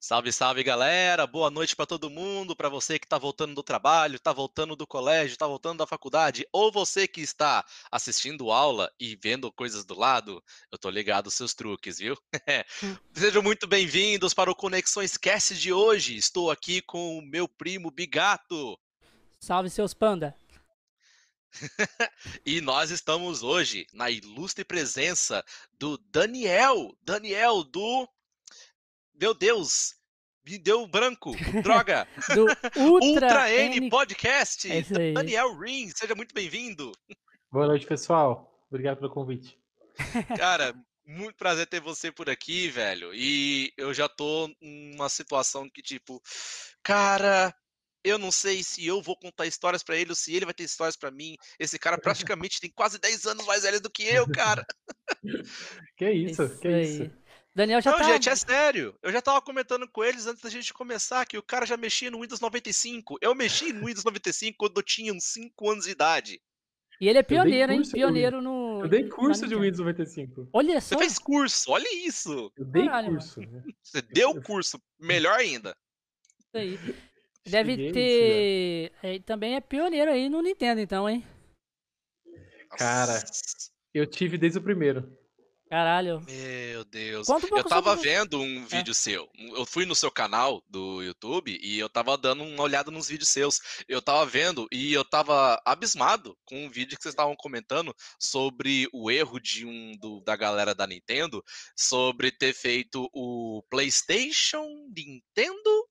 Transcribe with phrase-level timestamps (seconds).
[0.00, 1.26] Salve, salve, galera!
[1.26, 4.86] Boa noite para todo mundo, para você que está voltando do trabalho, está voltando do
[4.86, 9.98] colégio, está voltando da faculdade, ou você que está assistindo aula e vendo coisas do
[9.98, 10.40] lado,
[10.70, 12.16] eu tô ligado aos seus truques, viu?
[12.80, 12.96] Hum.
[13.12, 16.16] Sejam muito bem-vindos para o Conexões Cast de hoje.
[16.16, 18.78] Estou aqui com o meu primo Bigato.
[19.40, 20.32] Salve seus panda.
[22.46, 25.44] e nós estamos hoje na ilustre presença
[25.76, 28.08] do Daniel, Daniel do
[29.20, 29.94] meu Deus,
[30.46, 31.32] me deu branco,
[31.62, 32.06] droga.
[32.34, 32.46] Do
[32.80, 34.70] Ultra, Ultra N, N Podcast.
[34.70, 35.12] É.
[35.12, 36.92] Daniel Ring, seja muito bem-vindo.
[37.50, 38.64] Boa noite, pessoal.
[38.70, 39.58] Obrigado pelo convite.
[40.36, 43.12] Cara, muito prazer ter você por aqui, velho.
[43.14, 46.22] E eu já tô numa situação que, tipo,
[46.82, 47.52] cara,
[48.04, 50.64] eu não sei se eu vou contar histórias pra ele ou se ele vai ter
[50.64, 51.36] histórias pra mim.
[51.58, 54.64] Esse cara praticamente tem quase 10 anos mais velho do que eu, cara.
[55.96, 56.82] Que isso, Isso que aí.
[56.82, 57.10] isso.
[57.58, 58.04] Daniel já Não, tá.
[58.04, 58.96] gente, é sério.
[59.02, 62.08] Eu já tava comentando com eles antes da gente começar que o cara já mexia
[62.08, 63.18] no Windows 95.
[63.20, 66.40] Eu mexi no Windows 95 quando eu tinha uns 5 anos de idade.
[67.00, 67.82] E ele é pioneiro, hein?
[67.82, 68.82] Pioneiro no.
[68.82, 69.56] Eu dei curso de.
[69.56, 70.48] Windows 95.
[70.52, 71.00] Olha Você só.
[71.00, 72.52] fez curso, olha isso.
[72.56, 73.40] Eu dei Caralho, curso.
[73.40, 73.64] né?
[73.82, 75.76] Você deu curso, melhor ainda.
[76.38, 76.78] Isso aí.
[77.44, 78.92] Deve Cheguei, ter.
[79.02, 81.26] é, também é pioneiro aí no Nintendo, então, hein?
[82.76, 83.20] Cara.
[83.92, 85.17] Eu tive desde o primeiro.
[85.68, 86.20] Caralho.
[86.22, 87.28] Meu Deus.
[87.28, 89.28] Um Eu tava sobre- vendo um vídeo seu.
[89.34, 93.28] Eu fui no seu canal do YouTube e eu tava dando uma olhada nos vídeos
[93.28, 93.60] seus.
[93.86, 98.88] Eu tava vendo e eu tava abismado com um vídeo que vocês estavam comentando sobre
[98.94, 101.44] o erro de um do- da galera da Nintendo
[101.76, 104.64] sobre ter feito o PlayStation
[104.96, 105.88] Nintendo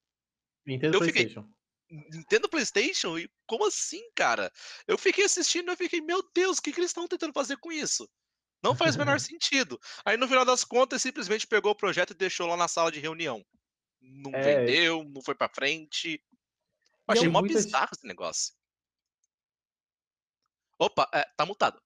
[0.66, 1.50] Nintendo Eu fiquei- PlayStation.
[1.90, 3.18] Nintendo PlayStation?
[3.18, 4.52] E como assim, cara?
[4.88, 7.56] Eu fiquei assistindo e eu fiquei, meu Deus, o que, que eles estão tentando fazer
[7.58, 8.10] com isso?
[8.68, 9.80] Não faz o menor sentido.
[10.06, 13.00] Aí no final das contas, simplesmente pegou o projeto e deixou lá na sala de
[13.00, 13.46] reunião.
[14.02, 14.42] Não É.
[14.66, 16.22] vendeu, não foi pra frente.
[17.08, 18.54] Eu achei mó muita- bizarro esse negócio.
[20.80, 21.82] Opa, é, tá mutado.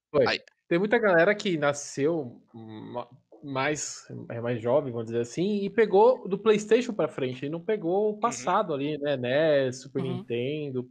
[0.68, 3.08] Tem muita galera que nasceu ma-
[3.44, 7.62] mais, é mais jovem, vamos dizer assim, e pegou do PlayStation pra frente, e não
[7.64, 9.72] pegou o passado ali, né?
[9.72, 10.18] Super Uhum.
[10.18, 10.90] Nintendo.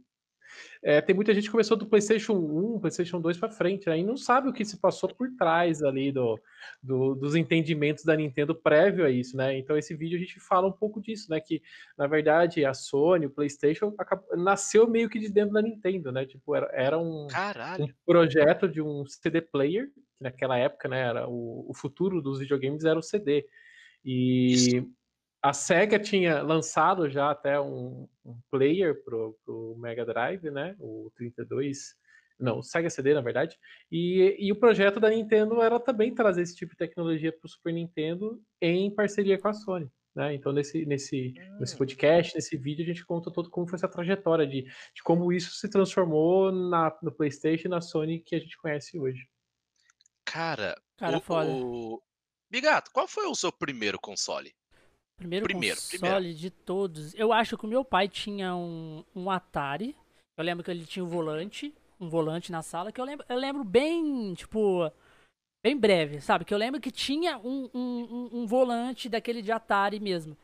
[0.83, 4.17] É, tem muita gente que começou do PlayStation 1, PlayStation 2 pra frente, aí não
[4.17, 6.39] sabe o que se passou por trás ali do,
[6.81, 9.55] do- dos entendimentos da Nintendo prévio a isso, né?
[9.59, 11.39] Então esse vídeo a gente fala um pouco disso, né?
[11.39, 11.61] Que
[11.95, 16.25] na verdade a Sony, o PlayStation acab- nasceu meio que de dentro da Nintendo, né?
[16.25, 17.27] Tipo, era, era um,
[17.83, 19.87] um projeto de um CD player,
[20.17, 23.45] que naquela época, né, era o, o futuro dos videogames era o CD.
[24.03, 24.53] E
[25.41, 31.11] a Sega tinha lançado já até um, um player pro, pro Mega Drive, né, o
[31.15, 31.95] 32,
[32.39, 33.57] não, o Sega CD, na verdade,
[33.91, 37.49] e, e o projeto da Nintendo era também trazer esse tipo de tecnologia para o
[37.49, 39.91] Super Nintendo em parceria com a Sony.
[40.13, 40.33] Né?
[40.33, 41.77] Então, nesse, nesse, nesse Hum.
[41.77, 45.53] podcast, nesse vídeo, a gente conta todo como foi essa trajetória de, de como isso
[45.53, 49.25] se transformou na, no PlayStation e na Sony que a gente conhece hoje.
[50.25, 51.49] Cara, Cara, o, foda.
[51.49, 52.01] o-
[52.49, 54.53] Bigato, qual foi o seu primeiro console?
[55.21, 56.33] Primeiro, Primeiro, console primeiro.
[56.39, 57.13] de todos.
[57.13, 59.95] Eu acho que o meu pai tinha um, um Atari.
[60.35, 61.71] Eu lembro que ele tinha um volante.
[61.99, 62.91] Um volante na sala.
[62.91, 64.91] Que eu lembro, eu lembro bem, tipo.
[65.63, 66.43] Bem breve, sabe?
[66.43, 70.35] Que eu lembro que tinha um, um, um- um volante daquele de Atari mesmo.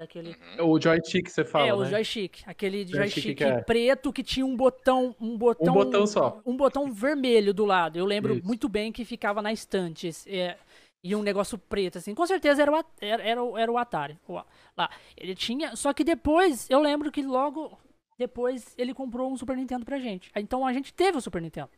[0.00, 0.36] Daquele.
[0.60, 0.70] Uhum.
[0.70, 1.90] O joystick você fala, é, o né?
[1.90, 2.42] joystick.
[2.46, 5.14] Aquele Joystick joystick que é- preto que tinha um botão.
[5.20, 5.72] Um botão.
[5.74, 6.40] Um botão só.
[6.46, 7.98] Um botão vermelho do lado.
[7.98, 8.46] Eu lembro Isso.
[8.46, 10.08] muito bem que ficava na estante.
[10.28, 10.56] é,
[11.02, 12.14] e um negócio preto, assim.
[12.14, 14.18] Com certeza era o, era, era, o- era o Atari.
[14.28, 14.34] o
[14.76, 14.90] lá.
[15.16, 15.74] Ele tinha.
[15.76, 17.78] Só que depois, eu lembro que logo
[18.18, 20.30] depois ele comprou um Super Nintendo pra gente.
[20.36, 21.70] Então a gente teve o Super Nintendo.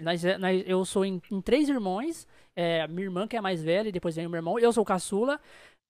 [0.00, 2.26] Nós, é- nós- eu sou em, em três irmãos.
[2.56, 4.58] é, minha irmã que é a mais velha, e depois vem o meu irmão.
[4.58, 5.40] Eu sou o caçula.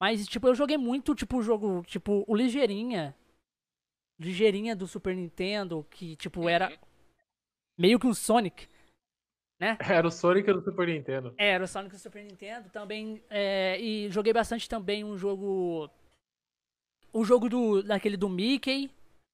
[0.01, 3.15] Mas, tipo, eu joguei muito, tipo, o jogo, tipo, o Ligeirinha.
[4.19, 6.77] Ligeirinha do Super Nintendo, que, tipo, era Uhum.
[7.79, 8.67] meio que um Sonic.
[9.78, 11.34] Era o Sonic do Super Nintendo.
[11.37, 13.22] É, era o Sonic do Super Nintendo também.
[13.28, 15.91] é, e joguei bastante também um jogo.
[17.12, 18.88] O jogo do, daquele do Mickey,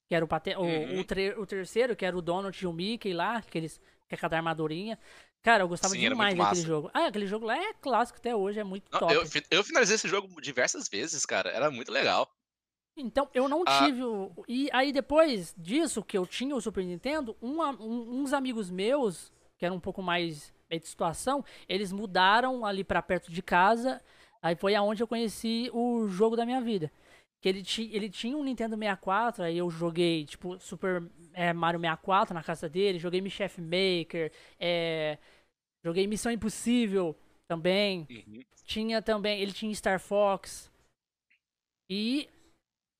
[0.09, 0.99] que era o, pate, o, Uhum.
[0.99, 4.17] o, tre- o terceiro, que era o Donald e o Mickey lá, aqueles, que é
[4.17, 4.97] cada armadurinha.
[5.43, 6.89] Cara, eu gostava Sim, demais daquele jogo.
[6.93, 9.13] Ah, aquele jogo lá é clássico até hoje, é muito Não, top.
[9.13, 11.49] eu, eu finalizei esse jogo diversas vezes, cara.
[11.51, 12.29] Era muito legal.
[12.97, 13.85] Então, eu não Ah.
[13.85, 14.31] tive o...
[14.47, 19.31] E aí, depois disso, que eu tinha o Super Nintendo, um um- uns amigos meus,
[19.57, 24.01] que eram um pouco mais de situação, eles mudaram ali pra perto de casa.
[24.41, 26.91] Aí foi aonde eu conheci o jogo da minha vida.
[27.41, 31.79] Que ele, ti, ele tinha um Nintendo 64, aí eu joguei, tipo, Super é, Mario
[31.79, 35.17] 64 na casa dele, joguei Me Chef Maker, é,
[35.83, 37.15] joguei Missão Impossível
[37.47, 38.07] também.
[38.09, 38.41] Uhum.
[38.63, 40.71] Tinha também, ele tinha Star Fox.
[41.89, 42.27] E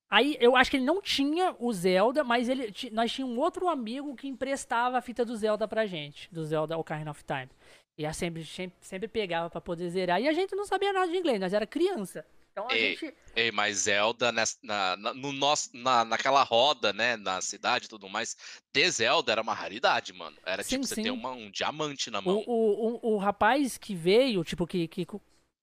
[0.09, 3.67] Aí eu acho que ele não tinha o Zelda, mas ele nós tínhamos um outro
[3.67, 7.49] amigo que emprestava a fita do Zelda pra gente, do Zelda Ocarina of Time.
[7.97, 10.21] E a sempre, sempre, sempre pegava para poder zerar.
[10.21, 12.25] E a gente não sabia nada de inglês, nós era criança.
[12.51, 13.13] Então a ei, gente.
[13.35, 18.09] Ei, mas Zelda, na, na, no nosso, na, naquela roda, né, na cidade e tudo
[18.09, 18.35] mais,
[18.71, 20.37] ter Zelda era uma raridade, mano.
[20.45, 21.03] Era sim, tipo você sim.
[21.03, 22.43] ter uma, um diamante na mão.
[22.47, 25.05] O, o, o, o rapaz que veio, tipo, que, que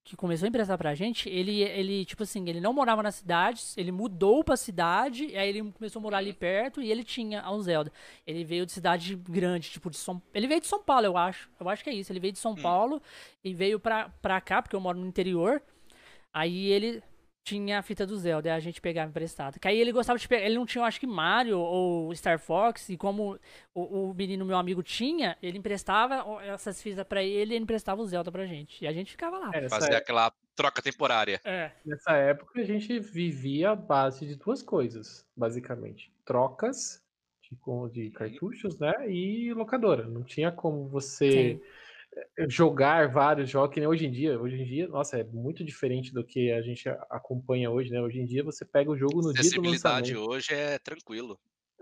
[0.04, 3.62] que começou a emprestar pra gente, ele, ele, tipo assim, ele não morava na cidade,
[3.74, 7.58] ele mudou pra cidade, aí ele começou a morar ali perto e ele tinha um
[7.62, 7.90] Zelda.
[8.26, 11.48] Ele veio de cidade grande, tipo de São Ele veio de São Paulo, eu acho.
[11.58, 12.12] Eu acho que é isso.
[12.12, 12.56] Ele veio de São hum.
[12.56, 13.00] Paulo
[13.42, 15.62] e veio pra, pra cá, porque eu moro no interior.
[16.34, 17.02] Aí ele
[17.44, 19.60] tinha a fita do Zelda, e a gente pegava emprestado.
[19.60, 22.38] Que aí ele gostava de pegar, ele não tinha, eu acho que Mario ou Star
[22.38, 23.38] Fox, e como
[23.74, 28.00] o, o menino meu amigo tinha, ele emprestava essas fitas para ele e ele emprestava
[28.00, 28.82] o Zelda pra gente.
[28.82, 29.50] E a gente ficava lá.
[29.52, 29.98] É, Fazia época...
[29.98, 31.38] aquela troca temporária.
[31.44, 31.70] É.
[31.84, 36.10] Nessa época a gente vivia a base de duas coisas, basicamente.
[36.24, 37.02] Trocas
[37.42, 38.94] de, de cartuchos, né?
[39.10, 40.06] E locadora.
[40.06, 41.60] Não tinha como você.
[41.60, 41.83] Sim
[42.48, 44.40] jogar vários jogos, que nem hoje em dia.
[44.40, 48.00] Hoje em dia, nossa, é muito diferente do que a gente acompanha hoje, né?
[48.00, 50.18] Hoje em dia você pega o jogo no dia do lançamento.
[50.18, 51.38] hoje é tranquilo.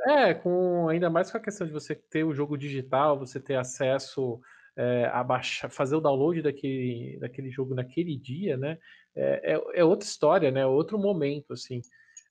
[0.06, 3.55] É, com ainda mais com a questão de você ter o jogo digital, você ter
[3.55, 4.40] acesso
[4.76, 8.79] é, a baixar, fazer o download daquele, daquele jogo naquele dia, né?
[9.14, 10.67] É, é, é outra história, né?
[10.67, 11.81] Outro momento, assim.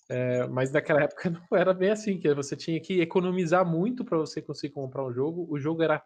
[0.09, 4.17] É, mas naquela época não era bem assim, que você tinha que economizar muito para
[4.17, 5.47] você conseguir comprar um jogo.
[5.49, 6.03] O jogo era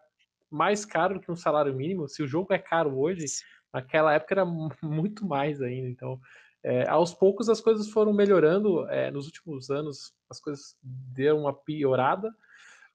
[0.50, 2.08] mais caro que um salário mínimo.
[2.08, 3.24] Se o jogo é caro hoje,
[3.72, 4.44] naquela época era
[4.82, 5.88] muito mais ainda.
[5.88, 6.20] Então,
[6.62, 8.88] é, aos poucos as coisas foram melhorando.
[8.88, 12.34] É, nos últimos anos as coisas deram uma piorada,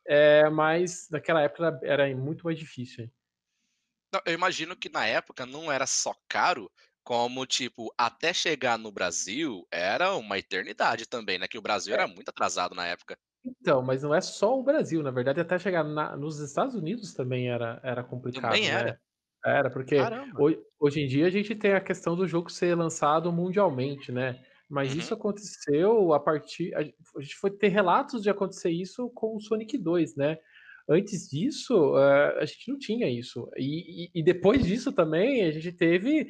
[0.06, 3.09] é, mas naquela época era, era muito mais difícil.
[4.13, 6.69] Não, eu imagino que na época não era só caro,
[7.03, 11.48] como, tipo, até chegar no Brasil era uma eternidade também, né?
[11.48, 11.98] Que o Brasil é.
[11.98, 13.18] era muito atrasado na época.
[13.43, 17.13] Então, mas não é só o Brasil, na verdade, até chegar na, nos Estados Unidos
[17.13, 18.51] também era, era complicado.
[18.51, 18.91] Também era.
[18.91, 18.97] Né?
[19.43, 19.95] Era, porque
[20.38, 24.39] hoje, hoje, em dia a gente tem a questão do jogo ser lançado mundialmente, né?
[24.69, 24.99] Mas uhum.
[24.99, 26.73] isso aconteceu a partir.
[26.75, 26.83] A
[27.19, 30.38] gente foi ter relatos de acontecer isso com o Sonic 2, né?
[30.88, 33.49] Antes disso, uh, a gente não tinha isso.
[33.57, 36.27] E, e, e, depois disso também, a gente teve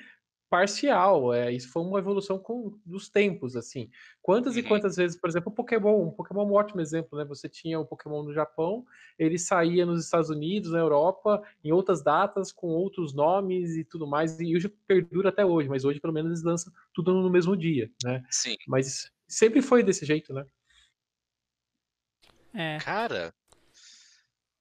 [0.52, 1.34] parcial.
[1.34, 3.90] É, isso foi uma evolução com, dos tempos, assim.
[4.22, 4.60] Quantas uhum.
[4.60, 7.24] e quantas vezes, por exemplo, o Pokémon, um Pokémon é um ótimo exemplo, né?
[7.24, 8.86] Você tinha o Pokémon no Japão,
[9.18, 14.06] ele saía nos Estados Unidos, na Europa, em outras datas, com outros nomes e tudo
[14.06, 17.56] mais, e hoje perdura até hoje, mas hoje pelo menos eles lançam tudo no mesmo
[17.56, 18.22] dia, né?
[18.30, 18.58] Sim.
[18.68, 20.46] Mas sempre foi desse jeito, né?
[22.54, 22.78] É.
[22.80, 23.34] Cara,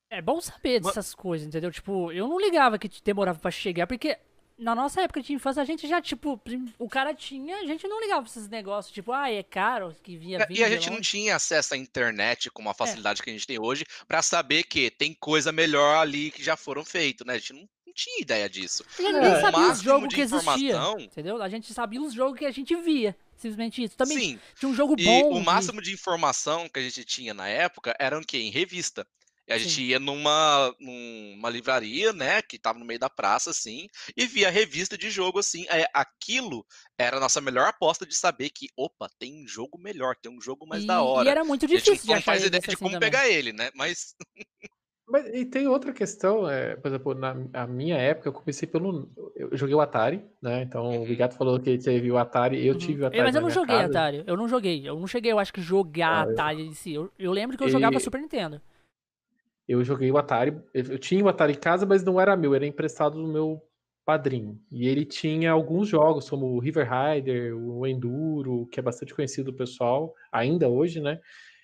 [0.09, 1.73] é bom saber dessas coisas, entendeu?
[1.73, 4.17] Tipo, eu não ligava que demorava para chegar, porque
[4.61, 6.41] na nossa época de infância, a gente já, tipo,
[6.79, 10.17] o cara tinha, a gente não ligava pra esses negócios, tipo, ah, é caro, que
[10.17, 12.75] vinha E a gente não tinha acesso à internet com a é.
[12.75, 13.25] facilidade é.
[13.25, 16.85] que a gente tem hoje para saber que tem coisa melhor ali que já foram
[16.85, 17.35] feitos, né?
[17.35, 18.85] A gente não, não tinha ideia disso.
[18.99, 19.41] A gente é.
[19.41, 21.43] sabia os jogos que existiam, entendeu?
[21.43, 23.17] A gente sabia os jogos que a gente via.
[23.37, 23.97] Simplesmente isso.
[23.97, 24.41] Também Sim.
[24.59, 25.33] tinha um jogo bom.
[25.33, 28.37] E o máximo de informação que a gente tinha na época era o quê?
[28.37, 29.07] Em revista.
[29.51, 29.65] E a Sim.
[29.65, 34.49] gente ia numa, numa livraria, né, que tava no meio da praça, assim, e via
[34.49, 35.67] revista de jogo, assim.
[35.69, 36.65] É, aquilo
[36.97, 40.41] era a nossa melhor aposta de saber que, opa, tem um jogo melhor, tem um
[40.41, 41.27] jogo mais e, da hora.
[41.27, 41.95] E era muito difícil.
[41.95, 43.11] a gente não faz ideia de assim como também.
[43.11, 43.71] pegar ele, né?
[43.75, 44.15] Mas.
[45.13, 49.11] Mas e tem outra questão, é, por exemplo, na minha época eu comecei pelo.
[49.35, 50.63] Eu joguei o Atari, né?
[50.63, 51.03] Então uhum.
[51.03, 52.79] o Bigato falou que teve o Atari, eu uhum.
[52.79, 53.23] tive o Atari.
[53.25, 53.91] Mas eu não joguei casa.
[53.91, 54.89] Atari, eu não joguei.
[54.89, 56.95] Eu não cheguei, eu acho que jogar ah, Atari em si.
[56.95, 57.73] Eu, eu lembro que eu e...
[57.73, 58.63] jogava Super Nintendo
[59.71, 60.59] eu joguei o Atari.
[60.75, 63.63] Eu tinha o Atari em casa, mas não era meu, era emprestado do meu
[64.05, 64.61] padrinho.
[64.69, 69.53] E ele tinha alguns jogos, como o River Rider, o Enduro, que é bastante conhecido
[69.53, 71.21] do pessoal, ainda hoje, né?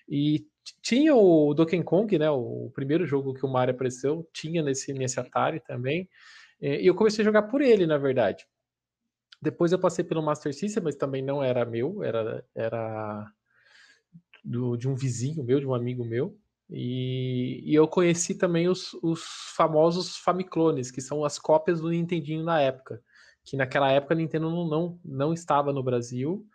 [0.07, 0.47] E
[0.81, 2.29] tinha o Donkey Kong, né?
[2.29, 6.07] O primeiro jogo que o Mario apareceu, tinha nesse, nesse Atari também.
[6.61, 8.47] E eu comecei a jogar por ele, na verdade.
[9.41, 13.29] Depois eu passei pelo Master System, mas também não era meu, era, era
[14.43, 16.37] do, de um vizinho meu, de um amigo meu.
[16.69, 19.23] E, e, eu conheci também os, os,
[19.55, 23.01] famosos Famiclones, que são as cópias do Nintendinho na época.
[23.43, 26.45] Que naquela época a Nintendo não, não, não estava no Brasil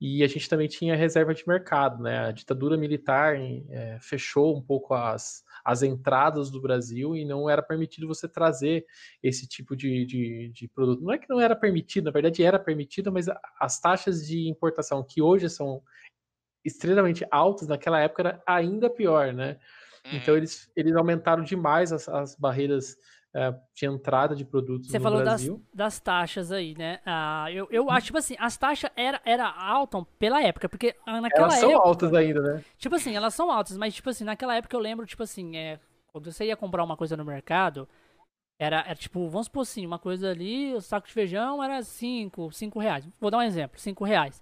[0.00, 2.26] e a gente também tinha reserva de mercado, né?
[2.26, 7.62] A ditadura militar é, fechou um pouco as, as entradas do Brasil e não era
[7.62, 8.84] permitido você trazer
[9.22, 11.02] esse tipo de, de, de produto.
[11.02, 13.26] Não é que não era permitido, na verdade era permitido, mas
[13.58, 15.82] as taxas de importação que hoje são
[16.64, 19.58] extremamente altos, naquela época era ainda pior, né?
[20.12, 20.38] Então uhum.
[20.38, 22.96] eles, eles aumentaram demais as, as barreiras
[23.34, 25.64] é, de entrada de produtos Você no falou das, Brasil.
[25.72, 27.00] das taxas aí, né?
[27.04, 31.20] Ah, eu, eu acho, tipo assim, as taxas era, era altas pela época, porque ah,
[31.20, 31.88] naquela Elas são época.
[31.88, 32.64] altas ainda, né?
[32.78, 35.80] Tipo assim, elas são altas, mas, tipo assim, naquela época eu lembro, tipo assim, é,
[36.06, 37.88] quando você ia comprar uma coisa no mercado,
[38.56, 42.52] era, era tipo, vamos supor assim, uma coisa ali, o saco de feijão era 5,
[42.52, 43.08] 5 reais.
[43.20, 44.40] Vou dar um exemplo, 5 reais.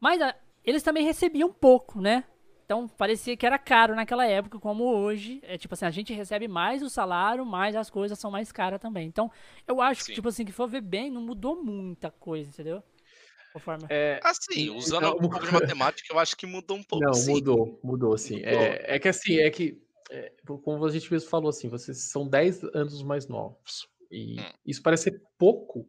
[0.00, 0.34] Mas ah,
[0.64, 2.24] eles também recebiam pouco, né?
[2.64, 5.40] Então parecia que era caro naquela época, como hoje.
[5.42, 8.80] É tipo assim, a gente recebe mais o salário, mas as coisas são mais caras
[8.80, 9.06] também.
[9.06, 9.30] Então,
[9.66, 10.14] eu acho que, Sim.
[10.14, 12.82] tipo assim, que for ver bem, não mudou muita coisa, entendeu?
[13.52, 13.84] Conforme.
[13.90, 17.04] É, Assim, usando Então- um pouco de matemática, eu acho que mudou um pouco.
[17.04, 17.32] Não, sim.
[17.32, 18.36] mudou, mudou, sim.
[18.36, 18.50] Mudou.
[18.50, 19.78] É, é que assim, é que,
[20.10, 20.32] é,
[20.64, 23.86] como a gente mesmo falou, assim, vocês são 10 anos mais novos.
[24.10, 24.44] E Hum.
[24.64, 25.86] isso parece ser pouco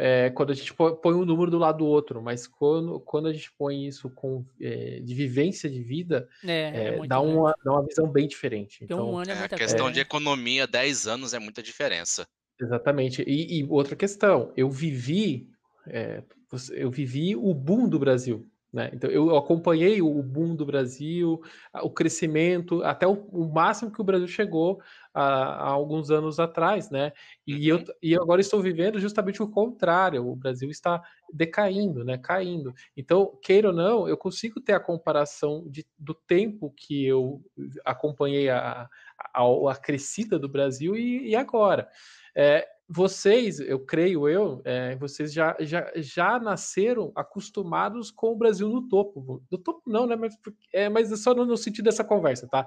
[0.00, 3.32] é, quando a gente põe um número do lado do outro, mas quando, quando a
[3.32, 7.72] gente põe isso com, é, de vivência de vida, É, é é, dá, uma, dá
[7.72, 8.82] uma visão bem diferente.
[8.82, 9.94] Um Então, ano é É, a questão coisa.
[9.94, 12.28] de economia, 10 anos é muita diferença.
[12.60, 13.22] Exatamente.
[13.26, 15.48] E, e outra questão, eu vivi,
[15.88, 16.22] é,
[16.70, 18.90] eu vivi o boom do Brasil, né?
[18.92, 21.40] Então eu acompanhei o boom do Brasil,
[21.82, 24.80] o crescimento, até o, o máximo que o Brasil chegou
[25.14, 27.12] há, há alguns anos atrás, né?
[27.46, 30.26] E eu e eu agora estou vivendo justamente o contrário.
[30.26, 32.18] O Brasil está decaindo, né?
[32.18, 32.74] Caindo.
[32.96, 37.42] Então, queira ou não, eu consigo ter a comparação de, do tempo que eu
[37.84, 38.88] acompanhei a,
[39.34, 41.88] a, a crescida do Brasil e, e agora.
[42.36, 48.68] É, vocês, eu creio eu, é, vocês já, já, já nasceram acostumados com o Brasil
[48.68, 49.42] no topo.
[49.50, 50.16] No topo não, né?
[50.16, 50.34] Mas,
[50.72, 52.66] é, mas é só no, no sentido dessa conversa, tá?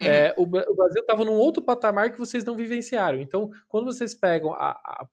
[0.00, 3.18] É, o, o Brasil estava num outro patamar que vocês não vivenciaram.
[3.18, 4.54] Então, quando vocês pegam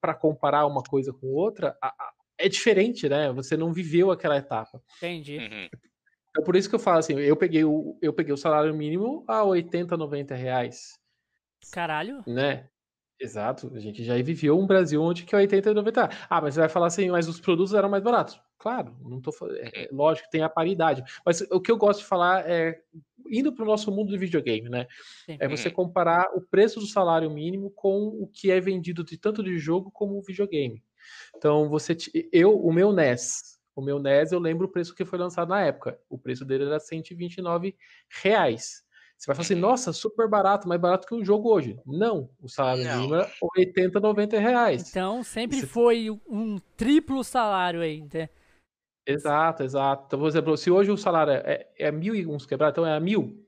[0.02, 3.32] para comparar uma coisa com outra, a- a- é diferente, né?
[3.34, 4.82] Você não viveu aquela etapa.
[4.98, 5.38] Entendi.
[5.38, 5.70] Uhum.
[6.38, 9.24] É por isso que eu falo assim, eu peguei o, eu peguei o salário mínimo
[9.28, 10.94] a 80, 90 reais
[11.72, 12.24] Caralho.
[12.28, 12.68] né?
[13.22, 16.10] Exato, a gente já viveu um Brasil onde que é 80 e 90.
[16.30, 18.40] Ah, mas você vai falar assim, mas os produtos eram mais baratos.
[18.58, 22.00] Claro, não tô falando, é, é lógico tem a paridade, mas o que eu gosto
[22.00, 22.82] de falar é
[23.30, 24.88] indo para o nosso mundo de videogame, né?
[25.26, 25.38] Sim.
[25.40, 29.44] É você comparar o preço do salário mínimo com o que é vendido de tanto
[29.44, 30.82] de jogo como videogame.
[31.36, 31.96] Então, você
[32.32, 35.62] eu, o meu NES, o meu NES, eu lembro o preço que foi lançado na
[35.62, 36.00] época.
[36.10, 37.76] O preço dele era 129
[38.24, 38.84] reais.
[39.20, 41.78] Você vai falar assim, nossa, super barato, mais barato que um jogo hoje.
[41.86, 42.96] Não, o salário Não.
[42.96, 44.90] mínimo era 80, 90 reais.
[44.90, 48.30] Então sempre Você- foi um triplo salário aí, né?
[49.06, 50.04] Exato, exato.
[50.08, 52.96] Então, por exemplo, se hoje o salário é, é mil e uns quebrados, então é
[52.96, 53.46] a mil,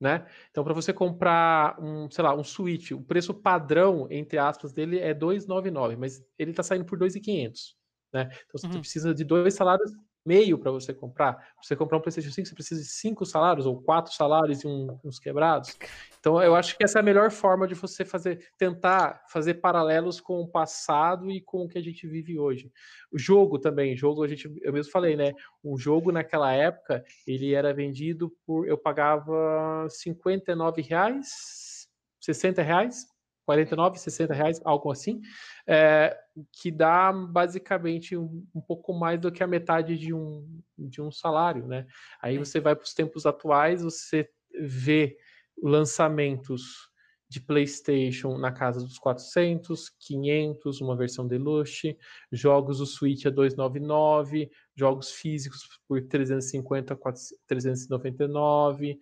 [0.00, 0.26] né?
[0.50, 4.98] Então, para você comprar um, sei lá, um Switch, o preço padrão, entre aspas, dele
[4.98, 7.76] é 299, mas ele tá saindo por 2,500,
[8.12, 8.28] né?
[8.46, 8.80] Então, você Uhum.
[8.80, 9.90] precisa de dois salários
[10.24, 11.34] meio para você comprar.
[11.34, 14.66] Pra você comprar um PlayStation 5, você precisa de cinco salários ou quatro salários e
[14.66, 15.76] um- uns quebrados.
[16.20, 20.20] Então, eu acho que essa é a melhor forma de você fazer, tentar fazer paralelos
[20.20, 22.70] com o passado e com o que a gente vive hoje.
[23.10, 25.32] O jogo também, jogo a gente, eu mesmo falei, né?
[25.64, 31.88] Um jogo naquela época, ele era vendido por, eu pagava 59 reais,
[32.20, 33.06] 60 reais,
[33.48, 35.22] 49, 60 reais, algo assim,
[35.66, 36.14] é,
[36.52, 41.10] que dá basicamente um, um pouco mais do que a metade de um, de um
[41.10, 41.86] salário, né?
[42.20, 44.28] Aí você vai para os tempos atuais, você
[44.60, 45.16] vê
[45.62, 46.90] lançamentos
[47.26, 51.96] de PlayStation na casa dos 400, 500, uma versão deluxe,
[52.30, 58.98] jogos do Switch a 299, jogos físicos por 350, 400, 399.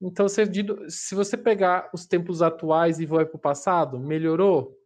[0.00, 0.42] Então, se,
[0.88, 4.76] se você pegar os tempos atuais e vai para o passado, melhorou?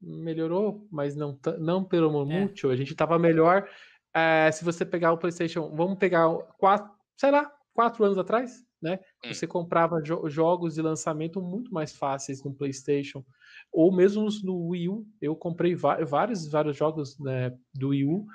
[0.00, 2.70] Melhorou, mas não, não pelo muito.
[2.70, 3.68] A gente estava melhor.
[4.14, 6.28] É, se você pegar o PlayStation, vamos pegar
[6.58, 8.98] quatro, sei lá, quatro anos atrás, né?
[9.24, 9.32] Hum.
[9.32, 13.24] Você comprava jo jogos de lançamento muito mais fáceis no PlayStation,
[13.70, 15.06] ou mesmo no Wii U.
[15.20, 18.26] Eu comprei vários, vários jogos né, do Wii U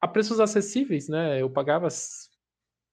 [0.00, 1.40] a preços acessíveis, né?
[1.40, 1.88] Eu pagava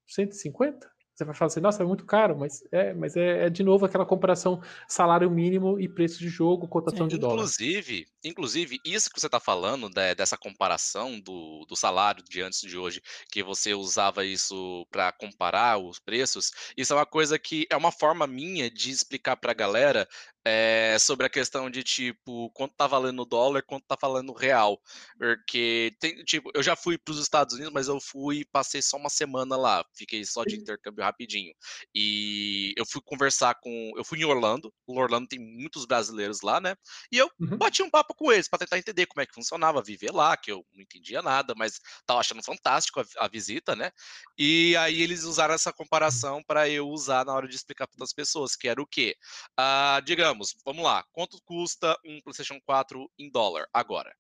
[0.07, 0.94] 150.
[1.15, 3.85] Você vai falar assim, nossa, é muito caro, mas é, mas é, é de novo
[3.85, 7.15] aquela comparação salário mínimo e preço de jogo, cotação Sim.
[7.15, 7.35] de dólar.
[7.35, 12.59] Inclusive, inclusive, isso que você está falando, né, dessa comparação do, do salário de antes
[12.59, 17.65] de hoje, que você usava isso para comparar os preços, isso é uma coisa que
[17.69, 20.05] é uma forma minha de explicar para a galera
[20.45, 24.35] é, sobre a questão de tipo quanto tá valendo o dólar, quanto tá valendo o
[24.35, 24.79] real,
[25.17, 28.95] porque tem tipo eu já fui para os Estados Unidos, mas eu fui passei só
[28.97, 31.51] uma semana lá, fiquei só de intercâmbio rapidinho
[31.93, 36.61] e eu fui conversar com, eu fui em Orlando, o Orlando tem muitos brasileiros lá,
[36.61, 36.75] né?
[37.11, 37.57] E eu uhum.
[37.57, 40.51] bati um papo com eles para tentar entender como é que funcionava viver lá, que
[40.51, 43.89] eu não entendia nada, mas tava achando fantástico a, a visita, né?
[44.37, 48.13] E aí eles usaram essa comparação para eu usar na hora de explicar para as
[48.13, 49.15] pessoas, que era o quê?
[49.57, 54.13] Ah, digamos digamos, vamos lá, quanto custa um PlayStation 4 em dólar agora?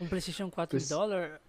[0.00, 1.40] Um PlayStation 4 Preci- em dólar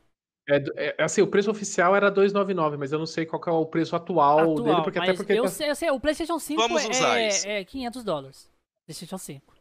[0.50, 3.52] É, é, assim, o preço oficial era 299, mas eu não sei qual que é
[3.52, 4.84] o preço atual, dele, atual.
[4.84, 7.64] porque até porque eu, tá- sei, eu sei, o PlayStation 5 Vamos usar é, é
[7.64, 8.50] 500 dólares.
[8.86, 9.56] PlayStation 5.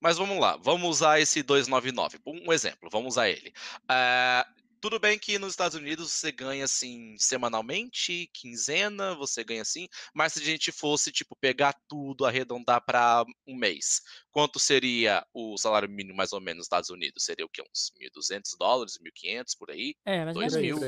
[0.00, 2.18] Mas vamos lá, vamos usar esse 299.
[2.26, 3.52] Um exemplo, vamos usar ele.
[3.88, 4.46] Ah,
[4.82, 10.32] tudo bem que nos Estados Unidos você ganha assim semanalmente, quinzena, você ganha assim, mas
[10.32, 14.00] se a gente fosse tipo pegar tudo, arredondar para um mês,
[14.32, 17.24] quanto seria o salário mínimo mais ou menos nos Estados Unidos?
[17.24, 17.62] Seria o quê?
[17.62, 19.94] Uns 1.200 dólares, 1.500 por aí?
[20.04, 20.80] É, mas é mil.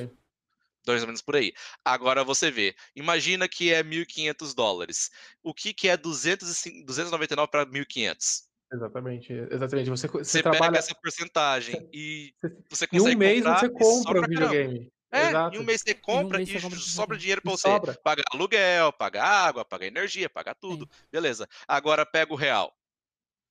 [0.85, 1.53] Dois ou menos por aí.
[1.85, 5.09] Agora você vê, imagina que é 1.500 dólares.
[5.41, 8.54] O que, que é 205 299 para 1.500?
[8.73, 9.91] Exatamente, exatamente.
[9.91, 12.33] Você, você, Você trabalha pega essa porcentagem e
[12.71, 14.29] você em consegue um mês comprar você compra o caramba.
[14.29, 14.93] videogame.
[15.13, 15.57] É, Exato.
[15.57, 17.95] em um mês você compra mês e você sobra dinheiro pra E você sobra.
[18.03, 20.89] pagar aluguel, pagar água, pagar energia, pagar tudo.
[21.13, 21.47] Beleza.
[21.69, 22.75] Agora pega o real.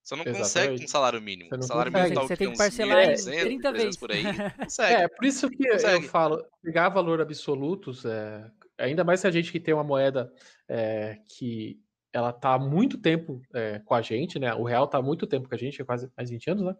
[0.03, 0.88] Você não consegue com Exatamente.
[0.88, 1.50] salário mínimo.
[1.50, 1.93] Você O não salário consegue.
[1.93, 3.98] mínimo tá Você tem que parcelar em 1.200, 30 300 vezes.
[3.98, 4.29] por aí.
[4.58, 5.03] Consegue.
[5.03, 5.96] É, por isso que Consegue.
[5.96, 10.34] eu falo, pegar valor absolutos, é, ainda mais se a gente que tem uma moeda
[10.67, 11.79] é, que
[12.13, 14.53] ela tá há muito tempo é, com a gente, né?
[14.53, 16.75] O real tá há muito tempo com a gente, é quase mais 20 anos, né?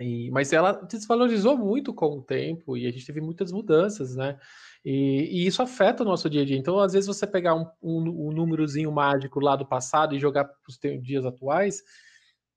[0.00, 4.38] E, mas ela desvalorizou muito com o tempo e a gente teve muitas mudanças, né?
[4.84, 6.56] E, e isso afeta o nosso dia a dia.
[6.56, 10.44] Então, às vezes, você pegar um, um, um númerozinho mágico lá do passado e jogar
[10.44, 11.82] para os dias atuais,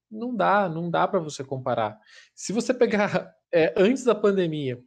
[0.09, 1.99] não dá, não dá para você comparar.
[2.33, 4.81] Se você pegar é, antes da pandemia,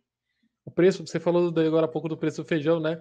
[0.64, 3.00] o preço, você falou agora há pouco do preço do feijão, né?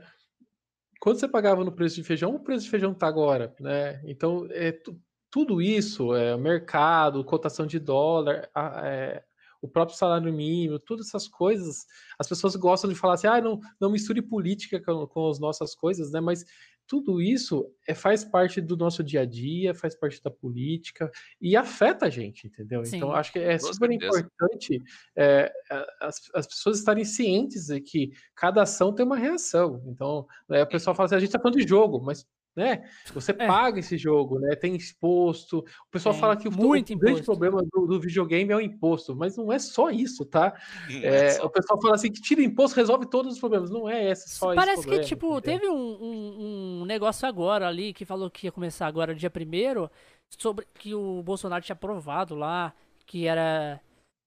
[1.00, 4.02] Quando você pagava no preço de feijão, o preço de feijão tá agora, né?
[4.06, 5.00] Então, é, tu-
[5.32, 9.24] tudo isso, é, mercado, cotação de dólar, a- é,
[9.62, 11.86] o próprio salário mínimo, todas essas coisas,
[12.20, 15.76] as pessoas gostam de falar assim, ah, não, não misture política com, com as nossas
[15.76, 16.20] coisas, né?
[16.22, 16.46] Mas
[16.88, 21.56] tudo isso é, faz parte do nosso dia a dia, faz parte da política e
[21.56, 22.86] afeta a gente, entendeu?
[22.86, 22.98] Sim.
[22.98, 24.82] Então, acho que é Com super importante
[25.16, 25.52] é,
[26.00, 29.84] as, as pessoas estarem cientes de que cada ação tem uma reação.
[29.88, 32.26] Então, né, o pessoal fala assim, a gente está falando de jogo, mas
[32.58, 33.46] né, você É.
[33.46, 34.56] paga esse jogo, né?
[34.56, 35.60] Tem imposto.
[35.60, 38.60] O pessoal Tem fala que o, muito o grande problema do, do videogame é o
[38.60, 40.60] imposto, mas não é só isso, tá?
[40.90, 41.46] É, é só.
[41.46, 43.70] o pessoal fala assim que tira imposto resolve todos os problemas.
[43.70, 45.60] Não é esse só esse Parece problema, que, tipo, entendeu?
[45.60, 49.88] teve um, um, um negócio agora ali que falou que ia começar agora dia 1
[50.30, 52.74] sobre que o Bolsonaro tinha aprovado lá,
[53.06, 53.80] que era.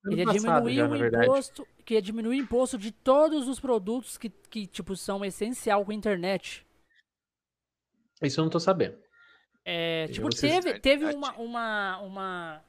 [0.06, 1.66] Ele ia diminuir já, o imposto.
[1.84, 5.90] Que ia diminuir o imposto de todos os produtos que, que tipo, são essencial com
[5.90, 6.64] a internet.
[8.22, 8.96] Isso eu não tô sabendo.
[9.64, 12.64] É, Eu tipo, ser teve, teve uma, uma, uma,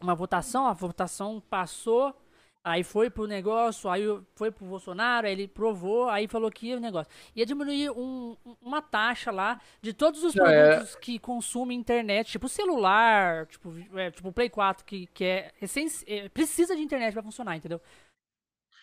[0.00, 2.14] uma votação, a votação passou,
[2.62, 4.02] aí foi pro negócio, aí
[4.34, 8.56] foi pro Bolsonaro, aí ele provou, aí falou que o negócio ia diminuir um- um-
[8.60, 13.72] uma taxa lá de todos os Não, é- produtos que consumem internet, tipo celular, tipo,
[13.96, 15.52] é, tipo Play 4, que, que é,
[16.06, 17.80] é, precisa de internet pra funcionar, entendeu?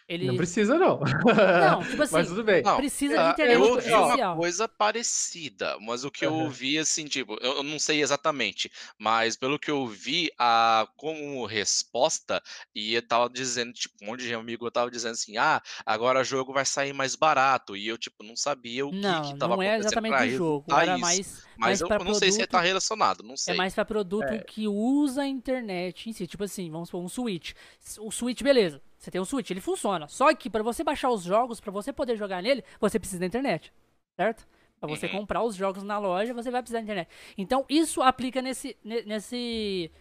[0.07, 0.27] Ele...
[0.27, 0.99] Não precisa, não.
[0.99, 2.61] Não, tipo assim, Mas tudo bem.
[2.63, 6.43] Não, precisa de internet eu ouvi uma coisa parecida, mas o que eu Aham.
[6.43, 11.45] ouvi, assim, tipo, eu eu não sei exatamente, mas pelo que eu vi, a, como
[11.45, 12.41] resposta,
[12.73, 16.53] e tava dizendo, tipo, um monte de amigo tava dizendo assim, ah, agora o jogo
[16.53, 19.61] vai sair mais barato, e eu, tipo, não sabia o que Não, que tava não
[19.61, 21.01] é acontecendo exatamente o jogo, era isso.
[21.01, 23.55] mais, Mas mais eu, eu não sei se produto tá relacionado, não É sei.
[23.55, 24.39] mais pra produto É.
[24.39, 26.27] que usa a internet em si.
[26.27, 27.53] Tipo assim, vamos supor, um Switch.
[27.99, 28.81] O Switch, beleza.
[29.05, 30.07] Você tem um Switch, ele funciona.
[30.07, 33.27] Só que pra você baixar os jogos, pra você poder jogar nele, você precisa da
[33.27, 33.71] internet.
[34.19, 34.47] Certo?
[34.79, 35.11] Pra você Uhum.
[35.19, 37.07] comprar os jogos na loja, você vai precisar da internet.
[37.37, 38.75] Então, isso aplica nesse.
[38.83, 39.91] ne- nesse.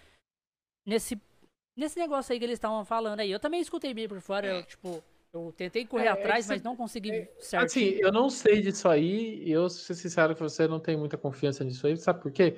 [0.86, 1.20] Nesse.
[1.76, 3.30] Nesse negócio aí que eles estavam falando aí.
[3.30, 5.02] Eu também escutei meio por fora, eu, tipo.
[5.34, 8.00] Eu tentei correr É, é atrás, que mas não consegui Assim, certinho.
[8.06, 11.64] eu não sei disso aí, e eu, ser sincero com você, não tenho muita confiança
[11.64, 12.56] nisso aí, sabe por quê?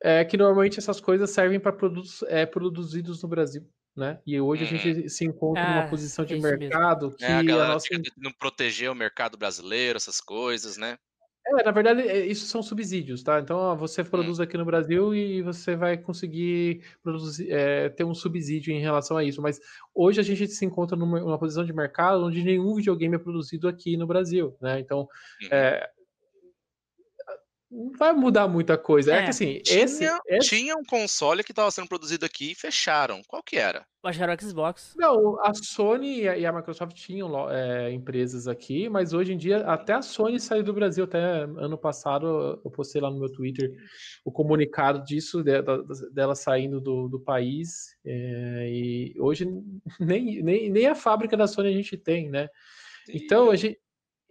[0.00, 4.20] É que normalmente essas coisas servem para produtos é, produzidos no Brasil, né?
[4.26, 4.68] E hoje a Uhum.
[4.68, 6.80] gente se encontra Ah, numa posição de é isso mesmo.
[6.80, 10.76] mercado que É, a a galera nossa fica tentando proteger o mercado brasileiro, essas coisas,
[10.76, 10.98] né?
[11.46, 13.38] É, na verdade, é, isso são subsídios, tá?
[13.38, 18.14] Então, ó, você produz aqui no Brasil e você vai conseguir produzir, é, ter um
[18.14, 19.42] subsídio em relação a isso.
[19.42, 19.60] Mas
[19.94, 23.68] hoje a gente se encontra numa, numa posição de mercado onde nenhum videogame é produzido
[23.68, 24.80] aqui no Brasil, né?
[24.80, 25.06] Então,
[25.42, 25.50] Uhum.
[25.50, 25.86] é,
[27.74, 29.12] não vai mudar muita coisa.
[29.12, 32.52] É, É, que assim, Tinha, esse, esse- tinha um console que estava sendo produzido aqui
[32.52, 33.20] e fecharam.
[33.26, 33.84] Qual que era?
[34.04, 34.92] Acho que era o Xbox.
[34.96, 39.94] Não, a Sony e a, Microsoft tinham é, empresas aqui, mas hoje em dia até
[39.94, 41.04] a Sony saiu do Brasil.
[41.04, 43.72] Até ano passado eu postei lá no meu Twitter
[44.24, 45.62] o comunicado disso, de-
[46.12, 47.96] dela saindo do, do país.
[48.04, 49.46] é, e hoje
[49.98, 52.48] nem, nem, nem a fábrica da Sony a gente tem, né?
[53.08, 53.78] Então, a gente,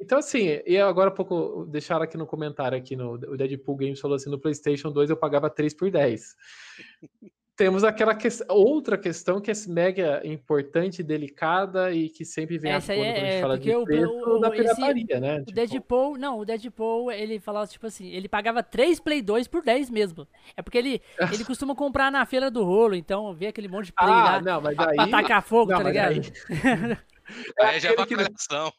[0.04, 4.00] Então, assim, e agora há pouco deixaram aqui no comentário aqui no o Deadpool Games
[4.02, 6.36] falou assim: no PlayStation 2 eu pagava 3 por 10
[7.56, 8.28] temos aquela que...
[8.50, 13.14] outra questão que é mega importante, delicada e que sempre vem Essa à tona é,
[13.14, 15.36] quando a gente é, fala de o, preço o, da esse- pirataria, né?
[15.36, 19.48] O Tipo, Deadpool, não, o Deadpool, ele falava tipo assim, ele pagava 3 Play 2
[19.48, 20.28] por 10 mesmo.
[20.58, 23.94] É porque ele, ele costuma comprar na feira do rolo, então vê aquele monte de
[23.94, 24.96] Play ah, lá não, mas pra, aí...
[24.96, 26.12] pra tacar fogo, não, tá ligado?
[26.12, 26.98] aí-
[27.60, 28.30] é Aí já é aquele pra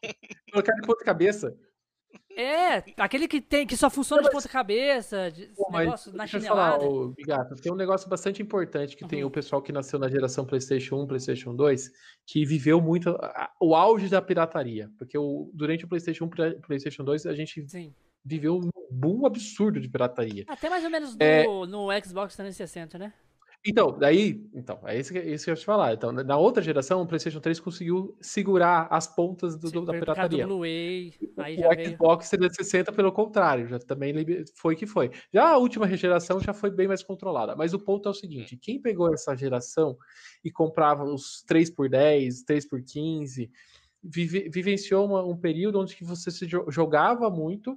[0.01, 1.55] que colocar de ponta cabeça.
[2.37, 6.25] É, aquele que tem, que só funciona de ponta cabeça, de, Pô, mas negócio na
[6.25, 6.39] eu falar,
[6.73, 6.83] chinelada.
[6.85, 9.27] ô, Bigato, tem um negócio bastante importante que tem Uhum.
[9.29, 11.91] o pessoal que nasceu na geração PlayStation 1, PlayStation 2,
[12.25, 14.89] que viveu muito a- o auge da pirataria.
[14.97, 17.93] Porque o, durante o PlayStation 1 e PlayStation 2, a gente Sim.
[18.23, 20.43] viveu um boom absurdo de pirataria.
[20.47, 21.43] Até mais ou menos É.
[21.45, 23.13] no, no Xbox 360, né?
[23.67, 25.93] Então, daí, então, é isso que, é isso que eu ia te falar.
[25.93, 29.99] Então, na outra geração, o PlayStation 3 conseguiu segurar as pontas do- do- da do
[29.99, 30.45] pirataria.
[30.45, 31.89] Blu-ray, aí já O veio.
[31.91, 34.13] Xbox 360, pelo contrário, já também
[34.55, 35.09] foi que foi.
[35.33, 37.55] Já a última geração já foi bem mais controlada.
[37.55, 39.97] Mas o ponto é o seguinte: quem pegou essa geração
[40.43, 43.49] e comprava os 3 por 10, 3 por 15,
[44.03, 47.75] vive- vivenciou uma- um período onde que você se jo- jogava muito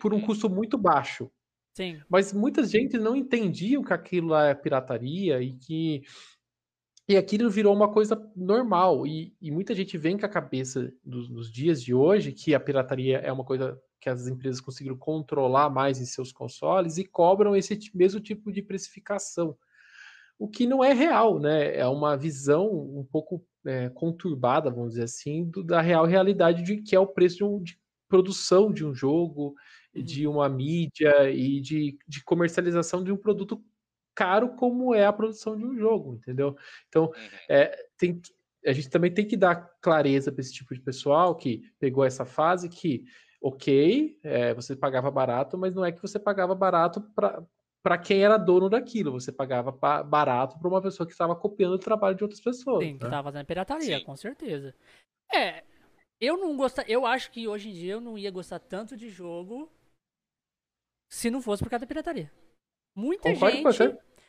[0.00, 0.26] por um Uhum.
[0.26, 1.30] custo muito baixo.
[1.76, 2.00] Sim.
[2.08, 6.02] Mas muita gente não entendia que aquilo lá é pirataria e que
[7.06, 9.06] e aquilo virou uma coisa normal.
[9.06, 12.58] E, e muita gente vem com a cabeça dos, dos dias de hoje que a
[12.58, 17.54] pirataria é uma coisa que as empresas conseguiram controlar mais em seus consoles e cobram
[17.54, 19.54] esse mesmo tipo de precificação.
[20.38, 21.76] O que não é real, né?
[21.76, 26.78] É uma visão um pouco é, conturbada, vamos dizer assim, do- da real realidade de
[26.78, 29.54] que é o preço de, um- de produção de um jogo.
[30.02, 33.62] De uma mídia e de, de comercialização de um produto
[34.14, 36.56] caro como é a produção de um jogo, entendeu?
[36.88, 37.12] Então, Uhum.
[37.50, 38.32] é, tem que-
[38.66, 42.24] a gente também tem que dar clareza para esse tipo de pessoal que pegou essa
[42.24, 43.04] fase que,
[43.42, 47.44] ok, é, você pagava barato, mas não é que você pagava barato para
[47.82, 51.74] para quem era dono daquilo, você pagava pa- barato para uma pessoa que estava copiando
[51.74, 52.84] o trabalho de outras pessoas.
[52.84, 53.10] Sim, que né?
[53.10, 54.04] tava fazendo pirataria, Sim.
[54.04, 54.74] com certeza.
[55.32, 55.62] É,
[56.20, 59.08] eu não gosto, eu acho que hoje em dia eu não ia gostar tanto de
[59.08, 59.70] jogo
[61.08, 62.30] se não fosse por causa da pirataria.
[62.94, 63.84] Muita Concordo gente,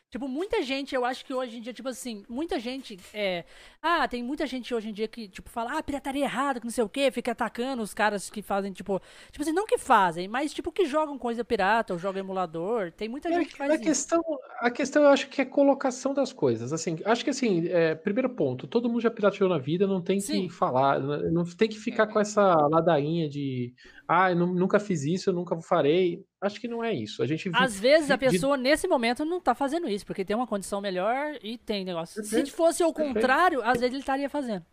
[0.09, 3.45] tipo, muita gente, eu acho que hoje em dia, tipo assim, muita gente, é,
[3.81, 6.65] ah, tem muita gente hoje em dia que, tipo, fala, ah, pirataria é errada, que
[6.65, 9.77] não sei o que, fica atacando os caras que fazem, tipo, tipo assim, não que
[9.77, 13.57] fazem, mas, tipo, que jogam coisa pirata ou jogam emulador, tem muita É, gente que
[13.57, 13.81] faz a isso.
[13.81, 14.21] questão,
[14.61, 16.71] a questão eu acho que é colocação das coisas.
[16.71, 20.19] Assim, acho que assim, é, primeiro ponto, todo mundo já pirateou na vida, não tem
[20.19, 20.47] Sim.
[20.47, 23.73] que falar, não não tem que ficar com essa ladainha de
[24.07, 26.23] ah, eu nu- nunca fiz isso, eu nunca farei.
[26.41, 27.21] Acho que não é isso.
[27.21, 30.23] A gente vi- Às vezes a de- pessoa nesse momento não tá fazendo isso, porque
[30.23, 32.15] tem uma condição melhor e tem negócio.
[32.23, 33.15] Se Perfeito, fosse o perfeito.
[33.15, 34.65] contrário, às vezes ele estaria fazendo.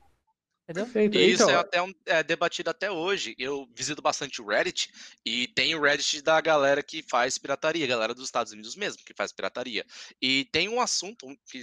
[0.66, 0.84] Entendeu?
[0.86, 1.18] Perfeito.
[1.18, 3.34] E isso Então, é até um- é debatido até hoje.
[3.38, 4.90] Eu visito bastante o Reddit
[5.24, 9.12] e tem o Reddit da galera que faz pirataria, galera dos Estados Unidos mesmo, que
[9.12, 9.84] faz pirataria.
[10.22, 11.60] E tem um assunto que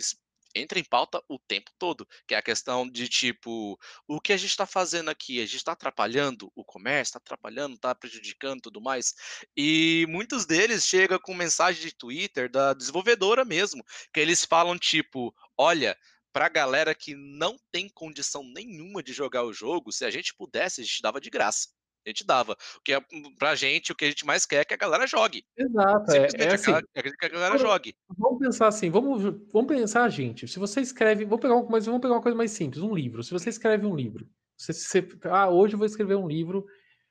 [0.56, 4.38] entra em pauta o tempo todo, que é a questão de tipo, o que a
[4.38, 5.40] gente está fazendo aqui?
[5.40, 9.14] A gente está atrapalhando o comércio, está atrapalhando, está prejudicando tudo mais.
[9.56, 13.84] E muitos deles chegam com mensagem de Twitter da desenvolvedora mesmo,
[14.14, 15.98] que eles falam tipo, olha,
[16.32, 20.82] pra galera que não tem condição nenhuma de jogar o jogo, se a gente pudesse,
[20.82, 21.70] a gente dava de graça.
[22.06, 22.56] A gente dava.
[22.74, 23.00] Porque é,
[23.38, 25.46] pra gente, o que a gente mais quer é que a galera jogue.
[25.56, 27.96] exato, é, Simplesmente é a assim, galera- é que a galera quando- jogue.
[28.18, 30.48] Vamos pensar assim, vamos, vamos pensar, gente.
[30.48, 33.24] Se você escreve, vamos pegar, mas vamos pegar uma coisa mais simples, um livro.
[33.24, 36.66] Se você escreve um livro, você, você- ah, hoje eu vou escrever um livro.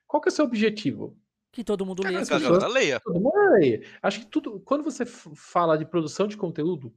[0.05, 1.17] Qual que é o seu objetivo?
[1.53, 2.09] Que todo mundo lê.
[2.25, 2.99] Que a galera leia.
[2.99, 3.85] Todo mundo aí.
[4.01, 6.93] Acho que tudo, quando você fala de produção de conteúdo,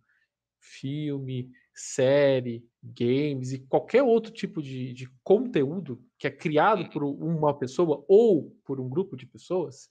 [0.58, 7.56] filme, série, games e qualquer outro tipo de, de conteúdo que é criado por uma
[7.56, 9.88] pessoa ou por um grupo de pessoas,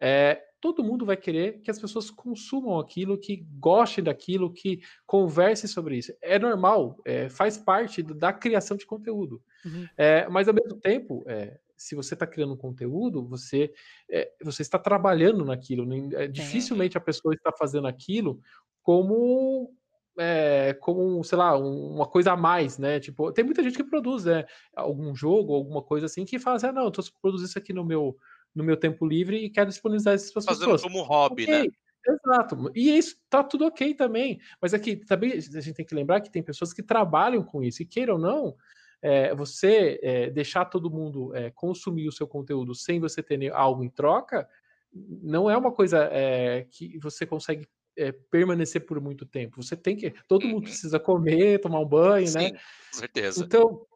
[0.00, 5.68] é, todo mundo vai querer que as pessoas consumam aquilo, que gostem daquilo, que conversem
[5.68, 6.12] sobre isso.
[6.20, 9.42] É normal, é, faz parte da criação de conteúdo.
[9.64, 9.86] Uhum.
[9.96, 13.72] É, mas ao mesmo tempo, é, se você está criando um conteúdo, você,
[14.10, 15.84] é, você está trabalhando naquilo.
[15.84, 16.24] né?
[16.24, 18.40] É, dificilmente a pessoa está fazendo aquilo
[18.82, 19.74] como,
[20.18, 23.00] é, como sei lá, um- uma coisa a mais, né?
[23.00, 26.66] Tipo, tem muita gente que produz né, algum jogo, alguma coisa assim, que fala assim,
[26.66, 28.16] ah, não, eu estou produzindo isso aqui no meu,
[28.54, 30.82] no meu tempo livre e quero disponibilizar isso para as Fazendo pessoas.
[30.82, 31.62] como hobby, né?
[31.62, 31.72] Ok,
[32.08, 32.70] Exato.
[32.74, 34.38] E isso tá tudo ok também.
[34.62, 37.82] Mas aqui também a gente tem que lembrar que tem pessoas que trabalham com isso.
[37.82, 38.54] E queira ou não,
[39.02, 43.82] é, você é, deixar todo mundo é, consumir o seu conteúdo sem você ter algo
[43.82, 44.48] em troca,
[44.92, 49.62] não é uma coisa é, que você consegue é, permanecer por muito tempo.
[49.62, 50.14] Você tem que.
[50.28, 50.62] Todo mundo Uhum.
[50.62, 52.48] precisa comer, tomar um banho, né?
[52.48, 52.52] Sim,
[52.92, 53.44] com certeza.
[53.44, 53.86] Então,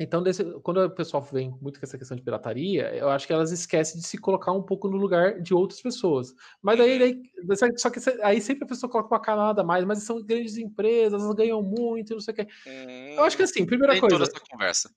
[0.00, 3.32] Então, desse, quando o pessoal vem muito com essa questão de pirataria, eu acho que
[3.32, 6.34] elas esquecem de se colocar um pouco no lugar de outras pessoas.
[6.60, 10.02] Mas aí, aí só que aí sempre a pessoa coloca uma camada a mais, mas
[10.02, 12.48] são grandes empresas, elas ganham muito, não sei o quê.
[12.66, 14.18] Hum, eu acho que assim, primeira coisa.
[14.18, 14.90] Toda essa conversa.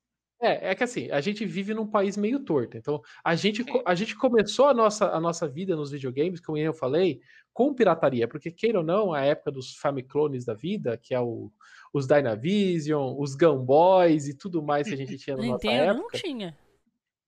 [0.45, 2.77] É, é que assim, a gente vive num país meio torto.
[2.77, 6.73] Então, a gente, a gente começou a nossa, a nossa vida nos videogames, como eu
[6.73, 7.19] falei,
[7.51, 11.51] com pirataria, porque queira ou não, a época dos Famiclones da vida, que é o,
[11.93, 15.93] os Dynavision, os Gunboys e tudo mais que a gente tinha na nossa época.
[15.93, 16.57] não tinha.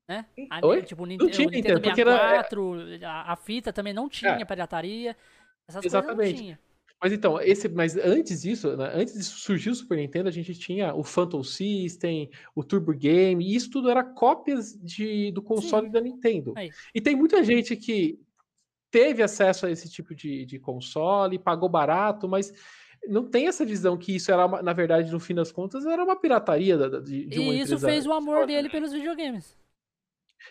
[0.08, 0.25] Né?
[0.49, 0.84] A, Oi?
[0.84, 3.10] Tipo, o Nintendo, não tinha, o Nintendo 64, era...
[3.10, 4.45] a, a, fita também não tinha é.
[4.45, 5.15] pirataria.
[5.67, 6.15] Essas Exatamente.
[6.15, 6.60] coisas não tinha.
[7.01, 10.53] Mas então, esse, mas antes disso, né, antes disso surgir o Super Nintendo, a gente
[10.55, 15.88] tinha o Phantom System, o Turbo Game, e isso tudo era cópias de, do console
[15.88, 15.91] Sim.
[15.91, 16.53] da Nintendo.
[16.55, 16.71] Aí.
[16.93, 18.19] E tem muita gente que
[18.89, 22.51] teve acesso a esse tipo de, de console, pagou barato, mas
[23.07, 26.03] não tem essa visão que isso era, uma, na verdade, no fim das contas, era
[26.03, 29.55] uma pirataria de, de uma E isso fez o amor dele pelos videogames.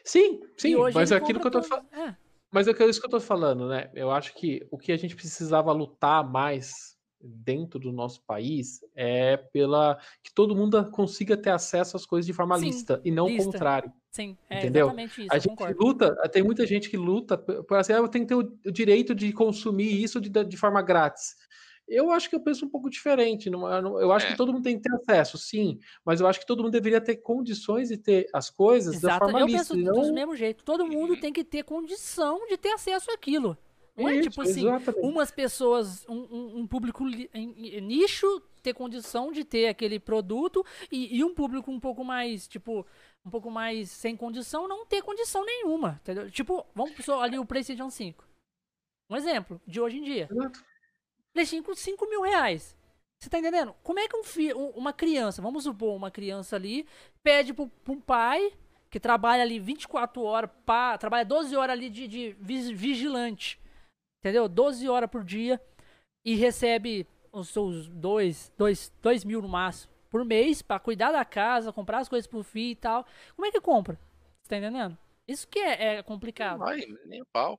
[0.04, 1.86] Sim, sim, mas é aquilo que eu tô falando.
[1.92, 2.16] É.
[2.50, 3.90] Mas é, é isso que eu tô falando, né?
[3.94, 9.36] Eu acho que o que a gente precisava lutar mais dentro do nosso país é
[9.36, 13.26] pela que todo mundo consiga ter acesso às coisas de forma Sim, lista e não
[13.26, 13.92] o contrário.
[14.10, 14.86] Sim, é entendeu?
[14.86, 15.32] exatamente isso.
[15.32, 15.84] A gente concordo.
[15.84, 19.14] luta, tem muita gente que luta por assim, ah, eu tenho que ter o, direito
[19.14, 21.34] de consumir isso de, de forma grátis.
[21.88, 23.48] Eu acho que eu penso um pouco diferente.
[23.48, 24.30] Não, eu acho é.
[24.30, 27.00] que todo mundo tem que ter acesso, sim, mas eu acho que todo mundo deveria
[27.00, 29.20] ter condições de ter as coisas Exato.
[29.20, 29.74] da forma eu lista.
[29.74, 30.08] Eu penso não...
[30.08, 30.64] do mesmo jeito.
[30.64, 31.20] Todo mundo uhum.
[31.20, 33.56] tem que ter condição de ter acesso àquilo.
[33.96, 35.06] Não é, tipo assim, exatamente.
[35.06, 41.24] umas pessoas, um, um, público em, nicho ter condição de ter aquele produto e, e,
[41.24, 42.86] um público um pouco mais, tipo,
[43.24, 46.30] um pouco mais sem condição não ter condição nenhuma, entendeu?
[46.30, 48.22] Tipo, vamos só ali o PlayStation 5.
[49.08, 50.28] Um exemplo de hoje em dia.
[50.30, 50.62] Exato.
[51.36, 52.74] PlayStation 5, 5 mil reais.
[53.20, 53.74] Você tá entendendo?
[53.82, 56.86] Como é que um filho, uma criança, vamos supor, uma criança ali,
[57.22, 58.52] pede pro, pro um pai
[58.90, 60.50] que trabalha ali 24 horas,
[60.98, 62.32] trabalha 12 horas ali de, de
[62.74, 63.60] vigilante,
[64.20, 64.48] entendeu?
[64.48, 65.60] 12 horas por dia
[66.24, 71.24] e recebe os seus 2 dois, dois mil no máximo por mês para cuidar da
[71.24, 73.06] casa, comprar as coisas pro filho e tal.
[73.34, 73.98] Como é que compra?
[74.42, 74.96] Você tá entendendo?
[75.26, 76.62] Isso que é, é complicado.
[76.62, 77.58] Ai, nem pau.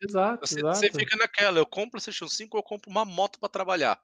[0.00, 0.78] Exato, você, exato.
[0.78, 4.00] Você fica naquela, eu compro o PlayStation 5 ou eu compro uma moto para trabalhar.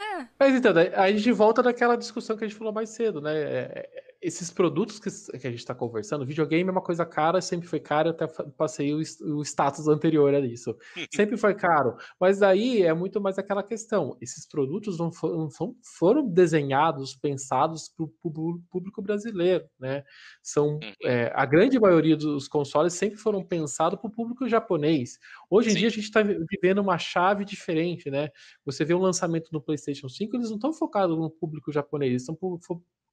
[0.00, 0.28] É.
[0.38, 3.32] Mas então, aí a gente volta naquela discussão que a gente falou mais cedo, né?
[3.36, 7.42] É, é esses produtos que, que a gente está conversando, videogame é uma coisa cara,
[7.42, 8.98] sempre foi caro, até passei o,
[9.36, 10.74] o status anterior a isso.
[11.14, 11.94] sempre foi caro.
[12.18, 15.50] Mas aí é muito mais aquela questão: esses produtos não, for, não
[15.98, 20.02] foram desenhados, pensados para o público brasileiro, né?
[20.42, 20.92] São uhum.
[21.04, 25.18] é, a grande maioria dos consoles sempre foram pensados para o público japonês.
[25.50, 25.78] Hoje em Sim.
[25.80, 28.30] dia a gente está vivendo uma chave diferente, né?
[28.64, 32.22] Você vê um lançamento no PlayStation 5, eles não estão focados no público japonês, eles
[32.22, 32.34] estão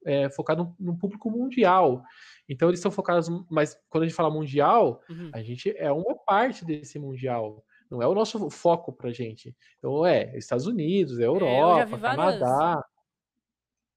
[0.05, 2.03] é, focado no, público mundial.
[2.47, 5.29] Então eles estão focados, mas quando a gente fala mundial, uhum.
[5.33, 7.63] a gente é uma parte desse mundial.
[7.89, 9.55] Não é o nosso foco pra gente.
[9.77, 12.39] Então é Estados Unidos, é, é Europa, é, várias...
[12.39, 12.85] Canadá.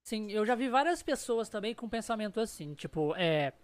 [0.04, 3.54] Sim, eu já vi várias pessoas também com pensamento assim, tipo, é,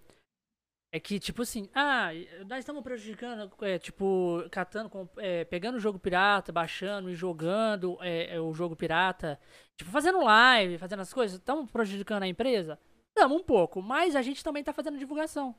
[0.92, 2.10] é que, tipo assim, ah,
[2.48, 8.34] nós estamos prejudicando, é, tipo, catando, é, pegando o jogo pirata, baixando e jogando é,
[8.34, 9.38] é, o jogo pirata,
[9.76, 12.78] tipo, fazendo live, fazendo as coisas, estamos prejudicando a empresa?
[13.08, 15.54] Estamos um pouco, mas a gente também está fazendo divulgação.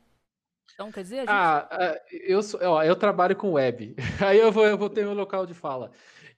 [0.74, 1.30] Então, quer dizer, gente...
[1.30, 5.02] Ah, é, eu, sou, ó, eu trabalho com web, aí eu vou, eu vou ter
[5.02, 5.90] meu local de fala.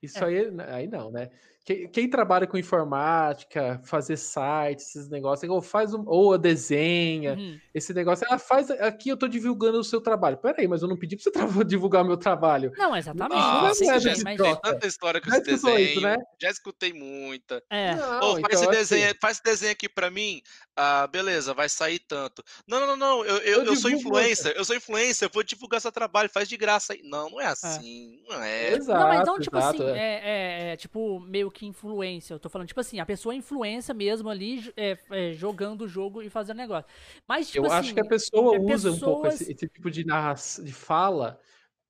[0.04, 0.26] Isso é.
[0.26, 1.30] aí, aí não, né?
[1.64, 7.58] Quem, quem, trabalha com informática, fazer sites, esses negócios, ou faz um, ou desenha, uhum.
[7.74, 10.36] esse negócio, ela faz aqui eu tô divulgando o seu trabalho.
[10.36, 12.70] Peraí, mas eu não pedi pra você divulgar o meu trabalho.
[12.76, 13.40] Não, exatamente.
[13.40, 16.16] Ah, não, é já escutei tanta história com já esse desenho, isso, né?
[16.38, 17.62] já escutei muita.
[17.70, 17.94] É.
[17.94, 19.18] Não, oh, faz, então, esse desenho, assim...
[19.18, 20.42] faz esse desenho aqui pra mim,
[20.76, 22.44] ah, beleza, vai sair tanto.
[22.68, 25.42] Não, não, não, não eu, eu, eu, eu sou influencer, eu sou influencer, eu vou
[25.42, 27.00] divulgar seu trabalho, faz de graça aí.
[27.04, 27.46] Não, não é, é.
[27.46, 28.34] assim, é.
[28.34, 28.72] não é.
[28.74, 30.20] Exato, não, então, tipo exato, assim, é.
[30.24, 32.34] É, é, tipo, meio que influência.
[32.34, 36.22] Eu tô falando, tipo assim, a pessoa influência mesmo ali, é, é, jogando o jogo
[36.22, 36.88] e fazendo negócio.
[37.26, 38.96] Mas, tipo Eu assim, acho que a pessoa é usa pessoas...
[38.96, 41.38] um pouco esse, esse tipo de, de fala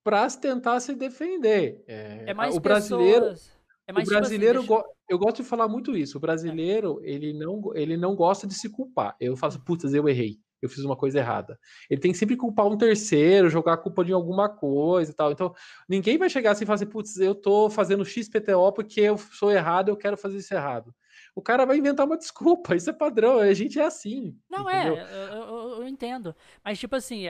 [0.02, 1.82] para tentar se defender.
[1.86, 3.26] É, é mais o brasileiro.
[3.26, 3.54] Pessoas...
[3.86, 4.96] É mais, o brasileiro, tipo assim, deixa...
[5.10, 6.16] eu gosto de falar muito isso.
[6.16, 9.14] O brasileiro, ele, não, ele não gosta de se culpar.
[9.20, 11.58] Eu faço, putz, eu errei eu fiz uma coisa errada.
[11.88, 15.32] Ele tem que sempre culpar um terceiro, jogar a culpa de alguma coisa e tal.
[15.32, 15.54] Então,
[15.88, 19.50] ninguém vai chegar assim e falar assim, putz, eu tô fazendo XPTO porque eu sou
[19.50, 20.94] errado, eu quero fazer isso errado.
[21.34, 24.38] O cara vai inventar uma desculpa, isso é padrão, a gente é assim.
[24.48, 25.04] Não é, entendeu?
[25.04, 26.34] é, eu, eu, eu, entendo.
[26.64, 27.26] Mas, tipo assim,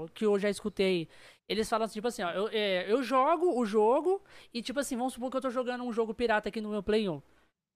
[0.00, 1.08] o que eu já escutei,
[1.48, 4.22] eles falam assim, tipo assim, ó, eu, é, eu jogo o jogo
[4.54, 6.82] e, tipo assim, vamos supor que eu tô jogando um jogo pirata aqui no meu
[6.82, 7.20] Play 1.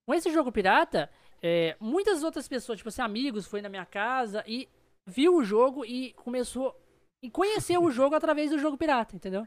[0.05, 1.09] Com esse jogo pirata,
[1.43, 4.67] é, muitas outras pessoas, tipo assim, amigos, foi na minha casa e
[5.05, 6.73] viu o jogo e começou.
[7.21, 9.45] E conheceu o jogo através do jogo pirata, entendeu?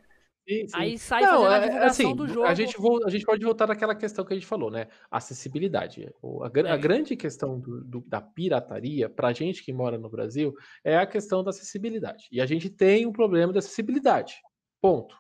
[0.49, 0.77] Sim, sim.
[0.77, 2.47] Aí sai Não, fazendo a é- divulgação assim, do jogo.
[2.47, 4.87] A gente, a gente pode voltar naquela questão que a gente falou, né?
[5.11, 6.09] Acessibilidade.
[6.43, 6.79] A, gra- a É.
[6.79, 10.55] grande questão do- do- da pirataria, pra gente que mora no Brasil,
[10.85, 12.29] é a questão da acessibilidade.
[12.31, 14.37] E a gente tem um problema de acessibilidade.
[14.81, 15.17] Ponto.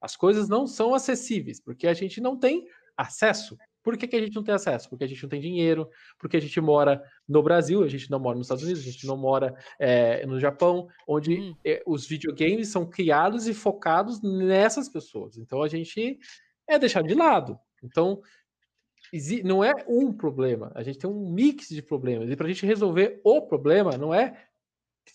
[0.00, 2.64] As coisas não são acessíveis, porque a gente não tem
[2.96, 3.56] acesso.
[3.88, 4.86] Por que, que a gente não tem acesso?
[4.90, 8.20] Porque a gente não tem dinheiro, porque a gente mora no Brasil, a gente não
[8.20, 11.56] mora nos Estados Unidos, a gente não mora eh, no Japão, onde Hum.
[11.64, 15.38] eh, os videogames são criados e focados nessas pessoas.
[15.38, 16.18] Então a gente
[16.68, 17.58] é deixado de lado.
[17.82, 18.20] Então
[19.42, 22.28] não é um problema, a gente tem um mix de problemas.
[22.30, 24.44] E para a gente resolver o problema, não é.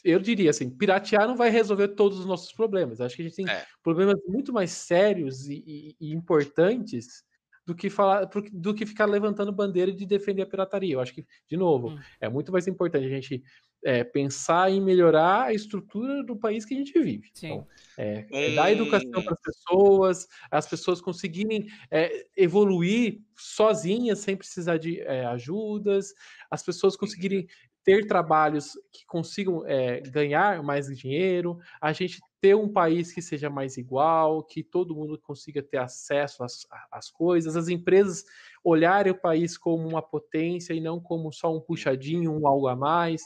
[0.03, 2.99] Eu diria assim, piratear não vai resolver todos os nossos problemas.
[2.99, 3.63] Acho que a gente tem É.
[3.83, 7.23] problemas muito mais sérios e, e- e importantes
[7.65, 10.93] do que falar, do que ficar levantando bandeira de defender a pirataria.
[10.93, 11.99] Eu acho que, de novo, Hum.
[12.19, 13.41] é muito mais importante a gente
[13.85, 17.29] é, pensar em melhorar a estrutura do país que a gente vive.
[17.33, 17.47] Sim.
[17.47, 24.35] Então, é, é dar educação para as pessoas, as pessoas conseguirem é, evoluir sozinhas, sem
[24.35, 26.13] precisar de é, ajudas,
[26.49, 27.47] as pessoas conseguirem
[27.83, 33.49] ter trabalhos que consigam é, ganhar mais dinheiro, a gente ter um país que seja
[33.49, 38.25] mais igual, que todo mundo consiga ter acesso às, às coisas, as empresas
[38.61, 42.75] olharem o país como uma potência e não como só um puxadinho, um algo a
[42.75, 43.21] mais.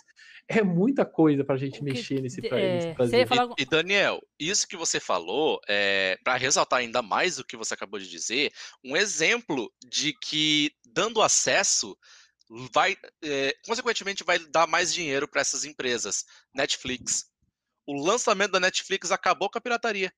[0.47, 3.17] É muita coisa para a gente O mexer nesse, é, Brasil.
[3.17, 7.43] ia falar- E, e, Daniel, isso que você falou, é, para ressaltar ainda mais o
[7.43, 8.53] que você acabou de dizer,
[8.84, 11.97] um exemplo de que dando acesso
[12.71, 16.23] vai, é, consequentemente, vai dar mais dinheiro para essas empresas.
[16.53, 17.25] Netflix.
[17.88, 20.12] O lançamento da Netflix acabou com a pirataria.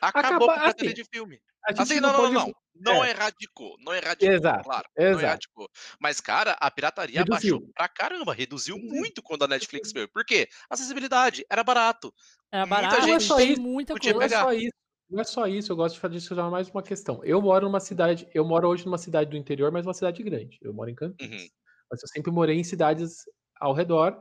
[0.00, 1.40] Acabou Acaba- com a pirataria assim, de filme.
[1.64, 2.52] A gente Assim, não, não, pode- não.
[2.78, 3.10] Não é.
[3.10, 3.74] erradicou.
[3.80, 4.88] Não erradicou, Exato, claro.
[4.96, 5.24] Não exato.
[5.24, 5.70] erradicou.
[5.98, 7.58] Mas, cara, a pirataria Reduziu.
[7.58, 8.34] baixou pra caramba.
[8.34, 10.06] Reduziu muito quando a Netflix veio.
[10.08, 10.46] Por quê?
[10.68, 11.44] Acessibilidade.
[11.50, 12.12] Era barato.
[12.52, 14.34] Era muita barato, gente mas tem isso, muita podia Não coisa.
[14.34, 14.48] é pegar.
[14.50, 14.72] só isso.
[15.08, 17.24] Não é só isso, eu gosto de fazer adicionar mais uma questão.
[17.24, 20.58] Eu moro numa cidade, eu moro hoje numa cidade do interior, mas uma cidade grande.
[20.60, 21.42] Eu moro em Campinas.
[21.42, 21.48] Uhum.
[21.90, 23.24] Mas eu sempre morei em cidades
[23.58, 24.20] ao redor.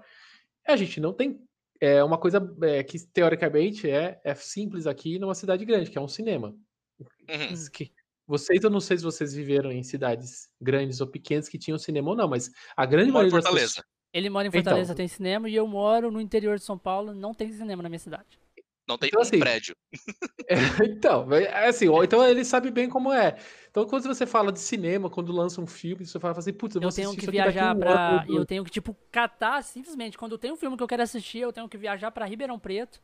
[0.68, 1.44] E a gente não tem
[1.80, 6.02] é uma coisa é, que teoricamente é, é simples aqui numa cidade grande, que é
[6.02, 6.56] um cinema.
[7.00, 7.70] Uhum.
[7.74, 7.92] Que
[8.28, 12.10] vocês, eu não sei se vocês viveram em cidades grandes ou pequenas que tinham cinema
[12.10, 13.68] ou não, mas a grande maioria das Fortaleza.
[13.68, 13.86] pessoas.
[14.12, 14.62] Ele mora em Então.
[14.62, 17.90] Fortaleza, tem cinema, e eu moro no interior de São Paulo, não tem cinema na
[17.90, 18.40] minha cidade.
[18.88, 19.76] Não tem Então, um assim, prédio.
[20.88, 23.38] então, é assim, ó, então ele sabe bem como é.
[23.70, 26.82] Então, quando você fala de cinema, quando lança um filme, você fala assim, putz, eu
[26.82, 28.22] vou Eu tenho que viajar um pra.
[28.22, 30.18] ano, Eu tenho que, tipo, catar simplesmente.
[30.18, 33.02] Quando tem um filme que eu quero assistir, eu tenho que viajar pra Ribeirão Preto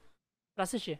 [0.55, 0.99] pra assistir.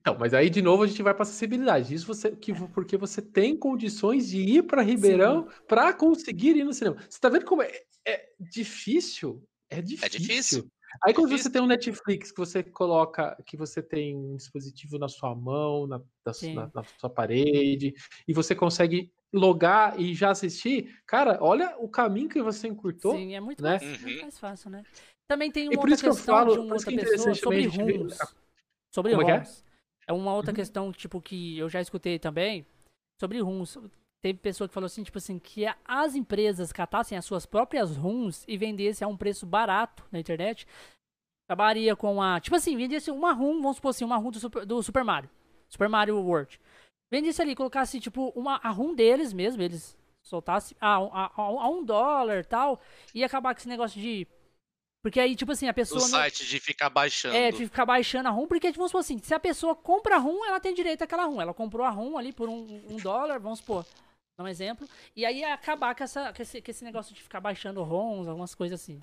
[0.00, 1.94] Então, mas aí de novo a gente vai para acessibilidade.
[1.94, 6.72] Isso você que porque você tem condições de ir para Ribeirão para conseguir ir no
[6.72, 6.96] cinema.
[7.08, 7.70] Você tá vendo como é,
[8.06, 9.44] é difícil?
[9.68, 10.20] É difícil.
[10.20, 10.70] difícil.
[11.02, 15.08] Aí quando você tem um Netflix que você coloca, que você tem um dispositivo na
[15.08, 16.00] sua mão, na,
[16.32, 16.54] Sim.
[16.54, 17.94] na- na sua parede,
[18.26, 23.14] e você consegue logar e já assistir, cara, olha o caminho que você encurtou.
[23.14, 23.70] Sim, é muito, né?
[23.70, 24.20] mais, muito Uhum.
[24.22, 24.84] mais fácil, né?
[25.28, 27.34] Também tem E uma por outra isso que eu questão falo- de uma outra pessoa
[27.34, 28.18] sobre runs.
[28.92, 29.42] Sobre Como é é?
[30.08, 30.56] É uma outra Uhum.
[30.56, 32.66] questão, tipo, que eu já escutei também,
[33.20, 33.78] sobre runs.
[34.22, 38.44] Tem pessoa que falou assim, tipo assim, que as empresas catassem as suas próprias runs
[38.46, 40.66] e vendessem a um preço barato na internet.
[41.48, 42.38] Acabaria com a.
[42.38, 45.30] Tipo assim, vendesse uma rum, vamos supor assim, uma rum do Super, do Super Mario.
[45.68, 46.60] Super Mario World.
[47.10, 51.82] Vendesse ali, colocasse, tipo, uma, a rum deles mesmo, eles soltassem a, a, a, um
[51.82, 52.80] dólar e tal,
[53.14, 54.28] e acabar com esse negócio de.
[55.02, 56.00] Porque aí, tipo assim, a O pessoa.
[56.02, 57.34] não- site de ficar baixando.
[57.34, 60.16] é, de ficar baixando a ROM, porque, tipo, vamos supor assim, se a pessoa compra
[60.16, 61.40] a ROM, ela tem direito àquela ROM.
[61.40, 63.84] Ela comprou a ROM ali por um, um dólar, vamos supor,
[64.42, 64.88] um exemplo.
[65.14, 68.54] E aí acabar com, essa, com, esse, com esse negócio de ficar baixando ROMs, algumas
[68.54, 69.00] coisas assim.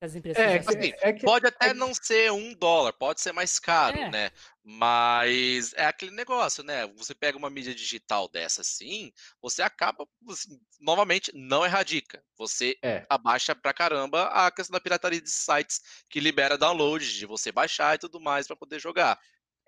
[0.00, 0.78] As empresas É, fizessem.
[0.80, 4.08] assim, que- é que Pode até não ser um dólar, pode ser mais caro, É.
[4.10, 4.30] né?
[4.62, 6.86] Mas é aquele negócio, né?
[6.96, 9.12] Você pega uma mídia digital dessa assim,
[9.42, 12.22] você acaba, assim, novamente, não erradica.
[12.36, 13.04] Você É.
[13.10, 17.96] abaixa pra caramba a questão da pirataria de sites que libera download, de você baixar
[17.96, 19.18] e tudo mais pra poder jogar.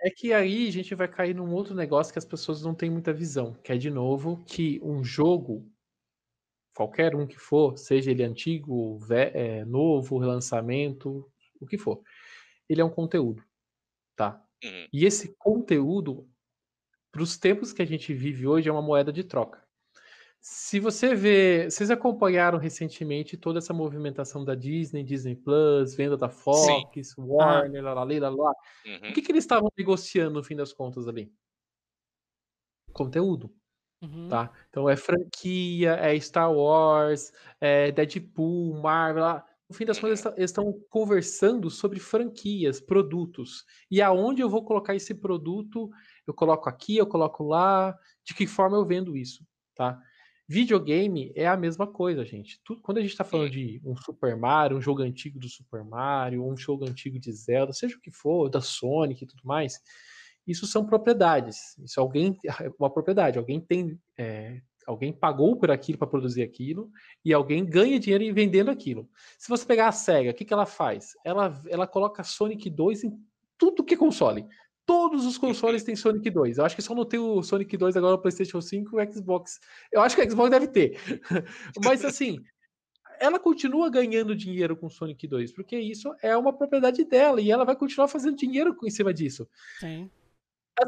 [0.03, 2.91] É que aí a gente vai cair num outro negócio que as pessoas não têm
[2.91, 5.71] muita visão, que é de novo que um jogo,
[6.75, 11.31] qualquer um que for, seja ele antigo, é, novo, relançamento,
[11.61, 12.03] o que for,
[12.69, 13.45] ele é um conteúdo,
[14.17, 14.43] tá?
[14.65, 14.89] Uhum.
[14.93, 16.27] E esse conteúdo,
[17.13, 19.63] para os tempos que a gente vive hoje, é uma moeda de troca.
[20.43, 26.31] Se você vê, vocês acompanharam recentemente toda essa movimentação da Disney, Disney Plus, venda da
[26.31, 28.53] Fox, Warner, lá, lá, lá, lá,
[28.87, 29.11] Uhum.
[29.11, 31.31] o que, que eles estavam negociando no fim das contas ali?
[32.93, 33.55] Conteúdo.
[34.03, 34.29] Uhum.
[34.29, 34.51] tá?
[34.71, 39.23] Então é franquia, é Star Wars, é Deadpool, Marvel.
[39.23, 39.45] lá.
[39.69, 40.09] No fim das Uhum.
[40.09, 43.67] contas, eles estão conversando sobre franquias, produtos.
[43.91, 45.91] E aonde eu vou colocar esse produto,
[46.27, 50.01] eu coloco aqui, eu coloco lá, de que forma eu vendo isso, tá?
[50.53, 52.61] Videogame é a mesma coisa, gente.
[52.65, 55.85] Tudo, quando a gente está falando de um Super Mario, um jogo antigo do Super
[55.85, 59.81] Mario, um jogo antigo de Zelda, seja o que for, da Sonic e tudo mais,
[60.45, 61.79] isso são propriedades.
[61.79, 62.37] Isso alguém,
[62.81, 63.39] uma propriedade.
[63.39, 66.91] Alguém tem, é, alguém pagou por aquilo para produzir aquilo
[67.25, 69.09] e alguém ganha dinheiro vendendo aquilo.
[69.39, 71.13] Se você pegar a Sega, o que, que ela faz?
[71.25, 73.17] Ela, ela coloca Sonic 2 em
[73.57, 74.45] tudo que é console.
[74.91, 76.59] Todos os consoles têm Sonic 2.
[76.59, 79.13] Eu acho que só não tem o Sonic 2 agora no PlayStation 5 e o
[79.13, 79.61] Xbox.
[79.93, 80.99] Eu acho que o Xbox deve ter.
[81.85, 82.41] Mas assim,
[83.21, 87.65] ela continua ganhando dinheiro com Sonic 2, porque isso é uma propriedade dela e ela
[87.65, 89.49] vai continuar fazendo dinheiro em cima disso.
[89.79, 90.11] Sim.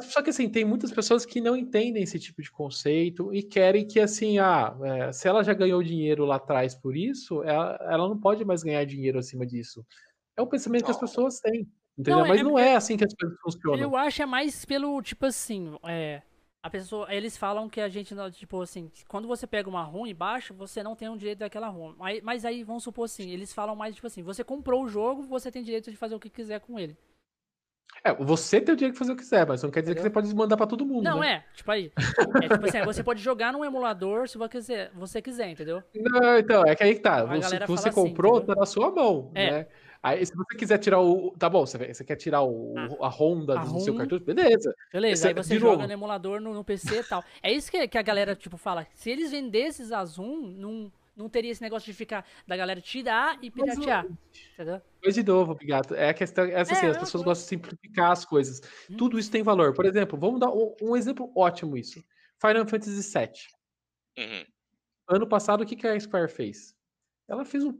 [0.01, 3.87] Só que assim, tem muitas pessoas que não entendem esse tipo de conceito e querem
[3.87, 8.09] que assim, ah, é, se ela já ganhou dinheiro lá atrás por isso, ela, ela
[8.09, 9.87] não pode mais ganhar dinheiro acima disso.
[10.37, 11.07] É o pensamento que as Não.
[11.07, 11.71] pessoas têm.
[11.99, 12.19] Entendeu?
[12.21, 13.79] Não, é- Mas não é é- assim que as coisas funcionam.
[13.79, 16.23] Eu acho é mais pelo, tipo assim, é.
[16.65, 20.07] A pessoa, eles falam que a gente, não- tipo assim, quando você pega uma ROM
[20.07, 21.93] e baixa, você não tem o direito daquela ROM.
[21.99, 25.23] Mas, mas aí, vamos supor assim, eles falam mais, tipo assim, você comprou o jogo,
[25.23, 26.97] você tem direito de fazer o que quiser com ele.
[28.05, 30.01] É, você tem o direito de fazer o que quiser, mas não quer dizer que
[30.01, 30.21] Entendeu?
[30.23, 31.03] você pode mandar pra todo mundo.
[31.05, 31.45] Não, né?
[31.51, 31.93] é, tipo aí.
[32.43, 35.83] É tipo assim, você pode jogar num emulador se você quiser, você quiser entendeu?
[35.95, 37.25] Não, então, é que aí que tá.
[37.25, 38.55] Você, você fala assim, comprou, entendeu?
[38.55, 39.51] tá na sua mão, É.
[39.51, 39.67] né?
[40.03, 41.31] Aí, se você quiser tirar o.
[41.39, 44.25] Tá bom, você, você quer tirar o, a Honda A do seu cartucho?
[44.25, 44.75] Beleza.
[44.93, 45.87] Beleza, Esse- aí você joga novo.
[45.87, 47.23] no emulador no, no PC e tal.
[47.41, 48.85] É isso que, que a galera, tipo, fala.
[48.95, 53.39] Se eles vendessem a Zoom, não, não teria esse negócio de ficar da galera tirar
[53.41, 54.05] e piratear.
[54.55, 54.83] Entendeu?
[55.05, 56.47] Mas de novo, Bigato, é a questão.
[56.47, 58.61] Essa, É, assim, a as pessoas gostam de simplificar as coisas.
[58.91, 58.97] Hum.
[58.97, 59.73] Tudo isso tem valor.
[59.73, 62.03] Por exemplo, vamos dar um, um exemplo ótimo isso.
[62.41, 63.31] Final Fantasy VII.
[64.19, 64.45] Uhum.
[65.11, 66.75] Ano passado, o que, que a Square fez?
[67.29, 67.73] Ela fez um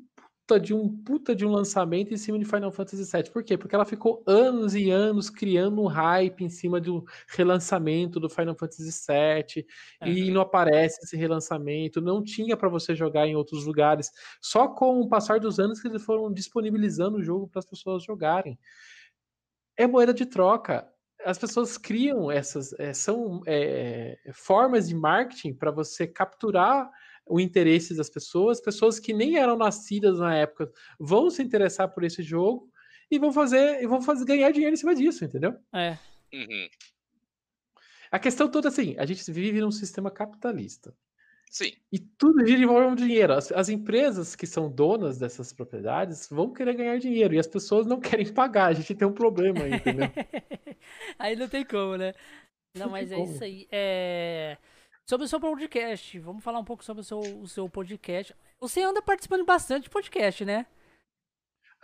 [0.53, 3.31] puta de um puta de um lançamento em cima de Final Fantasy VII.
[3.31, 3.57] Por quê?
[3.57, 8.55] Porque ela ficou anos e anos criando um hype em cima do relançamento do Final
[8.55, 9.67] Fantasy VII
[10.05, 10.35] e Uhum.
[10.35, 14.11] não aparece esse relançamento, não tinha para você jogar em outros lugares.
[14.41, 18.03] Só com o passar dos anos que eles foram disponibilizando o jogo para as pessoas
[18.05, 18.59] jogarem.
[19.77, 20.87] É moeda de troca.
[21.25, 26.91] As pessoas criam essas é, são é, formas de marketing para você capturar
[27.27, 32.05] o interesse das pessoas, pessoas que nem eram nascidas na época vão se interessar por
[32.05, 32.71] esse jogo
[33.11, 35.55] e vão fazer e vão fazer ganhar dinheiro em cima disso, entendeu?
[35.75, 35.99] É.
[36.33, 36.69] Uhum.
[38.11, 40.95] A questão toda assim, a gente vive num sistema capitalista
[41.51, 41.73] Sim.
[41.91, 43.35] e tudo gira em volta do dinheiro.
[43.35, 47.87] As, as empresas que são donas dessas propriedades vão querer ganhar dinheiro e as pessoas
[47.87, 48.67] não querem pagar.
[48.67, 50.09] A gente tem um problema aí, entendeu?
[51.19, 52.15] aí não tem como, né?
[52.75, 53.33] Não, Não mas é como.
[53.33, 53.69] isso aí.
[53.71, 54.57] É...
[55.09, 58.35] Sobre o seu podcast, vamos falar um pouco sobre o seu, o seu podcast.
[58.61, 60.67] Você anda participando bastante de podcast, né?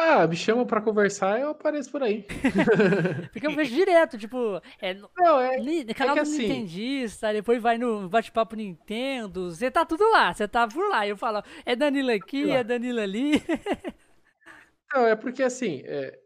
[0.01, 2.23] Ah, me chamam pra conversar, eu apareço por aí.
[3.33, 7.33] Porque eu vejo direto, tipo, é, no- Não, é, ni- canal que do assim- Nintendista,
[7.33, 11.05] depois vai no bate-papo Nintendo, você tá tudo lá, você tá por lá.
[11.05, 13.43] Eu falo, é Danilo aqui, é Danilo ali.
[14.95, 16.17] Não, é porque assim, é,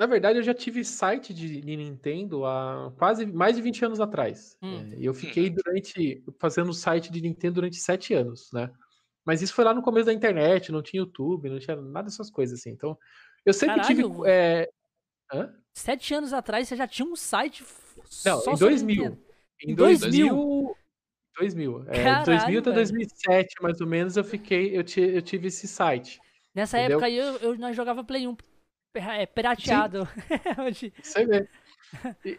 [0.00, 4.56] na verdade eu já tive site de, Nintendo há quase mais de 20 anos atrás.
[4.62, 4.78] Hum.
[4.92, 8.70] É, e eu fiquei durante fazendo site de Nintendo durante 7 anos, né?
[9.26, 12.30] Mas isso foi lá no começo da internet, não tinha YouTube, não tinha nada dessas
[12.30, 12.70] coisas assim.
[12.70, 12.96] Então,
[13.44, 14.02] eu sempre tive.
[14.02, 14.26] Caralho.
[14.26, 14.70] é,
[15.34, 15.54] hã?
[15.74, 17.62] Sete anos atrás você já tinha um site
[18.24, 19.02] Não, só em sobre 2000.
[19.04, 19.22] Nintendo.
[19.62, 20.76] Em Em 2000.
[21.38, 21.84] 2000.
[21.88, 22.74] É, Caralho, de 2000 até velho.
[22.74, 26.18] 2007, mais ou menos, eu fiquei, eu, eu tive esse site.
[26.54, 26.96] Nessa Entendeu?
[26.96, 28.34] época aí eu, eu nós jogava Play 1
[28.94, 30.08] é, pirateado.
[30.58, 31.48] Onde- Você vê.
[32.24, 32.38] E-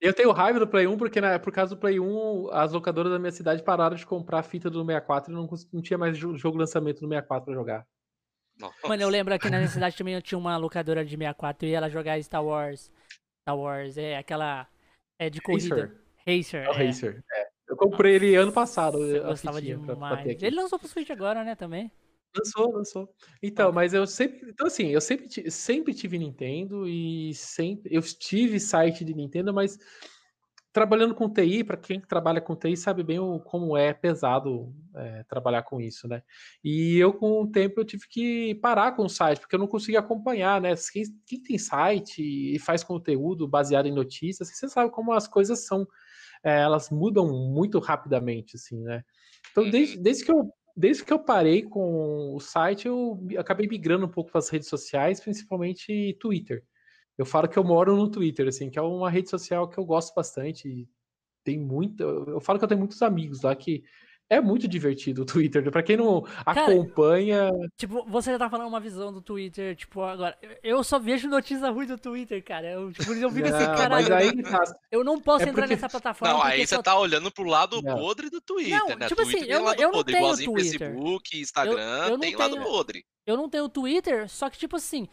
[0.00, 3.12] Eu tenho raiva do Play 1 porque na, por causa do Play 1 as locadoras
[3.12, 5.98] da minha cidade pararam de comprar a fita do 64 e não, cons- não tinha
[5.98, 7.86] mais jo- jogo lançamento no 64 pra jogar.
[8.58, 8.88] Nossa.
[8.88, 11.72] Mano, eu lembro aqui na minha cidade também eu tinha uma locadora de 64 e
[11.74, 12.90] ela jogar Star Wars.
[13.42, 14.66] Star Wars, é aquela.
[15.18, 15.94] É de corrida.
[16.26, 16.64] Racer.
[16.64, 16.86] É o é.
[16.86, 17.22] Racer.
[17.32, 17.48] é.
[17.68, 18.98] Eu comprei ele ano passado.
[19.06, 20.22] Eu gostava fitinha pra- pra demais.
[20.24, 20.46] ter aqui.
[20.46, 21.90] Ele lançou pro Switch agora, né, também.
[22.36, 23.14] Lançou, lançou.
[23.42, 24.48] Então, mas eu sempre.
[24.50, 27.92] Então, assim, eu sempre, ti- sempre tive Nintendo e sempre.
[27.94, 29.78] Eu tive site de Nintendo, mas
[30.72, 35.24] trabalhando com TI, para quem trabalha com TI sabe bem o, como é pesado é,
[35.24, 36.22] trabalhar com isso, né?
[36.62, 39.66] E eu, com o tempo, eu tive que parar com o site, porque eu não
[39.66, 40.72] conseguia acompanhar, né?
[40.92, 45.66] Quem, quem tem site e faz conteúdo baseado em notícias, você sabe como as coisas
[45.66, 45.86] são.
[46.44, 49.04] é, elas mudam muito rapidamente, assim, né?
[49.50, 54.06] Então, desde, desde que eu desde que eu parei com o site, eu acabei migrando
[54.06, 56.64] um pouco para as redes sociais, principalmente Twitter.
[57.18, 59.84] Eu falo que eu moro no Twitter, assim, que é uma rede social que eu
[59.84, 60.88] gosto bastante.
[61.44, 62.04] tem muita.
[62.04, 63.82] Eu falo que eu tenho muitos amigos lá que
[64.30, 65.68] é muito divertido o Twitter.
[65.70, 67.50] Pra quem não Cara, acompanha.
[67.76, 70.38] Tipo, você já tá falando uma visão do Twitter, tipo, agora.
[70.62, 72.70] Eu só vejo notícia ruim do Twitter, cara.
[72.70, 73.90] Eu, tipo, eu fico assim, Não, caralho.
[73.90, 74.62] mas aí tá.
[74.90, 76.32] Eu não posso É entrar porque- nessa plataforma.
[76.34, 77.96] Não, aí você só- tá olhando pro lado Não.
[77.98, 79.08] podre do Twitter, Não, né?
[79.08, 80.78] tipo assim, Twitter tem eu não- lado eu não podre, tenho igualzinho Twitter.
[80.78, 83.04] Facebook, Instagram, eu não tem lado tenho- podre.
[83.26, 85.08] Eu não tenho Twitter, só que, tipo assim,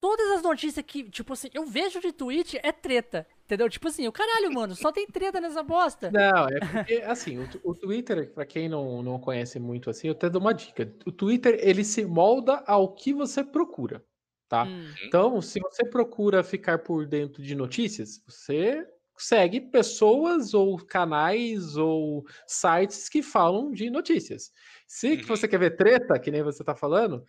[0.00, 3.26] todas as notícias que, tipo assim, eu vejo de tweet é treta.
[3.48, 3.68] Entendeu?
[3.70, 6.08] Tipo assim, o caralho, mano, só tem treta nessa bosta.
[6.10, 10.12] Não, é porque, assim, o, o Twitter, pra quem não, não conhece muito assim, eu
[10.14, 10.90] até dou uma dica.
[11.06, 14.02] O Twitter, ele se molda ao que você procura,
[14.48, 14.72] tá?
[14.72, 18.86] Hum, Então, se você procura ficar por dentro de notícias, você
[19.18, 24.50] segue pessoas ou canais ou sites que falam de notícias.
[24.86, 25.22] Se Uhum.
[25.26, 27.22] você quer ver treta, que nem você tá falando,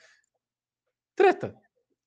[1.15, 1.53] treta.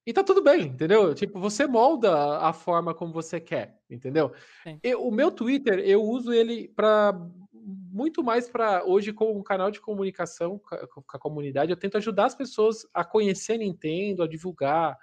[0.07, 1.15] E tá tudo bem, entendeu?
[1.15, 4.33] Tipo, você molda a forma como você quer, entendeu?
[4.83, 7.13] Eu- o meu Twitter, eu uso ele para
[7.55, 11.71] muito mais para hoje como um canal de comunicação com a, com a comunidade.
[11.71, 14.99] Eu tento ajudar as pessoas a conhecer Nintendo, a divulgar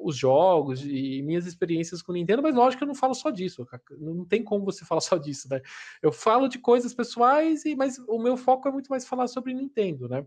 [0.00, 3.66] os jogos e minhas experiências com Nintendo, mas lógico que eu não falo só disso.
[3.98, 5.60] Não tem como você falar só disso, né?
[6.02, 9.52] Eu falo de coisas pessoais, e mas o meu foco é muito mais falar sobre
[9.52, 10.24] Nintendo, né?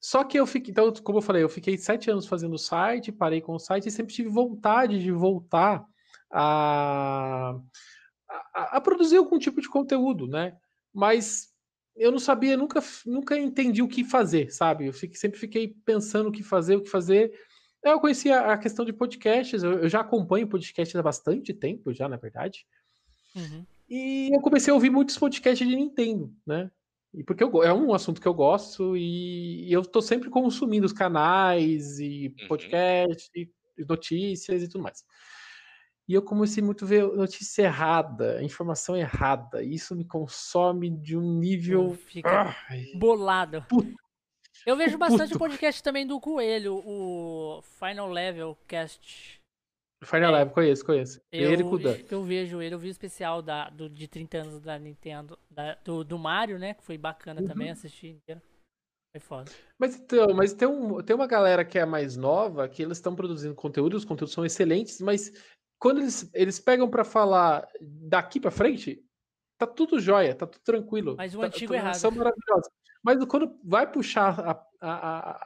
[0.00, 3.12] Só que eu fiquei, então, como eu falei, eu fiquei sete anos fazendo o site,
[3.12, 5.84] parei com o site e sempre tive vontade de voltar
[6.32, 7.54] a,
[8.54, 10.56] a, a produzir algum tipo de conteúdo, né?
[10.92, 11.50] Mas
[11.94, 14.86] eu não sabia, nunca, nunca entendi o que fazer, sabe?
[14.86, 17.30] Eu fiquei, sempre fiquei pensando o que fazer, o que fazer.
[17.82, 21.92] Eu conheci a, a questão de podcasts, eu, eu já acompanho podcasts há bastante tempo,
[21.92, 22.66] já, na verdade.
[23.36, 23.66] uhum.
[23.86, 26.70] E eu comecei a ouvir muitos podcasts de Nintendo, né?
[27.12, 30.86] E porque eu, é um assunto que eu gosto e, e eu tô sempre consumindo
[30.86, 32.48] os canais e Uhum.
[32.48, 33.50] podcasts e
[33.88, 35.04] notícias e tudo mais.
[36.06, 39.62] E eu comecei muito a ver notícia errada, informação errada.
[39.62, 41.90] E isso me consome de um nível.
[41.94, 43.64] Fica Ai, bolado.
[43.68, 43.94] puto.
[44.66, 45.38] Eu vejo bastante puto.
[45.38, 49.39] podcast também do Coelho, o Final Level Cast.
[50.02, 51.20] Final Live, conheço, conheço.
[51.30, 51.96] Eu, Ele com o Dan.
[52.10, 55.74] eu vejo ele, eu vi o especial da, do, de 30 anos da Nintendo, da-
[55.84, 56.72] do, do Mario, né?
[56.74, 57.72] Que foi bacana também Uhum.
[57.74, 58.40] assistir inteiro.
[59.14, 59.50] Foi foda.
[59.78, 63.14] Mas então, mas tem, um, tem uma galera que é mais nova que eles estão
[63.14, 65.32] produzindo conteúdo, os conteúdos são excelentes, mas
[65.78, 69.04] quando eles, eles pegam pra falar daqui pra frente,
[69.58, 71.16] tá tudo jóia, tá tudo tranquilo.
[71.16, 71.94] Mas o tá- antigo tá- errado.
[71.94, 72.70] São maravilhosos.
[73.02, 74.88] Mas quando vai puxar a- a-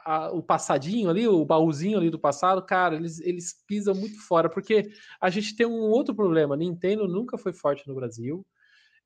[0.05, 4.19] a- a- o passadinho ali, o baúzinho ali do passado, cara, eles, eles pisam muito
[4.25, 6.55] fora, porque a gente tem um outro problema.
[6.55, 8.45] Nintendo nunca foi forte no Brasil.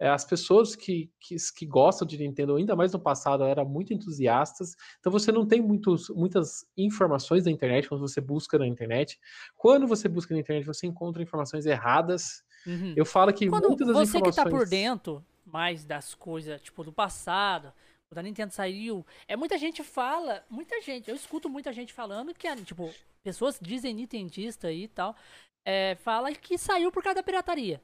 [0.01, 3.93] É, as pessoas que, que, que gostam de Nintendo, ainda mais no passado, eram muito
[3.93, 4.73] entusiastas.
[4.97, 9.19] Então você não tem muitos, muitas informações na internet quando você busca na internet.
[9.57, 12.43] Quando você busca na internet, você encontra informações erradas.
[12.65, 12.93] Uhum.
[12.95, 14.43] Eu falo que Quando muitas das você que informações...
[14.45, 17.73] tá por dentro mais das coisas, tipo, do passado,
[18.09, 22.33] quando a Nintendo saiu, é muita gente fala, muita gente, eu escuto muita gente falando
[22.33, 22.91] que, tipo,
[23.23, 25.15] pessoas dizem nintendista e tal,
[25.63, 27.79] é, fala que saiu por causa da pirataria.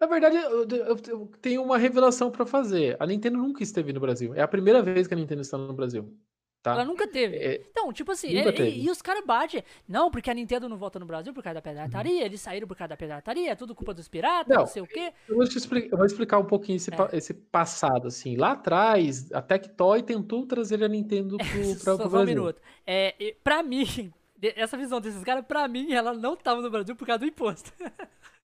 [0.00, 2.96] Na verdade, eu, eu- eu tenho uma revelação pra fazer.
[3.00, 4.34] A Nintendo nunca esteve no Brasil.
[4.34, 6.18] É a primeira vez que a Nintendo está no Brasil.
[6.62, 6.72] Tá?
[6.74, 7.36] Ela nunca teve.
[7.36, 9.64] É, Então, tipo assim, é- e, e os caras batem.
[9.88, 12.76] Não, porque a Nintendo não volta no Brasil por causa da pirataria, eles saíram por
[12.76, 14.66] causa da pirataria, é tudo culpa dos piratas, não, Não.
[14.68, 15.12] sei o quê.
[15.28, 17.16] eu, vou te explicar, eu vou explicar um pouquinho esse, É.
[17.16, 18.06] esse passado.
[18.06, 18.36] assim.
[18.36, 22.26] Lá atrás, a Tectoy tentou trazer a Nintendo pro, pra, pro só um Brasil.
[22.26, 22.62] minuto.
[22.86, 24.12] É, pra mim,
[24.54, 27.72] essa visão desses caras, pra mim, ela não tava no Brasil por causa do imposto.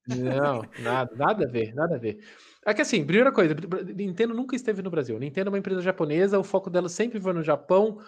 [0.09, 2.25] Não, nada, nada a ver, nada a ver.
[2.67, 3.55] É que assim, primeira coisa,
[3.95, 5.19] Nintendo nunca esteve no Brasil.
[5.19, 8.01] Nintendo é uma empresa japonesa, o foco dela sempre foi no Japão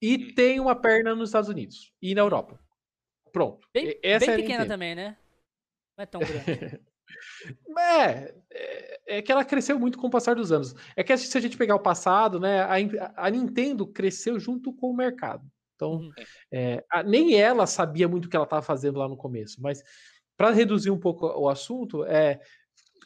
[0.00, 2.58] e tem uma perna nos Estados Unidos e na Europa.
[3.32, 3.66] Pronto.
[3.74, 4.68] Bem, Essa bem é pequena Nintendo.
[4.68, 5.16] também, né?
[5.96, 6.80] Não é tão grande.
[7.78, 10.74] É, é, é que ela cresceu muito com o passar dos anos.
[10.96, 14.90] É que se a gente pegar o passado, né, a, a Nintendo cresceu junto com
[14.90, 15.46] o mercado.
[15.76, 16.12] Então, Uhum.
[16.52, 19.62] é, a- nem ela sabia muito o que ela estava fazendo lá no começo.
[19.62, 19.82] Mas
[20.38, 22.40] para reduzir um pouco o assunto, é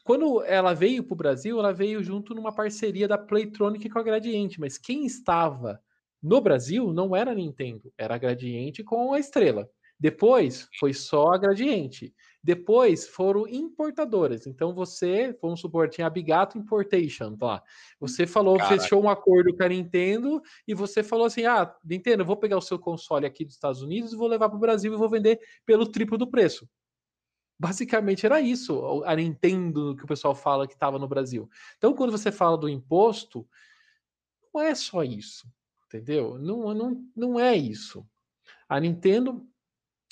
[0.05, 4.03] quando ela veio para o Brasil, ela veio junto numa parceria da Playtronic com a
[4.03, 4.61] Gradiente.
[4.61, 5.80] Mas quem estava
[6.22, 9.66] no Brasil não era a Nintendo, era a Gradiente com a Estrela.
[9.99, 12.12] Depois foi só a Gradiente.
[12.45, 14.47] Depois foram importadoras.
[14.47, 17.62] Então você, vamos supor, tinha a Bigato Importation lá.
[17.99, 18.78] Você falou, Caraca.
[18.78, 22.59] fechou um acordo com a Nintendo e você falou assim: ah, Nintendo, eu vou pegar
[22.59, 25.09] o seu console aqui dos Estados Unidos e vou levar para o Brasil e vou
[25.09, 26.68] vender pelo triplo do preço.
[27.62, 31.48] Basicamente era isso, a Nintendo que o pessoal fala que estava no Brasil.
[31.78, 33.46] Então, quando você fala do imposto,
[34.52, 35.46] não é só isso,
[35.86, 36.38] entendeu?
[36.38, 38.04] Não, não, não é isso.
[38.68, 39.46] A Nintendo,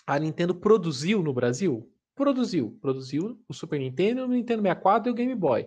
[0.06, 1.92] a Nintendo produziu no Brasil?
[2.20, 2.78] produziu?
[2.82, 5.66] Produziu o Super Nintendo, o Nintendo 64 e o Game Boy.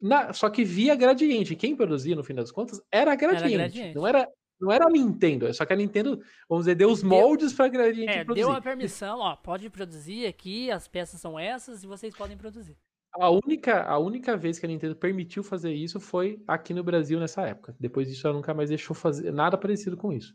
[0.00, 1.54] Na, só que via gradiente.
[1.54, 3.54] Quem produzia, no fim das contas, era gradiente.
[3.54, 3.94] Era gradiente.
[3.94, 4.26] Não era
[4.60, 8.12] não era a Nintendo, só que a Nintendo, vamos dizer, deu os moldes para gradiente
[8.12, 8.46] é, produzir.
[8.46, 12.76] Deu a permissão, ó, pode produzir aqui, as peças são essas e vocês podem produzir.
[13.12, 17.18] A única, a única vez que a Nintendo permitiu fazer isso foi aqui no Brasil
[17.18, 17.74] nessa época.
[17.80, 20.32] Depois disso, ela nunca mais deixou fazer nada parecido com isso.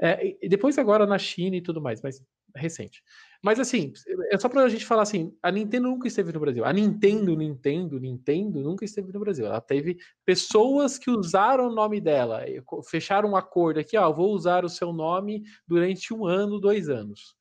[0.00, 2.22] É, e depois agora na China e tudo mais, mas
[2.54, 3.02] recente.
[3.42, 3.92] Mas assim,
[4.30, 6.64] é só pra gente falar assim, a Nintendo nunca esteve no Brasil.
[6.64, 9.46] A Nintendo, Nintendo, Nintendo nunca esteve no Brasil.
[9.46, 12.44] Ela teve pessoas que usaram o nome dela,
[12.88, 17.34] fecharam um acordo aqui, ó, vou usar o seu nome durante um ano, dois anos.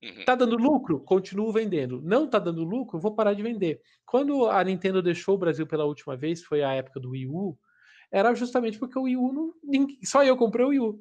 [0.00, 0.24] Uhum.
[0.24, 1.00] Tá dando lucro?
[1.00, 2.00] Continuo vendendo.
[2.00, 3.00] Não tá dando lucro?
[3.00, 3.80] Vou parar de vender.
[4.06, 7.58] Quando a Nintendo deixou o Brasil pela última vez, foi a época do Wii U,
[8.12, 9.52] era justamente porque o Wii U não.
[10.04, 11.00] Só eu comprei o Wii U.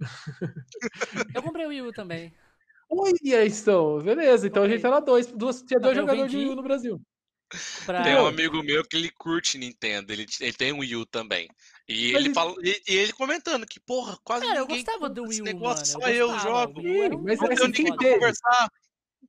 [1.35, 2.33] Eu comprei o Wii U também.
[2.95, 3.11] Oi,
[3.47, 4.45] então, beleza.
[4.47, 7.01] Então a gente era dois, duas, tinha dois jogadores de Wii U no Brasil.
[7.85, 8.03] Pra...
[8.03, 11.47] Tem um amigo meu que ele curte Nintendo, ele, ele tem um Wii U também.
[11.87, 15.41] E ele, fala, e, e, ele comentando que, porra, quase Cara, eu gostava do Wii
[15.41, 16.05] U, negócio, mano.
[16.05, 16.81] Só eu, eu jogo.
[17.23, 18.69] mas não assim, quem conversar.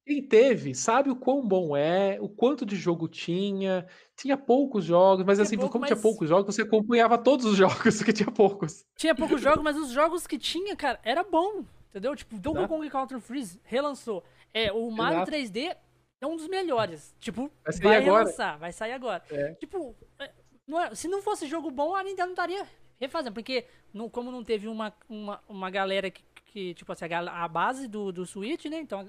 [0.04, 3.86] Quem teve sabe o quão bom é, o quanto de jogo tinha.
[4.16, 5.88] Tinha poucos jogos, mas tinha assim, pouco, como mas...
[5.88, 8.84] tinha poucos jogos, você acompanhava todos os jogos, porque tinha poucos.
[8.96, 11.64] Tinha poucos jogos, mas os jogos que tinha, cara, era bom.
[11.94, 12.16] Entendeu?
[12.16, 14.24] Tipo, Donkey Kong Counter Freeze relançou.
[14.52, 15.30] É, o Mario Exato.
[15.30, 15.76] 3D
[16.20, 17.14] é um dos melhores.
[17.20, 19.22] Tipo, vai, vai relançar, vai sair agora.
[19.30, 19.54] É.
[19.54, 20.32] Tipo, é,
[20.66, 22.66] não é, se não fosse jogo bom, a Nintendo não estaria
[22.98, 23.32] refazendo.
[23.32, 27.46] Porque, não, como não teve uma, uma, uma galera que, que tipo assim, a, a
[27.46, 28.80] base do, do Switch, né?
[28.80, 29.08] Então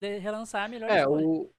[0.00, 1.50] relançar melhor É, o,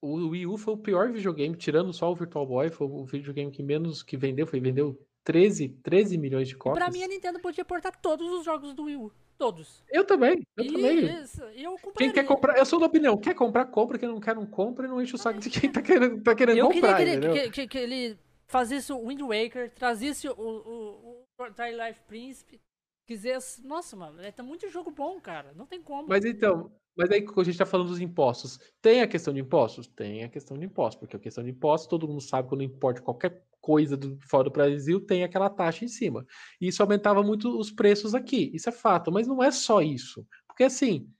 [0.00, 3.52] o Wii U foi o pior videogame, tirando só o Virtual Boy, foi o videogame
[3.52, 6.82] que menos que vendeu, foi vendeu 13, 13 milhões de cópias.
[6.82, 9.12] pra mim a Nintendo podia portar todos os jogos do Wii U.
[9.36, 9.84] Todos.
[9.90, 11.22] Eu também, eu e também.
[11.22, 14.34] Isso, eu quem quer comprar, eu sou da opinião, quer comprar, compra, quem não quer,
[14.34, 17.02] não compra e não enche o saco de quem tá querendo, tá querendo eu comprar.
[17.02, 22.00] Eu queria que, que, que, ele fazesse o Wind Waker, trazesse o, o, o Twilight
[22.06, 22.62] Príncipe,
[23.06, 23.66] quisesse.
[23.66, 25.52] Nossa, mano, é tá muito jogo bom, cara.
[25.54, 26.08] Não tem como.
[26.08, 29.40] Mas então, mas aí, quando a gente está falando dos impostos, tem a questão de
[29.40, 29.86] impostos?
[29.86, 32.62] Tem a questão de impostos, porque a questão de impostos, todo mundo sabe que quando
[32.62, 36.24] importa qualquer coisa do, fora do Brasil, tem aquela taxa em cima.
[36.60, 40.24] E isso aumentava muito os preços aqui, isso é fato, mas não é só isso.
[40.46, 41.10] Porque assim,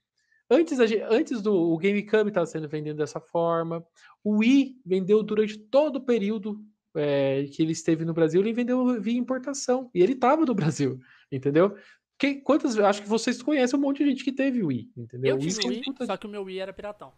[0.49, 0.79] antes,
[1.09, 3.85] antes do o GameCube estava sendo vendido dessa forma,
[4.23, 6.57] o Wii vendeu durante todo o período
[6.95, 10.97] é, que ele esteve no Brasil, ele vendeu via importação, e ele estava no Brasil,
[11.29, 11.75] entendeu?
[12.17, 15.35] Que, quantas Acho que vocês conhecem um monte de gente que teve Wii, entendeu?
[15.35, 16.05] Eu tive Wii, puta...
[16.05, 17.11] só que o meu Wii era piratão.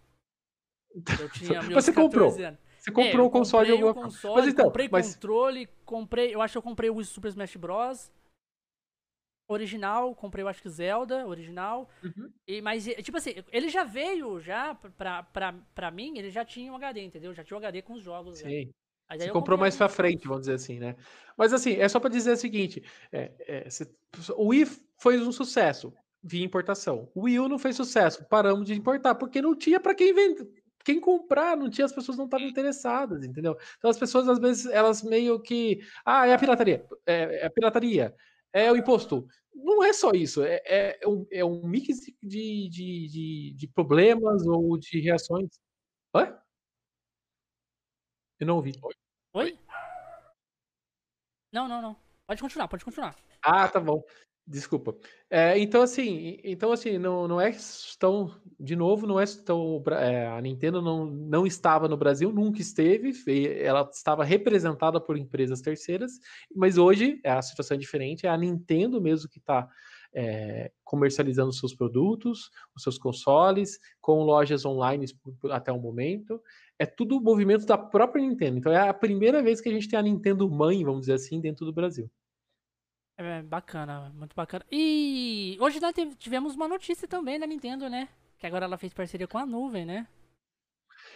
[1.22, 2.34] Eu tinha Você comprou.
[2.34, 2.58] Anos.
[2.80, 5.14] Você comprou é, o console de alguma console, Mas então, comprei mas...
[5.14, 6.34] controle, comprei.
[6.34, 8.12] Eu acho que eu comprei o Super Smash Bros.
[9.52, 11.90] Original, comprei, eu acho que Zelda, original.
[12.04, 12.32] Uhum.
[12.48, 16.72] E, mas, tipo assim, ele já veio já pra, pra, pra mim, ele já tinha
[16.72, 17.34] um HD, entendeu?
[17.34, 18.38] Já tinha um HD com os jogos.
[18.38, 18.66] Sim.
[18.66, 18.72] Já.
[19.18, 20.96] Você comprou mais pra frente, vamos dizer assim, né?
[21.36, 23.92] Mas assim, é só para dizer o seguinte: é, é, cê,
[24.36, 24.68] o Wii
[24.98, 27.10] foi um sucesso via importação.
[27.16, 30.48] O Wii U não fez sucesso, paramos de importar, porque não tinha para quem vender.
[30.84, 33.58] Quem comprar, não tinha, as pessoas não estavam interessadas, entendeu?
[33.78, 35.80] Então as pessoas, às vezes, elas meio que.
[36.06, 36.86] Ah, é a pirataria.
[37.06, 38.16] É, é a pirataria.
[38.54, 39.28] É o imposto.
[39.54, 40.44] Não é só isso.
[40.44, 45.50] É, é, um, é um mix de, de, de, de problemas ou de reações.
[46.14, 46.34] Oi?
[48.40, 48.72] Eu não ouvi.
[48.82, 48.94] Oi?
[49.34, 49.60] Oi?
[51.52, 51.96] Não, não, não.
[52.26, 53.16] Pode continuar, pode continuar.
[53.44, 54.04] Ah, tá bom.
[54.52, 54.96] Desculpa.
[55.30, 57.56] É, então, assim, então, assim, não, não é
[58.00, 62.60] tão, de novo, não é tão, é, a Nintendo não, não estava no Brasil, nunca
[62.60, 63.14] esteve,
[63.62, 66.14] ela estava representada por empresas terceiras,
[66.56, 69.70] mas hoje a situação é diferente, é a Nintendo mesmo que está
[70.12, 75.06] é, comercializando seus produtos, os seus consoles, com lojas online
[75.52, 76.42] até o momento.
[76.80, 78.58] É tudo movimento da própria Nintendo.
[78.58, 81.40] Então é a primeira vez que a gente tem a Nintendo mãe, vamos dizer assim,
[81.40, 82.10] dentro do Brasil.
[83.20, 84.66] É bacana, muito bacana.
[84.72, 88.08] E hoje nós tivemos uma notícia também da Nintendo, né?
[88.38, 90.08] Que agora ela fez parceria com a nuvem, né?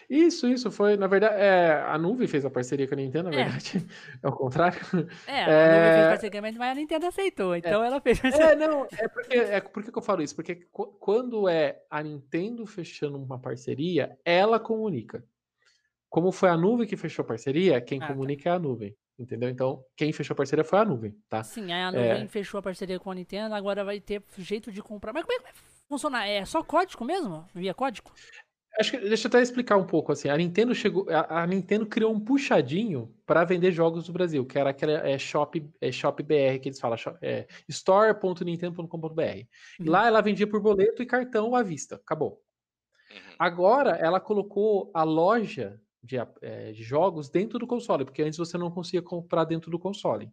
[0.10, 3.40] Isso, isso foi, na verdade, é, a nuvem fez a parceria com a Nintendo, na
[3.40, 3.44] é.
[3.46, 3.88] verdade.
[4.22, 4.82] É o contrário.
[5.26, 5.68] É, a é...
[5.68, 7.88] nuvem fez parceria, mas a Nintendo aceitou, então é.
[7.88, 8.48] ela fez parceria.
[8.52, 10.36] É, não, é porque, é por que eu falo isso?
[10.36, 10.68] Porque
[11.00, 15.24] quando é a Nintendo fechando uma parceria, ela comunica.
[16.10, 18.14] Como foi a nuvem que fechou a parceria, quem ah, tá.
[18.14, 18.50] comunica tá.
[18.50, 18.94] é a nuvem.
[19.18, 19.50] Entendeu?
[19.50, 21.44] Então, quem fechou a parceria foi a nuvem, tá?
[21.44, 22.28] Sim, a nuvem é...
[22.28, 25.14] fechou a parceria com a Nintendo, agora vai ter jeito de comprar.
[25.14, 25.54] Mas como é que vai
[25.88, 26.28] funcionar?
[26.28, 27.46] É só código mesmo?
[27.54, 28.12] Via código?
[28.80, 30.30] Acho que, deixa eu até explicar um pouco assim.
[30.30, 34.58] A Nintendo chegou, a, a Nintendo criou um puxadinho para vender jogos do Brasil, que
[34.58, 39.22] era aquela é, shop, é, shop BR que eles falam, é, store.nintendo.com.br.
[39.80, 39.86] Uhum.
[39.86, 42.42] Lá ela vendia por boleto e cartão à vista, acabou.
[43.12, 43.36] Uhum.
[43.38, 48.58] Agora ela colocou a loja de, é, de jogos dentro do console, porque antes você
[48.58, 50.30] não conseguia comprar dentro do console.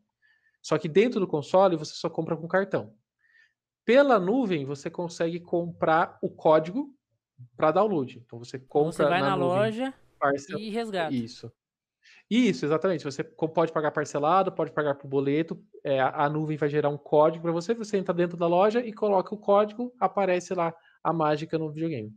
[0.62, 2.94] Só que dentro do console você só compra com cartão.
[3.84, 6.92] Pela nuvem você consegue comprar o código
[7.56, 8.18] para download.
[8.18, 11.14] Então você compra Você vai na, na nuvem, loja parcel- e resgata.
[11.14, 11.50] Isso.
[12.28, 13.04] Isso, exatamente.
[13.04, 15.64] Você pode pagar parcelado, pode pagar por boleto.
[15.82, 17.72] é, a, a nuvem vai gerar um código para você.
[17.74, 22.14] Você entra dentro da loja e coloca o código, aparece lá a mágica no videogame.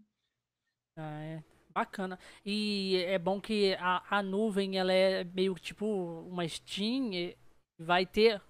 [0.97, 1.43] Ah, é.
[1.74, 2.19] Bacana.
[2.45, 5.86] E é bom que a, a nuvem, ela é meio tipo
[6.30, 7.11] uma Steam,
[7.80, 8.41] vai ter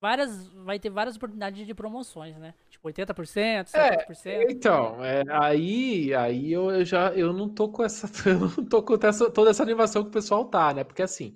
[0.00, 2.54] várias, vai ter várias oportunidades de promoções, né?
[2.70, 4.50] Tipo 80%, 70%.
[4.50, 8.82] Então, é, aí, aí eu, eu já eu não tô com essa, eu não tô
[8.82, 10.84] com essa, toda essa animação que o pessoal tá, né?
[10.84, 11.34] Porque assim,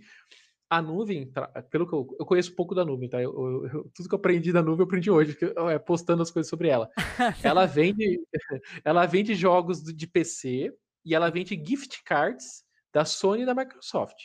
[0.69, 1.31] a nuvem,
[1.71, 3.23] pelo que eu, eu conheço pouco da nuvem, tá?
[3.23, 3.33] Eu,
[3.73, 6.51] eu- tudo que eu aprendi da nuvem eu aprendi hoje, porque é, postando as coisas
[6.51, 6.91] sobre ela.
[7.45, 8.21] Ela vende,
[8.85, 10.73] ela vende jogos de PC
[11.07, 14.25] e ela vende gift cards da Sony e da Microsoft.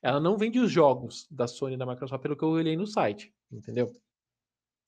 [0.00, 2.86] Ela não vende os jogos da Sony e da Microsoft, pelo que eu olhei no
[2.86, 3.92] site, entendeu?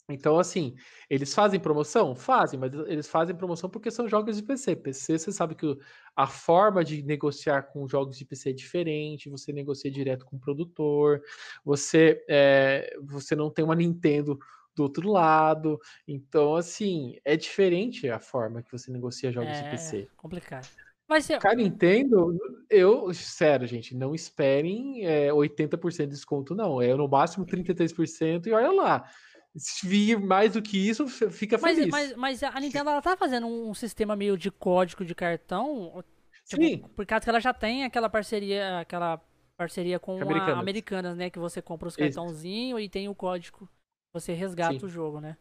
[0.08, 0.74] Então, assim,
[1.08, 2.14] eles fazem promoção?
[2.14, 4.76] Fazem, mas eles fazem promoção porque são jogos de PC.
[4.76, 5.76] PC, você sabe que
[6.14, 10.40] a forma de negociar com jogos de PC é diferente, você negocia direto com o
[10.40, 11.22] produtor,
[11.64, 14.38] você, é, você não tem uma Nintendo
[14.74, 15.78] do outro lado.
[16.06, 20.08] Então, assim, é diferente a forma que você negocia jogos de É PC.
[20.16, 20.68] complicado.
[21.12, 21.40] Vai ser.
[21.40, 22.38] Com a Nintendo,
[22.70, 26.80] eu, sério, gente, não esperem é, 80% de desconto, não.
[26.80, 29.10] É no máximo 33% e olha lá.
[29.54, 31.90] Se vir mais do que isso, fica Mas, feliz.
[31.90, 36.02] mas, mas a Nintendo ela tá fazendo um sistema meio de código de cartão,
[36.46, 39.20] tipo, Sim, por causa que ela já tem aquela parceria, aquela
[39.54, 40.58] parceria com a Americanas.
[40.58, 41.28] Americanas, né?
[41.28, 43.68] Que você compra os cartãozinhos e tem o código.
[44.14, 44.86] Você resgata Sim.
[44.86, 45.36] o jogo, né?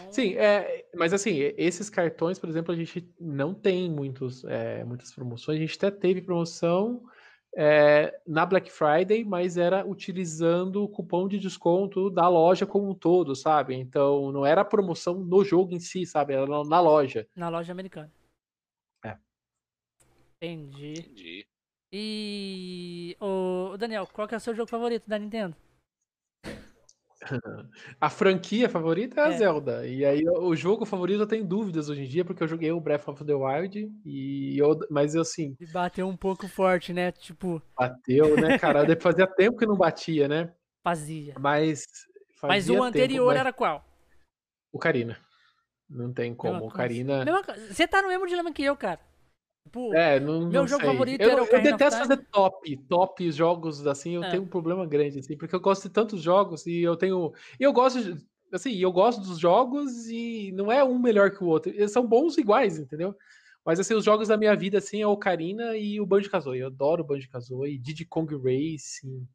[0.00, 4.84] Então, sim, é, mas assim, esses cartões, por exemplo, a gente não tem muitos, é,
[4.84, 5.58] muitas promoções.
[5.58, 7.02] A gente até teve promoção
[7.56, 12.94] é, na Black Friday, mas era utilizando o cupom de desconto da loja como um
[12.94, 13.74] todo, sabe?
[13.74, 16.34] Então, não era promoção no jogo em si, sabe?
[16.34, 17.26] Era na- loja.
[17.34, 18.12] Na loja americana.
[19.04, 19.16] É.
[20.36, 20.92] Entendi.
[21.00, 21.46] Entendi.
[21.90, 23.16] E.
[23.18, 25.56] Ô, Daniel, qual que é o seu jogo favorito da Nintendo?
[28.00, 29.36] A franquia favorita é a É.
[29.38, 29.86] Zelda.
[29.86, 32.80] E aí o jogo favorito eu tenho dúvidas hoje em dia, porque eu joguei o
[32.80, 37.10] Breath of the Wild e eu, mas assim, E Bateu um pouco forte, né?
[37.12, 38.84] Tipo, bateu, né, cara?
[39.00, 40.52] Fazia tempo que não batia, né?
[40.84, 41.34] fazia.
[41.38, 41.84] Mas
[42.42, 43.84] Mas fazia o anterior tempo, mas- era qual?
[44.72, 45.18] o Karina.
[45.90, 46.70] Não tem como, Mesma o.
[46.70, 47.24] Karina.
[47.70, 49.00] Você tá no mesmo dilema que eu, cara.
[49.68, 50.90] Tipo, É, não, Meu não jogo sei.
[50.90, 54.30] favorito eu, era o eu detesto fazer top, top jogos assim, eu É.
[54.30, 57.72] tenho um problema grande assim, porque eu gosto de tantos jogos e eu tenho, eu
[57.72, 61.70] gosto de- assim, eu gosto dos jogos e não é um melhor que o outro,
[61.70, 63.14] eles são bons iguais, entendeu?
[63.64, 66.60] Mas assim, os jogos da minha vida assim é o Ocarina e o Banjo-Kazooie.
[66.60, 69.28] Eu adoro o Banjo-Kazooie, Diddy Kong Racing.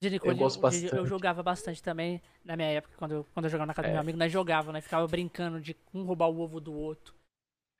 [0.00, 1.08] Diddy eu Kong, gosto o Diddy- eu bastante.
[1.08, 3.92] jogava bastante também na minha época, quando eu, quando eu jogava na casa do É.
[3.94, 4.80] meu amigo, nós jogava, né?
[4.80, 7.14] Ficava brincando de um roubar o ovo do outro.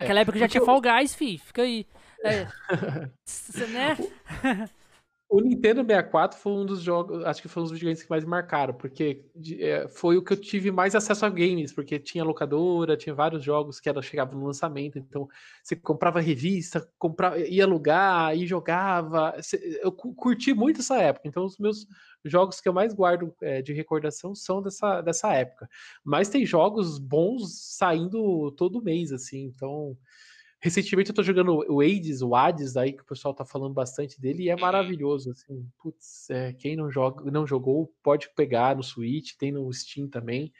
[0.02, 1.38] Naquela época já tinha Fall Guys, fi.
[1.38, 1.86] Fica aí.
[2.24, 2.46] É,
[3.68, 3.96] né?
[5.34, 8.22] O Nintendo 64 foi um dos jogos, acho que foi um dos videogames que mais
[8.22, 9.24] marcaram, porque
[9.60, 13.42] é, foi o que eu tive mais acesso a games, porque tinha locadora, tinha vários
[13.42, 15.26] jogos que ela chegava no lançamento, então
[15.62, 19.34] você comprava revista, comprava, ia alugar, e jogava.
[19.80, 21.86] Eu cu- curti muito essa época, então os meus
[22.22, 25.66] jogos que eu mais guardo é, de recordação são dessa, dessa época.
[26.04, 29.96] Mas tem jogos bons saindo todo mês, assim, então.
[30.62, 34.20] Recentemente eu tô jogando o Hades, o Hades, aí que o pessoal tá falando bastante
[34.20, 38.82] dele, e é maravilhoso, assim, putz, é, quem não, joga, não jogou pode pegar no
[38.82, 40.52] Switch, tem no Steam também,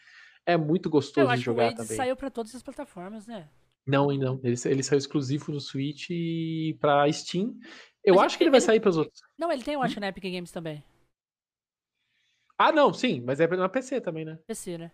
[0.45, 1.97] é muito gostoso de acho que o jogar Hades também.
[1.97, 3.49] saiu pra todas as plataformas, né?
[3.87, 7.57] Não, e não, ele, ele saiu exclusivo no Switch e pra Steam,
[8.05, 9.23] eu Mas acho que ele vai ele- sair pros outros.
[9.39, 9.85] Não, ele tem, eu Hum?
[9.85, 10.83] acho, na Epic Games também.
[12.59, 14.39] Ah, não, sim, mas é na PC também, né?
[14.47, 14.91] PC, né?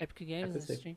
[0.00, 0.74] Epic Games, PC.
[0.76, 0.96] Steam.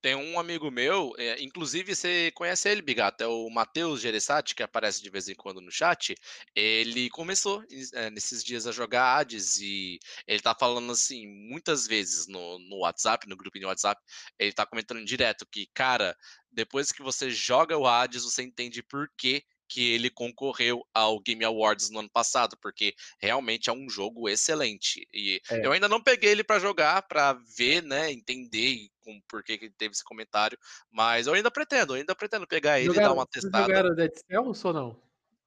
[0.00, 4.62] Tem um amigo meu, é, inclusive você conhece ele, Bigato, é o Matheus Gereissati, que
[4.62, 6.14] aparece de vez em quando no chat.
[6.54, 12.28] Ele começou é, nesses dias a jogar Hades e ele tá falando assim, muitas vezes
[12.28, 14.00] no, no WhatsApp, no grupo de WhatsApp,
[14.38, 16.16] ele tá comentando direto que, cara,
[16.48, 21.44] depois que você joga o Hades, você entende por que que ele concorreu ao Game
[21.44, 25.06] Awards no ano passado, porque realmente é um jogo excelente.
[25.12, 25.66] E É.
[25.66, 29.66] eu ainda não peguei ele pra jogar, pra ver, né, entender com por que que
[29.66, 30.58] ele teve esse comentário,
[30.90, 33.64] mas eu ainda pretendo, eu ainda pretendo pegar ele e dar uma testada.
[33.66, 35.02] jogaram Dead Cells ou não?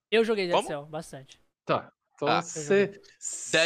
[0.09, 0.67] Eu joguei Dead Como?
[0.67, 1.39] Cell, bastante.
[1.65, 2.41] Tá, então Ah.
[2.41, 2.87] você...
[2.87, 3.01] Dead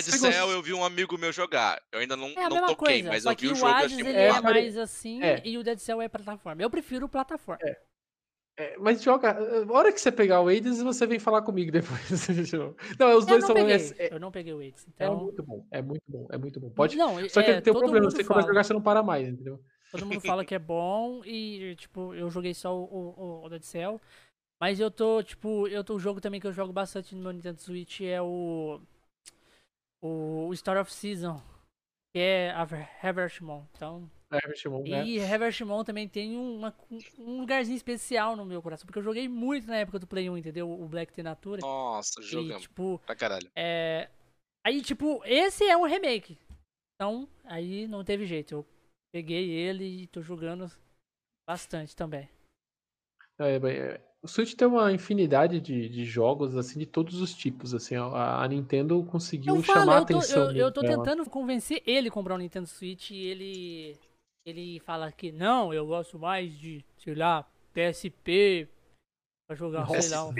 [0.03, 1.81] você Cell gost- eu vi um amigo meu jogar.
[1.91, 4.17] Eu ainda não, É não toquei, coisa, mas eu vi o jogo Hades achei ele
[4.17, 5.41] é É, mais assim é.
[5.45, 6.61] e o Dead Cell é plataforma.
[6.61, 7.59] Eu prefiro plataforma.
[7.67, 7.77] É.
[8.57, 9.37] É, mas joga.
[9.37, 12.27] A hora que você pegar o Hades, você vem falar comigo depois.
[12.97, 13.55] não, os dois eu são.
[13.55, 13.75] Peguei.
[13.97, 14.85] É, eu não peguei o Hades.
[14.87, 15.13] É então...
[15.13, 16.69] É muito bom, é muito bom, é muito bom.
[16.69, 16.95] Pode.
[16.95, 18.27] Não, Só que é, tem um problema, você fala.
[18.27, 19.61] começa a jogar, você não para mais, entendeu?
[19.91, 23.63] Todo mundo fala que é bom e, tipo, eu joguei só o, o, o Dead
[23.63, 24.01] Cell.
[24.59, 27.33] Mas eu tô, tipo, eu tô, o jogo também que eu jogo bastante no meu
[27.33, 28.81] Nintendo Switch é o.
[30.01, 31.41] O, o Star of Season.
[32.13, 33.65] Que é a Revertimon.
[33.75, 34.09] Então.
[34.31, 35.05] Revertimon, né?
[35.05, 36.75] E Revertimon também tem uma,
[37.17, 38.85] um lugarzinho especial no meu coração.
[38.85, 40.69] Porque eu joguei muito na época do Play 1, entendeu?
[40.69, 41.61] O Black Tenatura.
[41.61, 42.63] Nossa, jogamos.
[42.63, 43.49] E, tipo, pra caralho.
[43.55, 44.09] É.
[44.65, 46.37] Aí, tipo, esse é um remake.
[46.95, 48.55] Então, aí não teve jeito.
[48.55, 48.65] Eu
[49.13, 50.71] peguei ele e tô jogando
[51.47, 52.29] bastante também.
[53.39, 57.75] É, é, o Switch tem uma infinidade de, de jogos, assim, de todos os tipos,
[57.75, 60.51] assim, a, a Nintendo conseguiu falo, chamar a eu tô, atenção.
[60.51, 61.03] Eu, eu tô dela.
[61.03, 63.99] tentando convencer ele a comprar um Nintendo Switch e ele,
[64.45, 68.69] ele fala que não, eu gosto mais de, sei lá, PSP
[69.47, 70.33] pra jogar, PSP, sei lá, um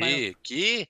[0.43, 0.87] que?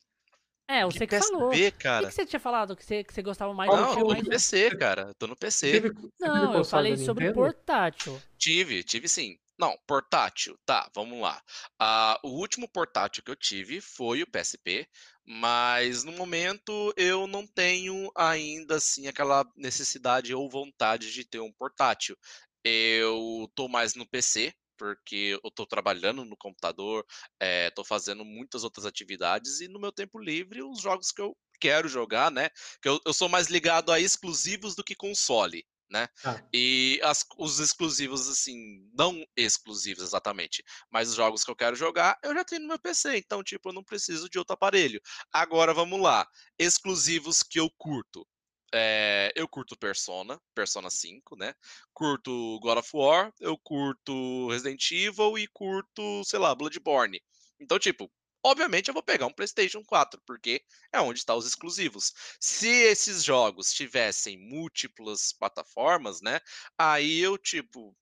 [0.68, 1.52] É, você que, PSP, falou.
[1.80, 2.08] cara.
[2.08, 2.76] O que, que, você tinha falado?
[2.76, 4.24] Que você, que você gostava mais Não, eu tô mais...
[4.24, 5.02] no PC, cara.
[5.04, 5.72] Eu tô no PC.
[5.72, 8.20] Teve Não, eu falei sobre portátil.
[8.38, 9.38] Tive, tive sim.
[9.58, 11.42] Não, portátil, tá, vamos lá.
[11.82, 14.86] Uh, o último portátil que eu tive foi o PSP,
[15.26, 21.54] mas no momento eu não tenho ainda assim aquela necessidade ou vontade de ter um
[21.54, 22.18] portátil.
[22.66, 27.06] Eu tô mais no PC, porque eu tô trabalhando no computador,
[27.40, 31.38] é, tô fazendo muitas outras atividades e no meu tempo livre os jogos que eu
[31.62, 32.50] quero jogar, né?
[32.82, 36.08] Que eu, eu sou mais ligado a exclusivos do que console né?
[36.24, 36.42] Ah.
[36.54, 42.18] E as, os exclusivos, assim, não exclusivos exatamente, mas os jogos que eu quero jogar,
[42.24, 45.00] eu já tenho no meu PC, então, tipo, eu não preciso de outro aparelho.
[45.32, 46.28] Agora, vamos lá,
[46.60, 48.28] exclusivos que eu curto.
[48.74, 51.54] É, eu curto Persona, Persona 5, né?
[51.94, 57.22] Curto God of War, eu curto Resident Evil e curto, sei lá, Bloodborne.
[57.60, 58.12] Então, tipo,
[58.44, 62.14] obviamente eu vou pegar um PlayStation 4, porque é onde estão os exclusivos.
[62.40, 66.40] Se esses jogos tivessem múltiplas plataformas, né?
[66.78, 67.96] Aí eu, tipo,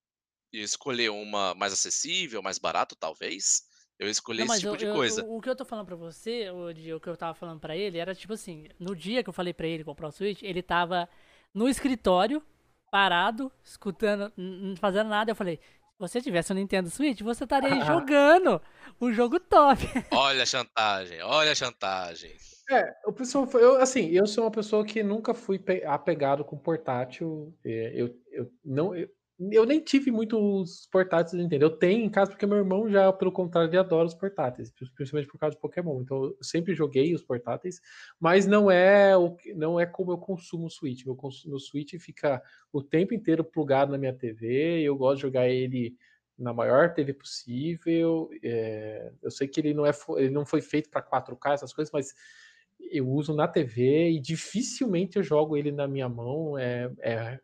[0.53, 3.63] escolher uma mais acessível, mais barato, talvez.
[3.99, 5.23] Eu escolhi Não, esse tipo eu, de eu, coisa.
[5.25, 7.75] O, o, que eu tô falando pra você, o, o que eu tava falando pra
[7.75, 10.61] ele, era tipo assim, no dia que eu falei pra ele comprar o Switch, ele
[10.61, 11.07] tava
[11.53, 12.43] no escritório,
[12.91, 15.59] parado, escutando, não fazendo nada, eu falei,
[15.97, 18.61] você tivesse um Nintendo Switch, você estaria jogando
[18.99, 19.81] um jogo top.
[20.11, 22.35] Olha a chantagem, olha a chantagem.
[22.69, 27.53] É, o pessoal, eu, assim, eu sou uma pessoa que nunca fui apegado com portátil.
[27.63, 29.09] É, eu, eu não, eu,
[29.39, 31.69] eu nem tive muitos portáteis, entendeu?
[31.69, 35.39] Eu tenho em casa porque meu irmão já, pelo contrário, adora os portáteis, principalmente por
[35.39, 36.01] causa de Pokémon.
[36.01, 37.81] Então eu sempre joguei os portáteis,
[38.19, 41.03] mas não é o não é como eu consumo o Switch.
[41.05, 44.81] Meu, meu Switch fica o tempo inteiro plugado na minha TV.
[44.81, 45.95] Eu gosto de jogar ele
[46.37, 48.29] na maior TV possível.
[48.43, 51.91] É, eu sei que ele não é ele não foi feito para 4K essas coisas,
[51.91, 52.13] mas
[52.79, 56.57] eu uso na TV e dificilmente eu jogo ele na minha mão.
[56.57, 57.39] É, é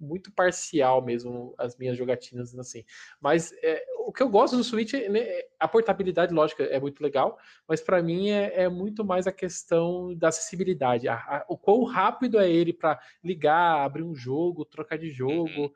[0.00, 2.84] muito parcial mesmo as minhas jogatinas assim.
[3.20, 5.20] Mas é, o que eu gosto do Switch, né,
[5.58, 7.38] a portabilidade, lógica, é muito legal,
[7.68, 11.06] mas para mim é, é, muito mais a questão da acessibilidade.
[11.08, 15.60] A, a, o quão rápido é ele para ligar, abrir um jogo, trocar de jogo.
[15.60, 15.70] Uhum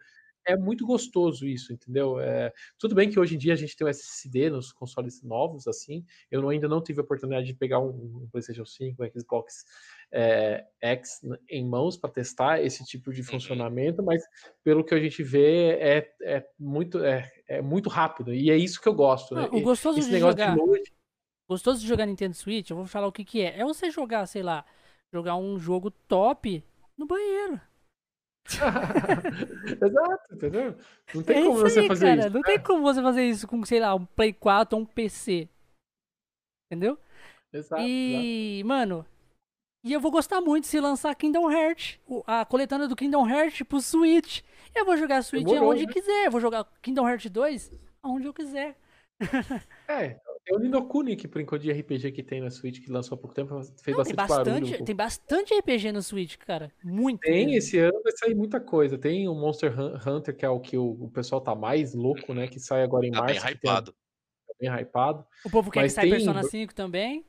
[0.46, 2.20] é muito gostoso isso, entendeu?
[2.20, 5.66] É, tudo bem que hoje em dia a gente tem o SSD nos consoles novos,
[5.66, 6.04] assim.
[6.30, 9.64] Eu não, ainda não tive a oportunidade de pegar um, um PlayStation 5, um Xbox
[10.12, 13.26] é, X em mãos para testar esse tipo de uhum.
[13.26, 14.22] funcionamento, mas
[14.62, 18.80] pelo que a gente vê é, é muito, é, é muito rápido e é isso
[18.80, 19.34] que eu gosto.
[19.34, 19.48] Não, né?
[19.52, 20.92] O gostoso esse de jogar, de
[21.48, 23.58] gostoso de jogar Nintendo Switch, eu vou falar o que que é.
[23.58, 24.64] É você jogar, sei lá,
[25.12, 26.62] jogar um jogo top
[26.96, 27.60] no banheiro.
[29.82, 30.76] Exato, entendeu?
[31.14, 32.30] Não tem é como você aí, fazer cara, isso.
[32.30, 35.48] Não tem como você fazer isso com, sei lá, um Play 4 ou um PC.
[36.70, 36.98] Entendeu?
[37.52, 37.82] Exato.
[37.82, 38.68] E, exato.
[38.68, 39.06] mano,
[39.84, 43.80] e eu vou gostar muito se lançar Kingdom Hearts, a coletânea do Kingdom Hearts pro
[43.80, 44.40] Switch.
[44.74, 45.92] Eu vou jogar Switch Demorou, aonde né?
[45.92, 47.70] quiser, eu vou jogar Kingdom Hearts 2
[48.02, 48.76] aonde eu quiser.
[49.86, 53.18] É, é o Ninokuni que brincou de RPG que tem na Switch, que lançou há
[53.18, 53.48] pouco tempo,
[53.82, 54.84] fez Não, bastante, tem bastante barulho.
[54.84, 56.70] Tem bastante RPG no Switch, cara.
[56.82, 57.20] Muito.
[57.20, 57.58] Tem, mesmo.
[57.58, 58.98] esse ano vai sair muita coisa.
[58.98, 59.72] Tem o Monster
[60.06, 62.46] Hunter, que é o que o, o pessoal tá mais louco, né?
[62.46, 63.40] Que sai agora em tá março.
[63.40, 63.92] Bem hypado.
[63.92, 63.96] Tem,
[64.46, 65.26] tá bem hypado.
[65.44, 66.24] O povo quer Mas que saia tem...
[66.24, 67.24] Persona 5 também.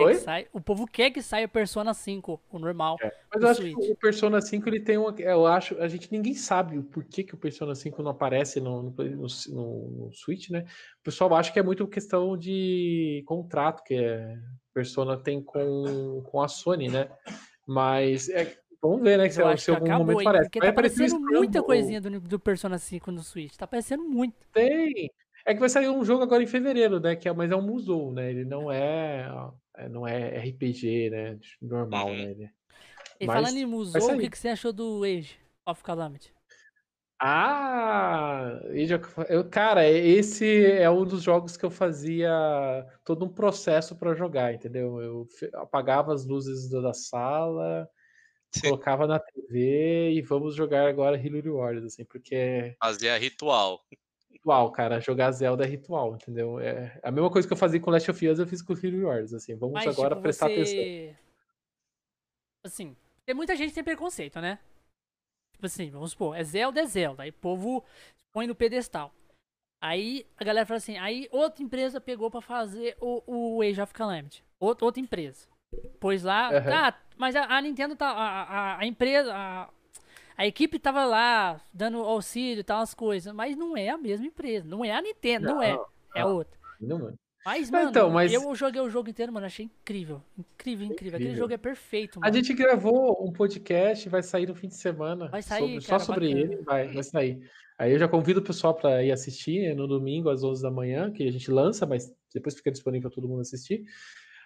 [0.00, 0.14] Quer Oi?
[0.14, 0.48] que saia...
[0.52, 2.96] O povo quer que saia Persona 5, o normal.
[3.02, 3.12] É.
[3.32, 3.76] Mas eu acho Switch.
[3.76, 5.14] que o Persona 5 ele tem uma.
[5.18, 5.78] Eu acho.
[5.78, 9.90] A gente ninguém sabe o porquê que o Persona 5 não aparece no, no, no,
[9.90, 10.64] no Switch, né?
[11.00, 14.38] O pessoal acha que é muito questão de contrato que é,
[14.72, 17.08] Persona tem com, com a Sony, né?
[17.66, 19.28] Mas é, vamos ver, né?
[19.28, 20.44] Que se, eu se algum momento hein, parece.
[20.44, 23.56] Porque tá aparecendo muita coisinha do, do Persona 5 no Switch.
[23.56, 24.34] Tá aparecendo muito.
[24.52, 25.10] Tem.
[25.46, 27.16] É que vai sair um jogo agora em fevereiro, né?
[27.16, 28.30] Que é, mas é um Musou, né?
[28.30, 29.26] Ele não é,
[29.69, 31.38] é não é RPG, né?
[31.60, 32.16] Normal, uhum.
[32.16, 32.22] né?
[32.22, 32.50] Ele,
[33.20, 36.32] e mas falando em Musou, o que, que você achou do Age of Calamity?
[37.22, 38.58] Ah,
[39.28, 42.30] eu, cara, esse é um dos jogos que eu fazia
[43.04, 44.98] todo um processo para jogar, entendeu?
[45.02, 47.86] Eu apagava as luzes da sala,
[48.50, 48.70] Sim.
[48.70, 53.84] colocava na TV e vamos jogar agora Hillary Warriors, assim, porque fazia ritual.
[54.40, 56.58] Ritual, cara, jogar Zelda é ritual, entendeu?
[56.58, 59.04] É a mesma coisa que eu fazia com Last of Us, eu fiz com Hillary
[59.04, 59.54] Warriors, assim.
[59.54, 60.60] Vamos Mas, agora tipo, prestar você...
[60.60, 61.30] atenção.
[62.64, 64.58] Assim, tem muita gente que tem preconceito, né?
[65.52, 67.22] Tipo assim, vamos supor, é Zelda, é Zelda.
[67.22, 67.84] Aí o povo
[68.32, 69.12] põe no pedestal.
[69.82, 73.92] Aí a galera fala assim, aí outra empresa pegou para fazer o, o Age of
[73.92, 74.42] Calamity.
[74.58, 75.46] Outra, outra empresa.
[75.98, 76.64] Pois lá, uhum.
[76.64, 79.68] tá, mas a, a, Nintendo tá, a, a, a empresa, a,
[80.40, 84.26] a, equipe tava lá dando auxílio e tal, as coisas, mas não é a mesma
[84.26, 85.78] empresa, não é a Nintendo, não, não é,
[86.14, 86.58] é outra.
[86.80, 87.12] Não, é.
[87.44, 88.32] Mas, mano, então, mas...
[88.32, 90.22] eu joguei o jogo inteiro, mano, achei incrível.
[90.38, 90.86] Incrível, incrível.
[90.86, 91.16] incrível.
[91.16, 92.30] Aquele jogo é perfeito, mano.
[92.30, 95.28] A gente gravou um podcast, vai sair no fim de semana.
[95.28, 96.52] Vai sair, sobre, cara, Só sobre bacana.
[96.52, 97.50] ele, vai, vai sair.
[97.78, 101.10] Aí eu já convido o pessoal para ir assistir no domingo às 11 da manhã,
[101.10, 103.84] que a gente lança, mas depois fica disponível para todo mundo assistir.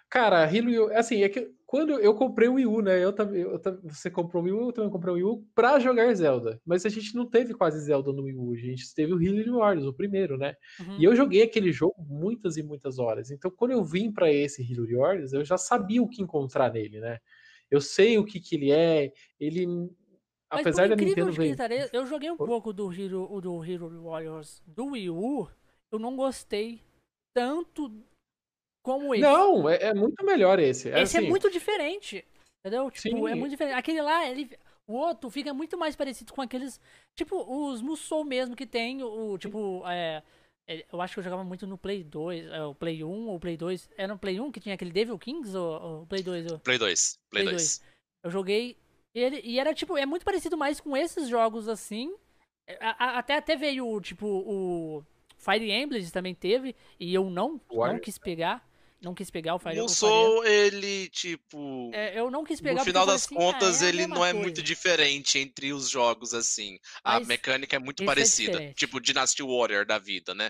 [0.09, 3.03] Cara, Halo, assim, é que quando eu comprei o Wii U, né?
[3.03, 3.43] Eu também,
[3.83, 6.61] você comprou o Wii U, eu também comprei o Wii U pra jogar Zelda.
[6.65, 9.57] Mas a gente não teve quase Zelda no Wii U, a gente teve o Halo
[9.57, 10.55] Wars, o primeiro, né?
[10.79, 10.97] Uhum.
[10.99, 13.31] E eu joguei aquele jogo muitas e muitas horas.
[13.31, 16.99] Então, quando eu vim para esse Halo Wars, eu já sabia o que encontrar nele,
[16.99, 17.19] né?
[17.69, 19.65] Eu sei o que que ele é, ele
[20.49, 21.89] mas apesar da Nintendo ver...
[21.91, 25.49] eu joguei um pouco do Hero, do Hero Warriors do Wii U,
[25.91, 26.81] eu não gostei
[27.33, 27.91] tanto
[28.85, 29.23] como esse.
[29.23, 30.89] Não, é, é muito melhor esse.
[30.89, 31.25] É esse é assim...
[31.25, 32.23] é muito diferente.
[32.59, 32.91] Entendeu?
[32.91, 33.31] Tipo, é Sim.
[33.31, 33.75] é muito diferente.
[33.75, 34.47] Aquele lá, ele.
[34.87, 36.79] O outro fica muito mais parecido com aqueles.
[37.15, 39.01] Tipo, os Musou mesmo que tem.
[39.03, 40.21] O, tipo, é,
[40.69, 43.39] é eu acho que eu jogava muito no Play 2, é, o Play 1 ou
[43.39, 43.89] Play 2.
[43.97, 46.51] Era no Play 1 que tinha aquele Devil Kings ou, o Play 2?
[46.51, 46.59] Ou...
[46.59, 47.19] Play 2.
[47.31, 47.79] Play, Play 2.
[47.79, 47.83] 2.
[48.25, 48.77] Eu joguei
[49.15, 52.15] ele e era tipo, é muito parecido mais com esses jogos assim.
[52.79, 55.03] até até veio tipo o
[55.37, 58.63] Fire Emblem também teve e eu não não quis pegar
[59.01, 61.91] não quis pegar o Fire Não sou ele, tipo.
[61.93, 64.31] É, eu não quis pegar No final das assim, contas, ah, é ele não é
[64.31, 64.39] coisa.
[64.39, 66.79] muito diferente entre os jogos, assim.
[67.03, 68.61] A Mas mecânica é muito é parecida.
[68.61, 70.49] É tipo Dynasty Warrior da vida, né?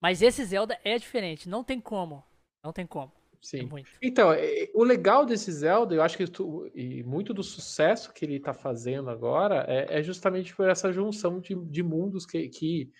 [0.00, 2.22] Mas esse Zelda é diferente, não tem como.
[2.62, 3.12] Não tem como.
[3.34, 3.68] É Sim.
[3.76, 4.30] É então,
[4.74, 8.52] o legal desse Zelda, eu acho que tu, e muito do sucesso que ele tá
[8.52, 12.90] fazendo agora é, é justamente por essa junção de, de mundos que, que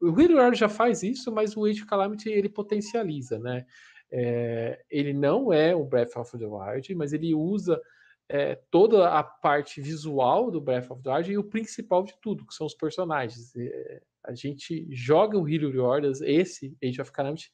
[0.00, 3.66] o Hero já faz isso, mas o Age of Calamity ele potencializa, né?
[4.12, 7.80] É, ele não é o Breath of the Wild, mas ele usa
[8.28, 12.46] é, toda a parte visual do Breath of the Wild e o principal de tudo,
[12.46, 13.54] que são os personagens.
[13.56, 17.50] É, a gente joga o Hero Warriors, esse Age of Calamity,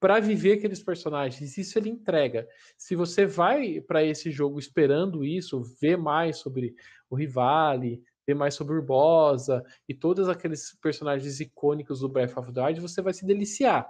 [0.00, 1.56] para viver aqueles personagens.
[1.56, 2.48] Isso ele entrega.
[2.76, 6.74] Se você vai para esse jogo esperando isso, ver mais sobre
[7.08, 12.64] o Rivali, ver mais sobre Urbosa e todos aqueles personagens icônicos do Breath of the
[12.64, 13.86] Wild, você vai se deliciar.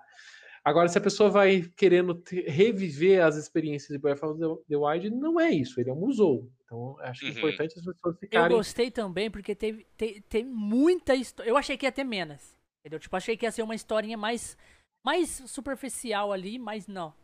[0.64, 4.38] Agora, se a pessoa vai querendo reviver as experiências de Breath of
[4.68, 6.50] the Wild, não é isso, ele é um museu.
[6.64, 7.38] Então, acho que é uhum.
[7.38, 8.52] importante as pessoas ficarem.
[8.52, 11.48] Eu gostei também, porque teve, tem, tem muita história.
[11.48, 12.54] Eu achei que ia ter menos.
[12.80, 13.00] Entendeu?
[13.00, 14.56] Tipo, achei que ia ser uma historinha mais,
[15.04, 17.14] mais superficial ali, mas não.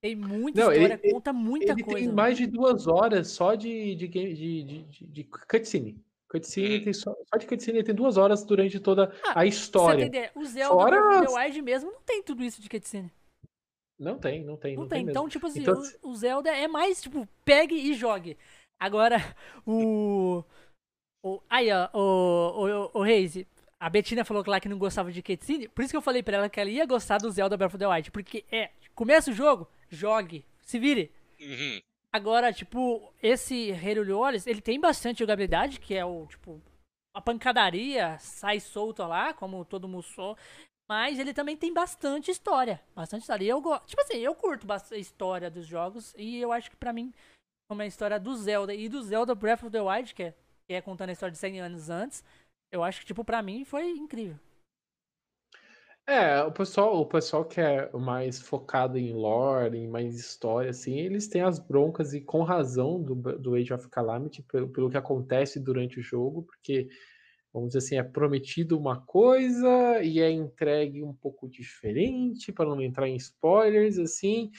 [0.00, 2.06] Tem muita não, história, ele, conta muita ele coisa.
[2.06, 6.00] Tem mais de duas horas só de, de, de, de, de cutscene.
[6.28, 6.84] Cutscene hum.
[6.84, 10.06] tem só, só de cutscene tem duas horas durante toda ah, a história.
[10.06, 11.26] Você o Zelda Fora...
[11.26, 13.10] The Wild mesmo não tem tudo isso de cutscene.
[13.98, 14.74] Não tem, não tem.
[14.74, 15.04] Não, não tem.
[15.04, 15.82] tem então, tipo assim, então...
[16.02, 18.36] O, o, Zelda é mais, tipo, pegue e jogue.
[18.78, 19.16] Agora,
[19.66, 20.44] o.
[21.24, 23.46] o aí, ó, o, o, o Reise,
[23.80, 25.68] a Betina falou lá que não gostava de cutscene.
[25.68, 27.78] Por isso que eu falei pra ela que ela ia gostar do Zelda Breath of
[27.78, 28.10] the Wild.
[28.10, 31.10] Porque é, começa o jogo, jogue, se vire.
[31.40, 31.80] Uhum.
[32.12, 36.60] Agora, tipo, esse Hero Olhos, ele tem bastante jogabilidade, que é o, tipo,
[37.14, 40.36] a pancadaria sai solta lá, como todo Musou.
[40.88, 42.82] Mas ele também tem bastante história.
[42.94, 43.44] Bastante história.
[43.44, 43.86] E eu gosto.
[43.86, 46.14] Tipo assim, eu curto a história dos jogos.
[46.16, 47.12] E eu acho que pra mim,
[47.68, 50.34] como é a história do Zelda e do Zelda Breath of the Wild, que é,
[50.66, 52.24] que é contando a história de 100 anos antes,
[52.72, 54.38] eu acho que, tipo, pra mim foi incrível.
[56.08, 60.98] É, o pessoal, o pessoal que é mais focado em lore, em mais história, assim,
[60.98, 64.96] eles têm as broncas e com razão do, do Age of Calamity pelo, pelo que
[64.96, 66.88] acontece durante o jogo, porque,
[67.52, 72.80] vamos dizer assim, é prometido uma coisa e é entregue um pouco diferente, para não
[72.80, 74.50] entrar em spoilers, assim,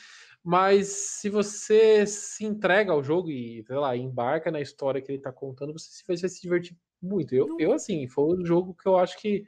[0.43, 5.17] mas se você se entrega ao jogo e, sei lá, embarca na história que ele
[5.17, 7.33] está contando, você vai se divertir muito.
[7.33, 9.45] Eu, eu, assim, foi um jogo que eu acho que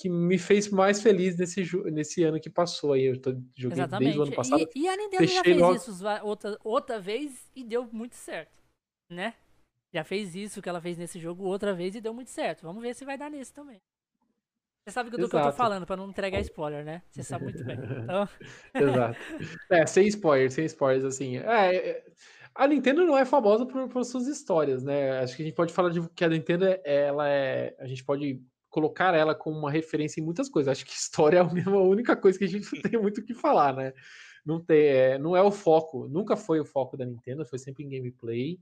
[0.00, 3.04] que me fez mais feliz nesse, nesse ano que passou aí.
[3.04, 4.04] Eu tô, joguei Exatamente.
[4.04, 4.68] desde o ano passado.
[4.74, 5.92] E, e a Nintendo já fez logo- isso
[6.22, 8.62] outra, outra vez e deu muito certo,
[9.10, 9.34] né?
[9.92, 12.62] Já fez isso que ela fez nesse jogo outra vez e deu muito certo.
[12.62, 13.80] Vamos ver se vai dar nesse também.
[14.86, 15.56] Você sabe do que eu tô Exato.
[15.56, 17.02] falando, pra não entregar spoiler, né?
[17.10, 17.76] Você sabe muito bem.
[18.72, 19.18] Então, Exato.
[19.70, 21.36] É, sem spoilers, sem spoilers, assim.
[21.38, 22.04] É, é,
[22.54, 25.18] a Nintendo não é famosa por, por suas histórias, né?
[25.18, 27.76] Acho que a gente pode falar de que a Nintendo, é- ela é.
[27.78, 28.40] A gente pode
[28.70, 30.70] colocar ela como uma referência em muitas coisas.
[30.72, 33.20] Acho que história é a mesma- a única coisa que a gente não tem muito
[33.20, 33.92] o que falar, né?
[34.46, 37.84] Não, tem, é, não é o foco, nunca foi o foco da Nintendo, foi sempre
[37.84, 38.58] em gameplay.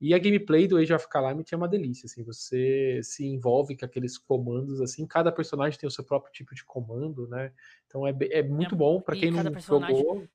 [0.00, 3.84] E a gameplay do Age of Calamity é uma delícia, assim, você se envolve com
[3.84, 7.52] aqueles comandos, assim, cada personagem tem o seu próprio tipo de comando, né?
[7.86, 10.26] Então é, be- é muito bom pra e quem não personagem- jogou.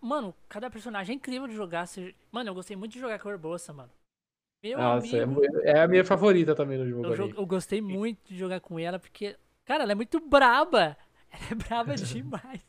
[0.00, 1.86] Mano, cada personagem é incrível de jogar.
[2.32, 3.90] Mano, eu gostei muito de jogar com a Urbosa, mano.
[4.62, 8.18] Meu Nossa, é, amigo, é a minha favorita também no jogo eu, eu gostei muito
[8.26, 10.96] de jogar com ela, porque, cara, ela é muito braba.
[11.30, 12.60] Ela é braba demais.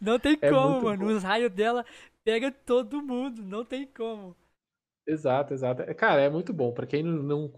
[0.00, 1.04] Não tem É como, mano.
[1.06, 1.12] bom.
[1.12, 1.84] Os raios dela
[2.24, 3.42] pega todo mundo.
[3.42, 4.36] Não tem como.
[5.06, 5.82] Exato, exato.
[5.82, 6.72] É, Cara, é muito bom.
[6.72, 7.52] Pra quem não-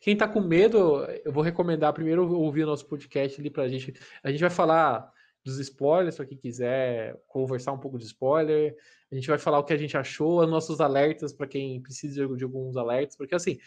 [0.00, 3.92] Quem tá com medo, eu vou recomendar primeiro ouvir o nosso podcast ali pra gente.
[4.22, 5.12] A gente vai falar
[5.44, 8.76] dos spoilers, pra quem quiser conversar um pouco de spoiler.
[9.10, 12.26] A gente vai falar o que a gente achou, os nossos alertas pra quem precisa
[12.36, 13.58] de, alguns alertas, porque assim.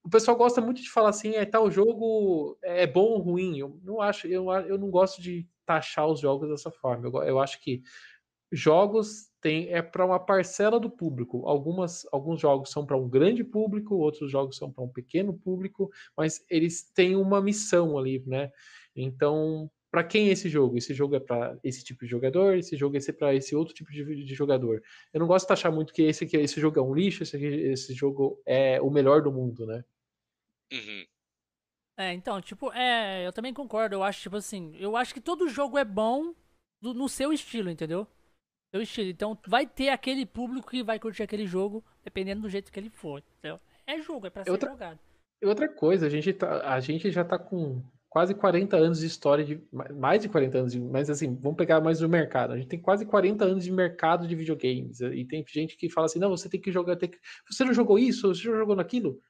[0.00, 3.58] O pessoal gosta muito de falar assim, é tal jogo é bom ou ruim.
[3.58, 7.08] Eu não acho, eu, eu não gosto de taxar os jogos dessa forma.
[7.08, 7.82] Eu, eu acho que
[8.50, 11.46] jogos tem é para uma parcela do público.
[11.46, 15.90] Algumas, alguns jogos são para um grande público, outros jogos são para um pequeno público,
[16.16, 18.50] mas eles têm uma missão ali, né?
[18.96, 20.76] Então, para quem é esse jogo?
[20.76, 23.90] Esse jogo é para esse tipo de jogador, esse jogo é para esse outro tipo
[23.90, 24.82] de, de jogador.
[25.12, 27.36] Eu não gosto de achar muito que esse, aqui, esse jogo é um lixo, esse,
[27.36, 29.84] aqui- esse jogo é o melhor do mundo, né?
[30.72, 31.04] Uhum.
[31.98, 33.94] É, então, tipo, é, eu também concordo.
[33.94, 36.34] Eu acho, tipo assim, eu acho que todo jogo é bom
[36.80, 38.06] do- no seu estilo, entendeu?
[38.72, 39.08] Seu estilo.
[39.08, 42.90] Então, vai ter aquele público que vai curtir aquele jogo, dependendo do jeito que ele
[42.90, 43.58] for, entendeu?
[43.86, 44.98] É jogo, é pra ser Outra- jogado.
[45.42, 49.06] E outra coisa, a gente, tá, a gente já tá com quase 40 anos de
[49.06, 49.62] história, de
[49.94, 52.52] mais de 40 anos, mas assim, vamos pegar mais do mercado.
[52.52, 55.00] A gente tem quase 40 anos de mercado de videogames.
[55.00, 56.96] E tem gente que fala assim: não, você tem que jogar.
[56.96, 57.18] Tem que...
[57.50, 58.34] Você não jogou isso?
[58.34, 59.20] Você não jogou naquilo?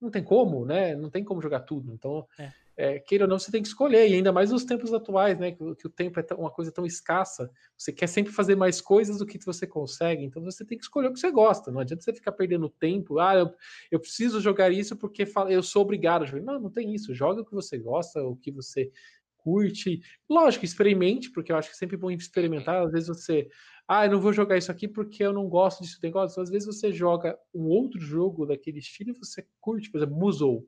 [0.00, 0.94] Não tem como, né?
[0.96, 1.92] Não tem como jogar tudo.
[1.92, 2.50] Então, É.
[2.80, 4.08] é, queira ou não, você tem que escolher.
[4.08, 5.52] E ainda mais nos tempos atuais, né?
[5.52, 7.50] Que, o- que o tempo é uma coisa tão escassa.
[7.76, 10.24] Você quer sempre fazer mais coisas do que você consegue.
[10.24, 11.70] Então, você tem que escolher o que você gosta.
[11.70, 13.18] Não adianta você ficar perdendo tempo.
[13.18, 13.50] Ah, eu
[13.90, 16.42] eu preciso jogar isso porque eu sou obrigado a jogar.
[16.44, 17.14] Não, não tem isso.
[17.14, 18.90] Joga o que você gosta, o que você
[19.36, 20.00] curte.
[20.28, 22.84] Lógico, experimente, porque eu acho que é sempre bom experimentar.
[22.84, 23.48] Às vezes você,
[23.88, 26.42] ah, eu não vou jogar isso aqui porque eu não gosto disso negócio.
[26.42, 30.66] Às vezes você joga um outro jogo daquele estilo e você curte, por exemplo, Musou.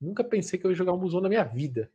[0.00, 1.90] Nunca pensei que eu ia jogar um Musou na minha vida.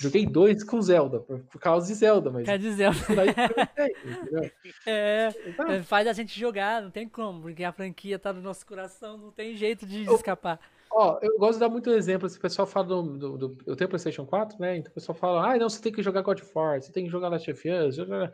[0.00, 4.50] Joguei dois com Zelda, por, por causa de Zelda, mas dizer, daí experimentei, entendeu?
[4.86, 5.72] é, Exato.
[5.72, 9.18] é, faz a gente jogar, não tem como, porque a franquia tá no nosso coração,
[9.18, 10.60] não tem jeito de Eu- escapar.
[10.90, 12.26] Ó, eu gosto de dar muito exemplo.
[12.26, 14.76] Esse pessoal fala do, do, do- Eu tenho PlayStation 4, né?
[14.78, 17.04] Então o pessoal fala, ah, não, você tem que jogar God of War, você tem
[17.04, 17.96] que jogar Last of Us.
[17.96, 18.32] joga-"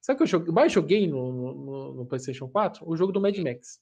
[0.00, 2.82] Sabe o que eu joguei- mais joguei no, no- no, PlayStation 4?
[2.88, 3.78] O jogo do Mad Max.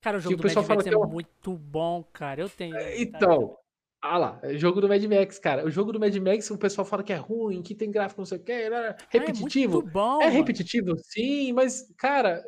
[0.00, 2.40] Cara, o jogo o do pessoal Mad Max fala é que é muito bom, cara.
[2.40, 2.74] Eu tenho.
[2.74, 2.96] tá?
[2.96, 3.56] Então,
[4.02, 5.64] ah lá, é jogo do Mad Max, cara.
[5.64, 8.26] O jogo do Mad Max, o pessoal fala que é ruim, que tem gráfico não
[8.26, 9.78] sei o que, Ah, repetitivo.
[9.78, 10.20] É muito bom.
[10.20, 10.36] É mano.
[10.36, 12.44] repetitivo, sim, mas, cara,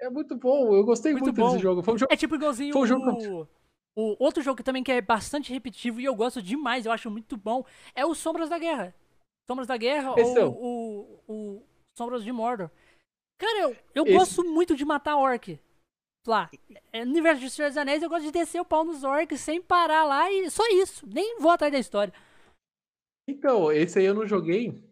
[0.00, 0.74] é muito bom.
[0.74, 1.50] Eu gostei Muito muito, bom.
[1.52, 1.82] desse jogo.
[1.82, 2.12] Foi um jogo.
[2.12, 3.46] É tipo igualzinho Foi um jogo o...
[3.96, 7.10] o outro jogo que também que é bastante repetitivo e eu gosto demais, eu acho
[7.10, 7.64] muito bom,
[7.94, 8.94] é o Sombras da Guerra.
[9.50, 11.62] Sombras da Guerra Esse é o- ou o, o
[11.96, 12.70] Sombras de Mordor.
[13.38, 15.58] Cara, eu, eu Esse- gosto muito de matar orc.
[16.26, 16.48] Lá,
[16.92, 19.40] é, no universo de Senhor dos Anéis, eu gosto de descer o pau nos orcs
[19.40, 21.04] sem parar lá e só isso.
[21.12, 22.12] Nem vou atrás da história.
[23.26, 24.84] Então, esse aí eu não joguei.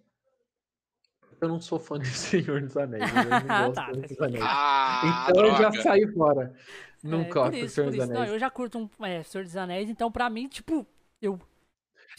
[1.40, 3.05] Eu não sou fã de Senhor dos Anéis.
[3.09, 4.44] Eu não gosto Tá, dos Anéis.
[4.44, 5.82] Ah, Então eu já droga.
[5.82, 6.55] saí fora.
[7.02, 8.06] Não é, gosto de isso, Senhor dos isso.
[8.09, 8.32] Não, Anéis.
[8.32, 10.84] eu já curto um é, Senhor dos Anéis, então pra mim, tipo,
[11.22, 11.40] eu.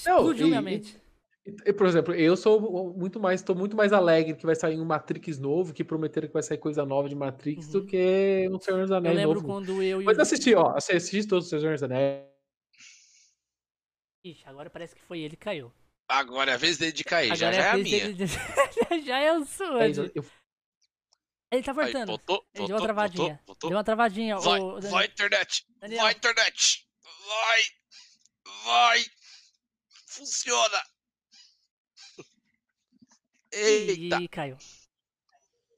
[0.05, 1.00] Não, Explodiu e- minha e- mente.
[1.45, 4.85] E, Por exemplo, eu sou muito mais, tô muito mais alegre que vai sair um
[4.85, 7.85] Matrix novo, que prometeram que vai sair coisa nova de Matrix, do Uhum.
[7.87, 9.47] que um Senhor dos Eu Anéis lembro novo.
[9.47, 10.21] quando eu e Mas o.
[10.21, 12.25] assisti, ó, assi- assisti todos os Senhor dos Anéis.
[14.23, 15.73] Ixi, agora parece que foi ele que caiu.
[16.07, 18.13] Agora é a vez dele de cair, já, Agora já é a minha.
[18.13, 18.25] de-
[19.05, 19.87] já é o sua.
[19.89, 20.25] Eu, eu-
[21.51, 22.07] Ele tá Aí, voltando.
[22.07, 23.27] voltou, Ele deu voltou, uma travadinha.
[23.27, 23.69] voltou, voltou.
[23.71, 24.37] Deu uma travadinha.
[24.37, 24.89] Vai, Daniel.
[24.91, 26.01] vai internet, Daniel.
[26.03, 26.87] vai internet,
[27.27, 27.61] vai,
[28.65, 29.05] vai,
[30.07, 30.77] funciona.
[33.51, 34.57] Eita, Ih, caiu.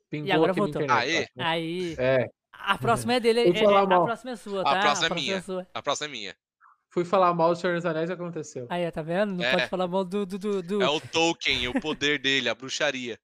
[0.09, 0.91] pingou agora aqui na voltou.
[0.95, 1.25] Aê.
[1.27, 1.31] tá?
[1.49, 1.95] Aí.
[1.97, 3.49] É, A próxima é dele.
[3.49, 4.05] É- falar é- a mal.
[4.05, 4.79] próxima é sua, A tá?
[4.81, 5.41] próxima é minha.
[5.41, 5.67] sua.
[5.73, 6.35] a próxima é minha.
[6.89, 8.67] fui falar mal do Senhor dos Anéis e aconteceu.
[8.69, 9.33] Aí, tá vendo?
[9.33, 9.51] Não É.
[9.51, 10.25] pode falar mal do.
[10.25, 13.19] do, do, do- É o Tolkien, o poder dele, a bruxaria.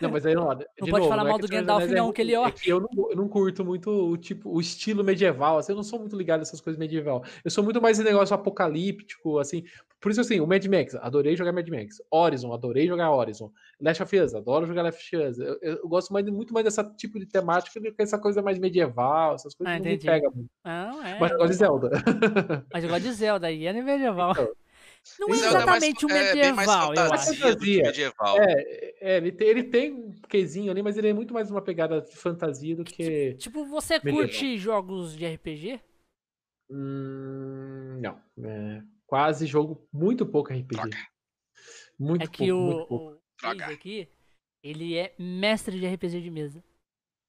[0.00, 1.82] Não, mas aí não, de Não pode novo, falar não é mal que do Gandalf,
[1.84, 2.46] é não, ruim, que ele, ó.
[2.46, 5.76] É que eu não, eu não curto muito o tipo, o estilo medieval, assim, eu
[5.76, 7.24] não sou muito ligado nessas coisas medieval.
[7.44, 9.64] Eu sou muito mais em negócio apocalíptico, assim.
[10.00, 11.96] Por isso, assim, o Mad Max, adorei jogar Mad Max.
[12.12, 13.50] Horizon, adorei jogar Horizon.
[13.80, 15.38] Last of Us, adoro jogar Last of Us.
[15.38, 18.58] Eu, eu- gosto mais, muito mais dessa tipo de temática do que essa coisa mais
[18.58, 20.50] medieval, essas coisas Ah, não me pegam muito.
[20.64, 21.18] Não, é.
[21.18, 21.90] Mas eu gosto de Zelda.
[22.72, 24.32] Mas eu gosto de Zelda aí, é medieval.
[24.32, 24.48] Então,
[25.18, 27.24] Não é é mais- exatamente um é bem mais medieval, eu acho.
[27.26, 27.82] fantasia que Fantasia.
[27.82, 28.36] medieval.
[28.42, 31.62] É, é, ele, tem, ele tem um quezinho ali, mas ele é muito mais uma
[31.62, 33.34] pegada de fantasia do que.
[33.34, 34.20] Tipo, você Medieval.
[34.22, 35.80] curte jogos de RPG?
[36.70, 38.20] Hum, não.
[38.44, 40.66] É, quase jogo muito pouco RPG.
[40.76, 40.96] Droga.
[41.98, 43.22] Muito É pouco, que muito o, pouco.
[43.44, 44.08] o aqui,
[44.62, 46.62] ele é mestre de RPG de mesa.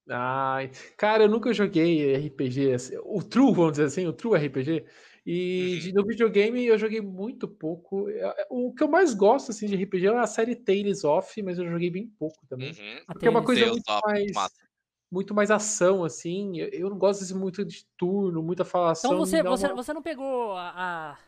[0.09, 4.85] Ai, cara, eu nunca joguei RPG, assim, o True, vamos dizer assim, o True RPG.
[5.29, 5.79] E Uhum.
[5.79, 8.07] de- no videogame eu joguei muito pouco.
[8.09, 11.59] É, O que eu mais gosto assim de RPG é a série Tales of, mas
[11.59, 12.69] eu joguei bem pouco também.
[12.71, 13.03] Uhum.
[13.07, 14.67] Porque é uma coisa muito mais, massa.
[15.11, 16.59] muito mais ação, assim.
[16.59, 19.11] Eu- não gosto desse muito de turno, muita falação.
[19.11, 21.19] Então você, você, uma- você não pegou a, a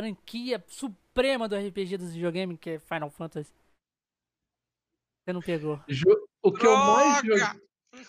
[0.00, 3.52] franquia suprema do RPG dos videogames, que é Final Fantasy?
[5.24, 5.78] Você não pegou.
[5.88, 7.44] Jo- O que, eu mais Droga!
[7.44, 7.65] joguei,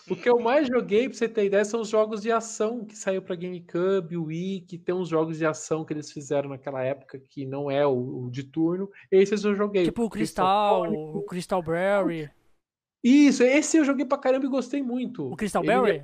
[0.10, 2.98] o que eu mais joguei, pra você ter ideia, são os jogos de ação que
[2.98, 7.20] saiu pra GameCube, Wii, que tem uns jogos de ação que eles fizeram naquela época
[7.20, 8.90] que não é o, o de turno.
[9.12, 9.86] Esses eu joguei.
[9.86, 12.30] Tipo o Crystal o Crystal Berry.
[13.04, 15.32] Isso, esse eu joguei pra caramba e gostei muito.
[15.32, 16.04] O Crystal Berry?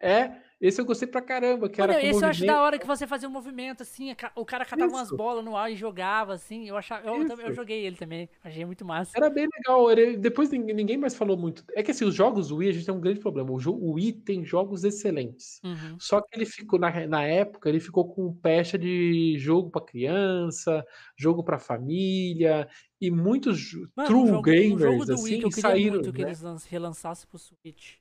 [0.00, 2.46] É, esse eu gostei pra caramba, que Mano, era esse eu acho movimento.
[2.56, 5.16] da hora que você fazia um movimento assim, o cara catava umas Isso.
[5.16, 6.68] bolas no ar e jogava assim.
[6.68, 9.12] Eu achava, eu, também- eu joguei ele também, achei muito massa.
[9.16, 9.90] Era bem legal.
[9.90, 11.64] era- Depois ninguém mais falou muito.
[11.76, 13.50] É que assim, os jogos Wii, a gente tem um grande problema.
[13.52, 15.60] O, jo- o Wii tem jogos excelentes.
[15.62, 15.96] Uhum.
[16.00, 20.84] Só que ele ficou, na, na época, ele ficou com pecha de jogo pra criança,
[21.16, 22.68] jogo pra família,
[23.00, 25.62] e muitos Mano, true um jogo, um gamers, jogo do assim, Wii que eu queria
[25.62, 26.28] saíram, muito que né?
[26.28, 27.94] eles lan- relançassem pro Switch.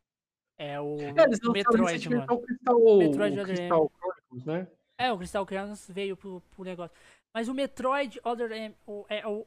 [0.57, 2.25] É o É, eles Metroid, mano.
[2.33, 4.67] o Crystal, Metroid o Crystal Chronicles, né?
[4.97, 6.95] É, o Crystal Chronicles veio pro, pro negócio.
[7.33, 9.45] Mas o Metroid Other M, o, é o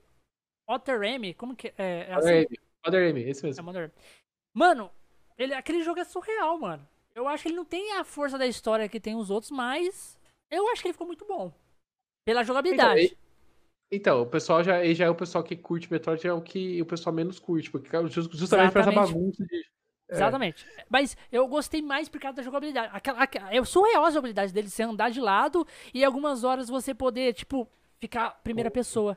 [0.69, 2.07] Other M, como que é?
[2.11, 2.29] é assim?
[2.29, 3.71] Other M, Other M, esse É mesmo.
[3.73, 3.91] M.
[4.55, 4.91] Mano,
[5.37, 6.87] ele, aquele jogo é surreal, mano.
[7.13, 10.17] Eu acho que ele não tem a força da história que tem os outros, mas
[10.49, 11.53] eu acho que ele ficou muito bom.
[12.25, 13.17] Pela jogabilidade.
[13.93, 16.87] Então, o pessoal já, já é o pessoal que curte Metroid, é o que o
[16.87, 19.13] pessoal menos curte, porque ju- justamente por essa Exatamente.
[19.13, 19.70] bagunça de.
[20.11, 20.15] É.
[20.15, 20.67] Exatamente.
[20.89, 22.91] Mas eu gostei mais por causa da jogabilidade.
[22.93, 26.93] Aquela, aquela, é surreal a jogabilidade dele, você andar de lado e algumas horas você
[26.93, 27.69] poder, tipo,
[28.01, 29.17] ficar primeira pessoa.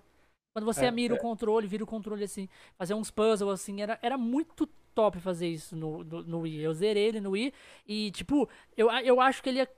[0.54, 2.48] Quando você É, mira o controle, vira o controle assim,
[2.78, 6.62] fazer uns puzzles assim, era, era muito top fazer isso no, no, no Wii.
[6.62, 7.52] Eu zerei ele no Wii
[7.88, 8.48] e, tipo,
[8.78, 9.70] eu, eu acho que ele ia,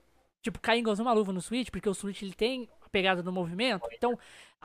[0.41, 3.31] tipo, cair igual uma luva no Switch, porque o Switch ele tem a pegada do
[3.31, 3.87] movimento.
[3.93, 4.19] Então,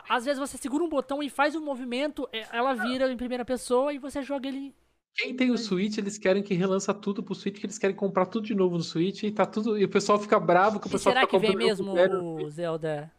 [0.08, 3.44] às vezes você segura um botão e faz um movimento, é, ela vira em primeira
[3.44, 4.74] pessoa e você joga ele
[5.16, 8.26] Quem tem o Switch, eles querem que relança tudo pro Switch, que eles querem comprar
[8.26, 9.78] tudo de novo no Switch e tá tudo.
[9.78, 13.12] E o pessoal fica bravo que o pessoal será fica que vem mesmo o Zelda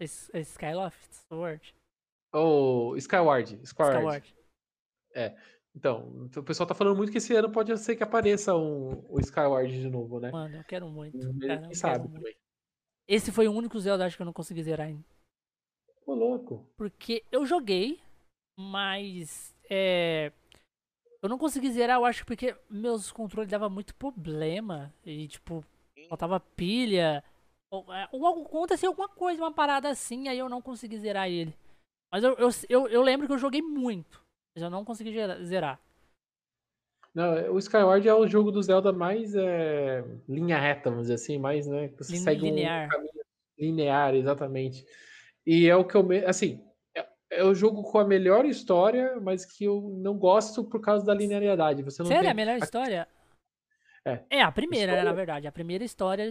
[0.00, 1.74] Skyloft Sword?
[2.32, 3.60] Ou Skyward.
[3.62, 4.34] Skyward.
[5.14, 5.36] Skyward.
[5.74, 9.20] Então, o pessoal tá falando muito que esse ano pode ser que apareça um, o
[9.20, 10.30] Skyward de novo, né?
[10.30, 11.18] Mano, eu quero muito.
[11.38, 12.14] Cara, sabe muito.
[12.14, 12.34] também.
[13.06, 15.04] Esse foi o único Zelda acho que eu não consegui zerar ainda.
[16.06, 16.66] Ô, louco.
[16.76, 18.00] Porque eu joguei,
[18.58, 20.32] mas é,
[21.26, 24.92] eu não consegui zerar, eu acho porque meus controles davam muito problema.
[25.04, 25.64] E tipo,
[26.08, 27.22] faltava pilha.
[27.70, 31.28] Ou, é, ou algo- aconteceu alguma coisa, uma parada assim, aí eu não consegui zerar
[31.28, 31.52] ele.
[32.12, 34.24] Mas eu, eu, eu, eu lembro que eu joguei muito.
[34.54, 35.12] Mas eu não consegui
[35.44, 35.80] zerar.
[37.14, 41.38] Não, o Skyward é o jogo do Zelda mais é, linha reta, vamos dizer assim,
[41.38, 41.88] mais, né?
[41.88, 42.88] que Você Lin- segue um linear.
[42.88, 43.12] caminho
[43.58, 44.86] linear, exatamente.
[45.46, 46.02] E é o que eu.
[46.02, 46.62] me- Assim,
[47.30, 51.04] é, é o jogo com a melhor história, mas que eu não gosto por causa
[51.04, 51.82] da linearidade.
[51.82, 53.08] Você não Sério, tem- a melhor história?
[54.30, 54.40] É.
[54.40, 55.46] a primeira, né, História- na verdade.
[55.48, 56.30] A primeira história.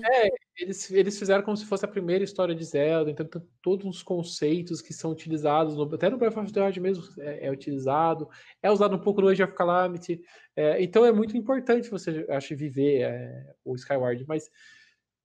[0.58, 4.02] Eles, eles fizeram como se fosse a primeira história de Zelda, então tem todos os
[4.02, 8.30] conceitos que são utilizados, no- até no Breath of the Wild mesmo é, é utilizado,
[8.64, 10.22] é usado um pouco no Age of Calamity,
[10.56, 14.50] é, então é muito importante você, acho, viver é, o Skyward, mas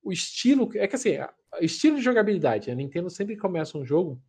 [0.03, 1.19] o estilo, é que assim,
[1.61, 4.21] estilo de jogabilidade, a Nintendo sempre começa um jogo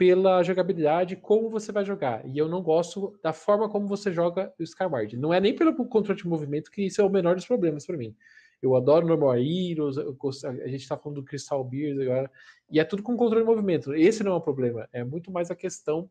[0.00, 2.26] pela jogabilidade, como você vai jogar.
[2.26, 5.14] E eu não gosto da forma como você joga o Skyward.
[5.18, 7.98] Não é nem pelo controle de movimento, que isso é o menor dos problemas para
[7.98, 8.16] mim.
[8.62, 12.30] Eu adoro Normal Heroes, gosto- a gente tá falando do Crystal Beers agora,
[12.70, 13.94] e é tudo com controle de movimento.
[13.94, 16.10] Esse não é o problema, é muito mais a questão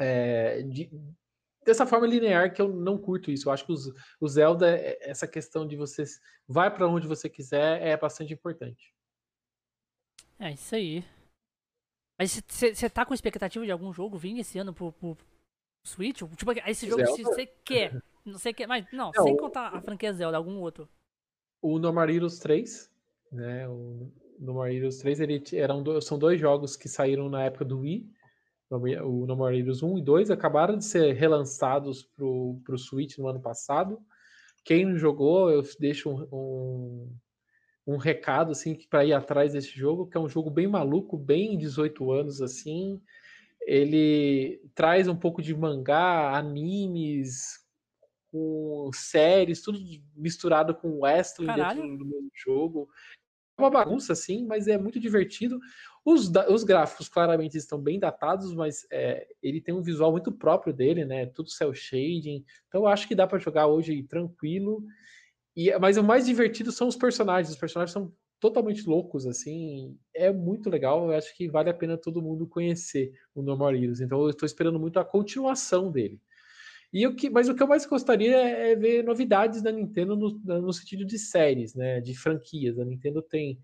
[0.00, 0.88] é, de,
[1.66, 3.48] dessa forma linear que eu não curto isso.
[3.48, 6.04] Eu acho que os, o Zelda, é- essa questão de você
[6.46, 8.94] vai para onde você quiser, é bastante importante.
[10.38, 11.04] É isso aí.
[12.22, 15.18] Mas você tá com expectativa de algum jogo vir esse ano pro, pro
[15.82, 16.22] Switch?
[16.36, 18.00] Tipo, esse jogo se você quer.
[18.24, 20.88] Não sei que, mas não, não, sem contar a franquia Zelda, algum outro.
[21.60, 22.88] O No More Heroes 3,
[23.32, 23.68] né?
[23.68, 27.80] O No More Heroes 3, ele eram são dois jogos que saíram na época do
[27.80, 28.08] Wii.
[28.70, 33.26] O No More Heroes 1 e 2 acabaram de ser relançados pro, pro Switch no
[33.26, 33.98] ano passado.
[34.64, 37.16] Quem não jogou, eu deixo um, um
[37.86, 41.58] um recado assim para ir atrás desse jogo, que é um jogo bem maluco, bem
[41.58, 43.00] 18 anos assim.
[43.62, 47.62] Ele traz um pouco de mangá, animes,
[48.32, 49.78] com séries, tudo
[50.16, 51.82] misturado com wrestling Caralho.
[51.82, 52.88] dentro do mesmo jogo.
[53.58, 55.60] É uma bagunça, sim, mas é muito divertido.
[56.04, 60.72] Os, os gráficos claramente estão bem datados, mas é, ele tem um visual muito próprio
[60.72, 61.26] dele, né?
[61.26, 62.44] Tudo cel shading.
[62.66, 64.82] Então eu acho que dá para jogar hoje tranquilo.
[65.56, 67.50] E, mas o mais divertido são os personagens.
[67.50, 69.96] Os personagens são totalmente loucos, assim.
[70.14, 71.10] É muito legal.
[71.10, 74.00] Eu acho que vale a pena todo mundo conhecer o No More Heroes.
[74.00, 76.20] Então eu estou esperando muito a continuação dele.
[76.92, 80.14] E o que, mas o que eu mais gostaria é, é ver novidades da Nintendo
[80.14, 82.00] no, no sentido de séries, né?
[82.00, 82.78] De franquias.
[82.78, 83.58] A Nintendo tem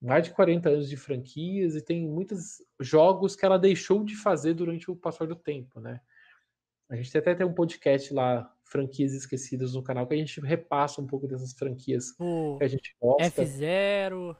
[0.00, 4.54] mais de 40 anos de franquias e tem muitos jogos que ela deixou de fazer
[4.54, 6.00] durante o passar do tempo, né?
[6.88, 11.00] A gente até tem um podcast lá franquias esquecidas no canal, que a gente repassa
[11.00, 13.42] um pouco dessas franquias o que a gente gosta.
[13.42, 14.36] F0.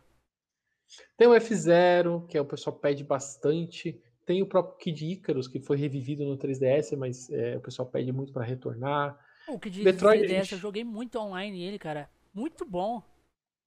[1.16, 4.00] Tem o F0, que é, o pessoal pede bastante.
[4.24, 8.12] Tem o próprio Kid Icarus, que foi revivido no 3DS, mas é, o pessoal pede
[8.12, 9.18] muito para retornar.
[9.48, 10.52] O Kid Metroid, 3DS, gente...
[10.52, 12.08] eu joguei muito online ele, cara.
[12.32, 13.02] Muito bom.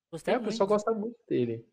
[0.10, 0.48] Gostei é, muito.
[0.48, 1.66] o pessoal gosta muito dele.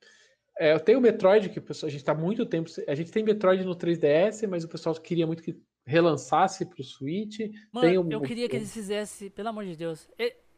[0.58, 2.68] É, eu tenho o Metroid, que a gente tá muito tempo.
[2.88, 7.40] A gente tem Metroid no 3DS, mas o pessoal queria muito que relançasse pro Switch.
[7.72, 10.08] Mano, tem um, eu queria que eles fizessem, pelo amor de Deus.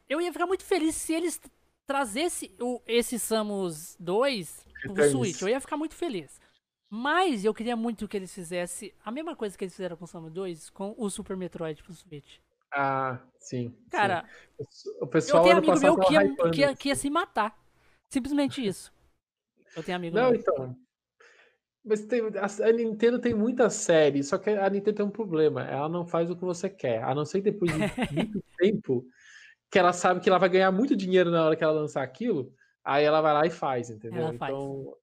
[0.09, 1.41] Eu ia ficar muito feliz se eles
[1.87, 5.41] trazessem o, esse Samus 2 pro Switch.
[5.41, 6.41] Eu ia ficar muito feliz.
[6.91, 10.09] Mas eu queria muito que eles fizessem a mesma coisa que eles fizeram com o
[10.09, 12.37] Samus 2 com o Super Metroid pro Switch.
[12.71, 13.75] Ah, sim.
[13.91, 14.27] Cara,
[14.71, 14.91] sim.
[15.01, 17.59] o pessoal eu tenho amigo meu que ia, que, ia, que ia se matar.
[18.09, 18.93] Simplesmente isso.
[19.75, 20.41] Eu tenho amigo Não, meu.
[20.41, 20.77] então.
[21.85, 25.63] Mas tem, a, a, Nintendo tem muitas séries, só que a Nintendo tem um problema.
[25.63, 27.03] Ela não faz o que você quer.
[27.03, 27.79] A não ser depois de
[28.15, 29.05] muito tempo
[29.71, 32.53] que ela sabe que ela vai ganhar muito dinheiro na hora que ela lançar aquilo,
[32.85, 34.21] aí ela vai lá e faz, entendeu?
[34.21, 34.53] Ela faz.
[34.53, 34.97] Então,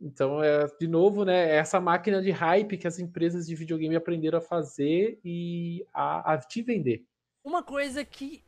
[0.00, 1.50] então é, de novo, né?
[1.50, 6.34] É essa máquina de hype que as empresas de videogame aprenderam a fazer e a,
[6.34, 7.04] a te vender.
[7.44, 8.42] Uma coisa que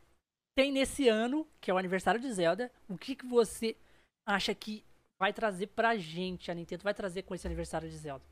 [0.55, 3.77] tem nesse ano, que é o aniversário de Zelda, o que, que você
[4.25, 4.85] acha que
[5.21, 8.25] vai trazer pra gente, a Nintendo vai trazer com esse aniversário de Zelda?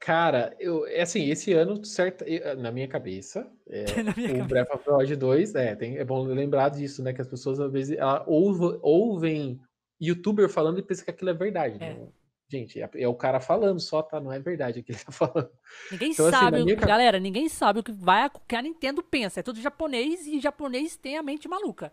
[0.00, 2.24] Cara, eu, é assim, esse ano, certo,
[2.58, 3.84] na minha cabeça, é,
[4.16, 7.12] minha o Breath of the Wild 2, é, tem, é bom lembrar disso, né?
[7.12, 9.60] Que as pessoas às vezes ela, ouve, ouvem
[10.00, 11.76] youtuber falando e pensam que aquilo é verdade.
[11.76, 11.94] É.
[11.94, 12.08] Né?
[12.48, 14.18] Gente, é, é, o cara falando só, tá?
[14.18, 15.50] Não é verdade o que ele tá falando.
[15.92, 16.76] Ninguém então, assim, sabe, assim, minha...
[16.76, 19.38] galera, ninguém sabe o que vai, o que a Nintendo pensa.
[19.38, 21.92] É tudo japonês e japonês tem a mente maluca.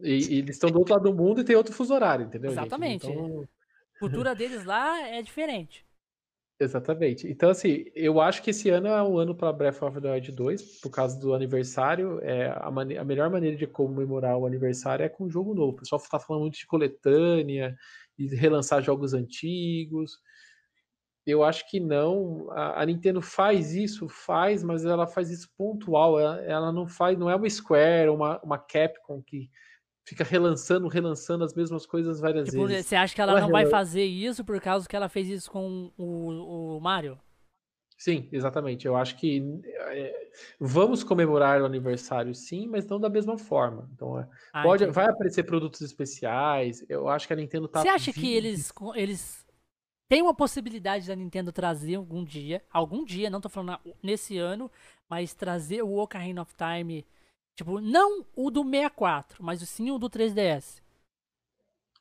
[0.00, 2.50] E, e eles estão do outro lado do mundo e tem outro fuso horário, entendeu?
[2.50, 3.06] Exatamente.
[3.06, 3.46] Então...
[3.96, 5.84] A cultura deles lá é diferente.
[6.58, 7.26] Exatamente.
[7.28, 10.32] Então, assim, eu acho que esse ano é um ano para Breath of the Wild
[10.32, 12.20] 2, por causa do aniversário.
[12.22, 15.72] É, a, a melhor maneira de comemorar o aniversário é com um jogo novo.
[15.72, 17.76] O pessoal está falando muito de coletânea
[18.16, 20.18] e relançar jogos antigos.
[21.26, 22.48] Eu acho que não.
[22.52, 26.20] A, a, Nintendo faz isso, faz, mas ela faz isso pontual.
[26.20, 29.50] Ela, ela não faz, não é uma Square, uma, uma Capcom que
[30.04, 32.86] fica relançando, relançando as mesmas coisas várias tipo, vezes.
[32.86, 35.50] Você acha que ela, ela não vai fazer isso por causa que ela fez isso
[35.50, 37.18] com o, o Mario?
[37.96, 38.86] Sim, exatamente.
[38.86, 40.28] Eu acho que é,
[40.60, 43.88] vamos comemorar o aniversário, sim, mas não da mesma forma.
[43.94, 46.84] Então, é, ah, pode, vai aparecer produtos especiais.
[46.88, 47.80] Eu acho que a Nintendo tá.
[47.80, 49.46] Você acha que eles, eles
[50.08, 54.70] têm uma possibilidade da Nintendo trazer algum dia, algum dia, não tô falando nesse ano,
[55.08, 57.06] mas trazer o Ocarina of Time
[57.54, 60.82] Tipo, não o do 64, mas sim o do 3DS.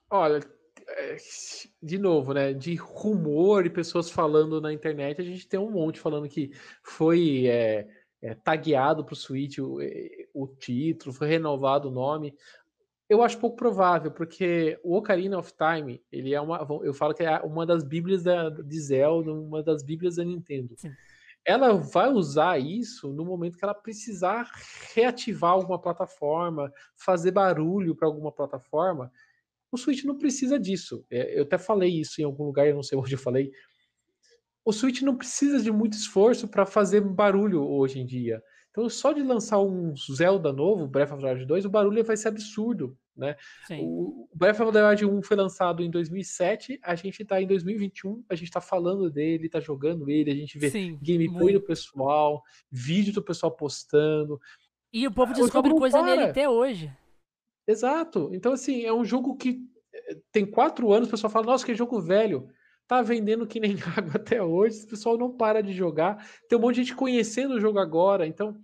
[0.10, 0.40] Olha,
[0.88, 1.18] é,
[1.82, 2.54] de novo, né?
[2.54, 6.52] De rumor e pessoas falando na internet, a gente tem um monte falando que
[6.82, 7.88] foi é,
[8.22, 12.36] é, tagueado para o Switch o, é, o, título, foi renovado o nome.
[13.08, 16.66] Eu acho pouco provável, porque o Ocarina of Time, ele é uma.
[16.84, 20.74] Eu falo que é uma das bíblias da, de Zelda, uma das bíblias da Nintendo.
[20.78, 20.92] Sim
[21.46, 24.50] ela vai usar isso no momento que ela precisar
[24.94, 29.12] reativar alguma plataforma, fazer barulho para alguma plataforma.
[29.72, 31.06] O Switch não precisa disso.
[31.10, 33.52] É, eu até falei isso em algum lugar, eu não sei onde eu falei.
[34.66, 38.42] O Switch não precisa de muito esforço para fazer barulho hoje em dia.
[38.72, 42.16] Então, só de lançar um Zelda novo, Breath of the Wild 2, o barulho vai
[42.16, 42.98] ser absurdo.
[43.16, 43.36] Né?
[43.68, 43.80] Sim.
[43.82, 48.24] O Breath of the Wild 1 foi lançado em 2007, a gente tá em 2021,
[48.30, 51.60] a gente tá falando dele, tá jogando ele, a gente vê Sim, gameplay muito.
[51.60, 52.42] do pessoal,
[52.72, 54.40] vídeo do pessoal postando.
[54.92, 56.16] E o povo ah, descobre o coisa para.
[56.16, 56.92] nele até hoje.
[57.68, 58.30] Exato.
[58.34, 59.62] Então, assim, é um jogo que
[59.94, 62.48] eh, tem quatro anos, o pessoal fala, nossa, que jogo velho.
[62.86, 66.28] Tá vendendo que nem água até hoje, o pessoal não para de jogar.
[66.50, 68.62] Tem um monte de gente conhecendo o jogo agora, então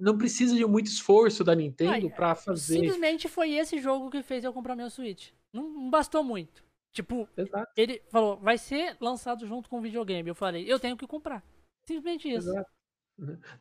[0.00, 2.74] não precisa de muito esforço da Nintendo para fazer.
[2.74, 5.30] Simplesmente foi esse jogo que fez eu comprar meu Switch.
[5.52, 6.64] Não, não bastou muito.
[6.92, 7.70] Tipo, Exato.
[7.76, 10.28] ele falou, vai ser lançado junto com o videogame.
[10.28, 11.44] Eu falei, eu tenho que comprar.
[11.86, 12.48] Simplesmente isso.
[12.50, 12.70] Exato.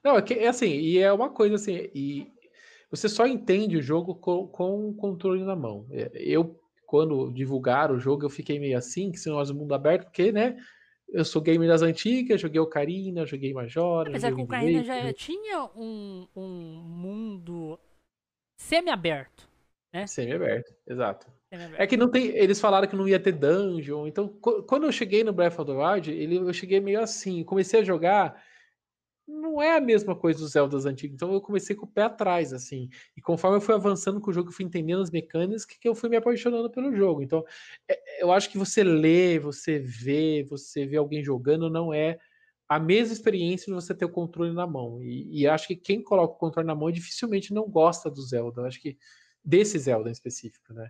[0.03, 2.31] Não, é, que, é assim, e é uma coisa assim, e
[2.91, 5.87] você só entende o jogo com, com o controle na mão.
[5.91, 10.05] É, eu, quando divulgaram o jogo, eu fiquei meio assim, que se nós mundo aberto,
[10.05, 10.57] porque, né,
[11.09, 14.09] eu sou gamer das antigas, joguei Ocarina, joguei Majora.
[14.09, 17.79] Apesar que o Ocarina já tinha um, um mundo
[18.59, 19.49] semi-aberto,
[19.93, 20.05] né?
[20.07, 21.27] Semi-aberto, exato.
[21.49, 22.27] Semi é que não tem.
[22.35, 24.05] Eles falaram que não ia ter dungeon.
[24.05, 27.43] Então, quando eu cheguei no Breath of the Wild, ele, eu cheguei meio assim.
[27.43, 28.43] Comecei a jogar
[29.27, 31.15] não é a mesma coisa dos Zeldas antigos.
[31.15, 32.89] Então eu comecei com o pé atrás, assim.
[33.15, 35.93] E conforme eu fui avançando com o jogo, eu fui entendendo as mecânicas que, eu
[35.93, 37.21] fui me apaixonando pelo jogo.
[37.21, 37.43] Então,
[37.89, 42.17] é, eu acho que você lê, você vê, você vê alguém jogando, não é
[42.69, 45.03] a mesma experiência de você ter o controle na mão.
[45.03, 48.61] E, e acho que quem coloca o controle na mão dificilmente não gosta do Zelda.
[48.61, 48.97] Eu acho que
[49.43, 50.89] desse Zelda em específico, né?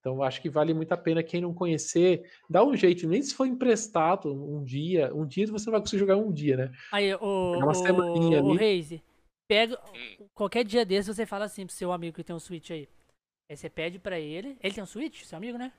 [0.00, 3.34] Então, acho que vale muito a pena quem não conhecer, dá um jeito, nem se
[3.34, 6.72] for emprestado um dia, um dia você não vai conseguir jogar um dia, né?
[6.90, 9.02] Aí, o, uma o, o Reise,
[9.46, 9.78] pega,
[10.32, 12.88] qualquer dia desse você fala assim pro seu amigo que tem um Switch aí.
[13.50, 15.70] Aí você pede pra ele, ele tem um Switch, seu amigo, né?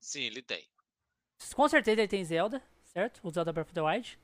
[0.00, 0.64] Sim, ele tem.
[1.54, 3.20] Com certeza ele tem Zelda, certo?
[3.22, 4.18] O Zelda Breath of the Wild.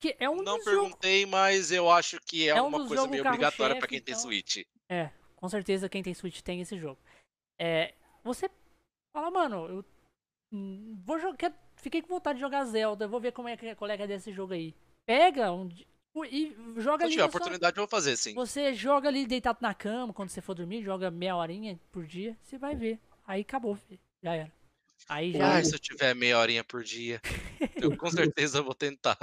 [0.00, 1.30] Que é um não perguntei, jogos...
[1.30, 4.14] mas eu acho que é, é um uma coisa meio obrigatória para quem então...
[4.14, 4.64] tem Switch.
[4.88, 6.98] É, com certeza quem tem Switch tem esse jogo.
[7.56, 8.50] É, você
[9.12, 9.84] fala, mano, eu
[11.04, 11.52] vou jogar.
[11.76, 14.52] Fiquei com vontade de jogar Zelda, vou ver como é que é colega desse jogo
[14.52, 14.74] aí.
[15.04, 15.68] Pega um,
[16.30, 17.14] e joga ali.
[17.14, 18.34] Se oportunidade, eu vou fazer, sim.
[18.34, 22.36] Você joga ali deitado na cama, quando você for dormir, joga meia horinha por dia,
[22.42, 23.00] você vai ver.
[23.26, 24.00] Aí acabou, filho.
[24.22, 24.52] já era.
[25.08, 25.56] Aí já.
[25.56, 27.20] Ah, se eu tiver meia horinha por dia,
[27.80, 29.18] eu com certeza vou tentar.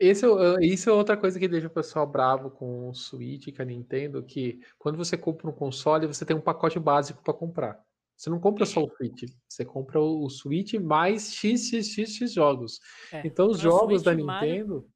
[0.00, 3.62] Esse, é isso é outra coisa que deixa o pessoal bravo com o Switch, com
[3.62, 7.84] a Nintendo, que quando você compra um console, você tem um pacote básico para comprar.
[8.18, 12.80] Você não compra só o Switch, você compra o Switch mais XXX jogos.
[13.12, 14.74] É, então os jogos Switch, da Nintendo.
[14.74, 14.90] Mario...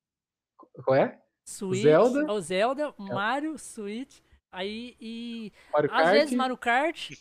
[0.85, 1.23] Qual é?
[1.47, 2.33] Switch, Zelda.
[2.33, 2.95] O Zelda, é.
[2.99, 4.19] Mario, Switch.
[4.51, 5.53] Aí e.
[5.73, 6.13] Mario às Kart.
[6.13, 7.13] vezes Mario Kart.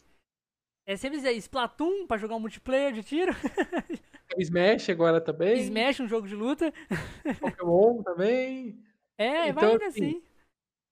[0.88, 3.32] É sempre dizer Splatoon pra jogar um multiplayer de tiro.
[4.40, 5.60] Smash agora também.
[5.60, 6.74] Smash, um jogo de luta.
[7.40, 8.84] Pokémon também.
[9.20, 10.08] É, então, vai indo assim.
[10.08, 10.24] assim.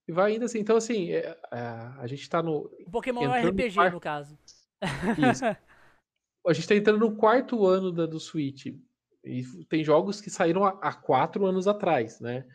[0.08, 0.60] Vai indo assim.
[0.60, 1.60] Então, assim, é, é,
[1.98, 2.70] a gente tá no.
[2.92, 4.38] Pokémon é RPG, no, no caso.
[5.32, 5.44] Isso.
[6.48, 8.68] A gente está entrando no quarto ano da, do Switch.
[9.24, 12.46] E tem jogos que saíram há, há quatro anos atrás, né?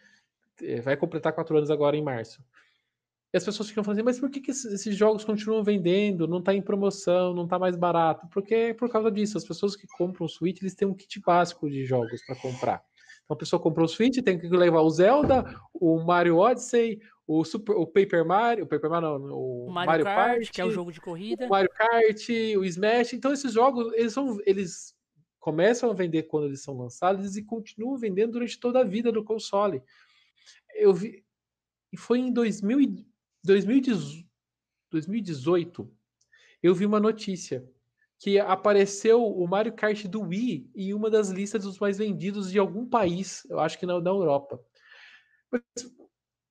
[0.62, 2.42] É, vai completar quatro anos agora em março.
[3.32, 6.26] E as pessoas ficam falando assim, mas por que, que esses jogos continuam vendendo?
[6.26, 8.28] Não está em promoção, não está mais barato?
[8.28, 9.36] Porque é por causa disso.
[9.36, 12.84] As pessoas que compram o Switch, eles têm um kit básico de jogos para comprar.
[13.24, 17.42] Então a pessoa comprou o Switch, tem que levar o Zelda, o Mario Odyssey, o,
[17.44, 20.64] Super, o Paper Mario, o Paper Mario não, o, Mario, Mario Kart, Kart, que é
[20.64, 21.46] o jogo de corrida.
[21.46, 22.28] O Mario Kart,
[22.59, 23.14] o Smash.
[23.14, 24.94] Então esses jogos, eles são, eles
[25.40, 29.24] começam a vender quando eles são lançados e continuam vendendo durante toda a vida do
[29.24, 29.82] console.
[30.74, 31.24] Eu vi
[31.92, 33.06] e foi em 2000,
[33.44, 35.88] 2018
[36.60, 37.64] eu vi uma notícia
[38.19, 42.59] que apareceu o Mario Kart do Wii em uma das listas dos mais vendidos de
[42.59, 44.61] algum país, eu acho que na, na Europa.
[45.51, 45.62] Mas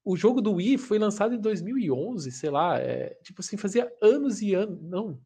[0.04, 4.42] o jogo do Wii foi lançado em 2011, sei lá, é, tipo assim, fazia anos
[4.42, 5.20] e anos, não,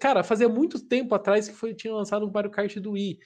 [0.00, 3.18] cara, fazia muito tempo atrás que foi, tinha lançado o Mario Kart do Wii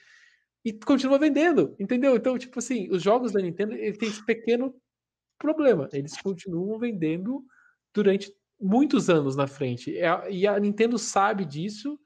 [0.63, 2.15] e continua vendendo, entendeu?
[2.15, 4.75] Então, tipo assim, os jogos da Nintendo ele tem esse pequeno
[5.37, 7.43] problema, eles continuam vendendo
[7.93, 9.91] durante muitos anos na frente
[10.29, 11.99] e a Nintendo sabe disso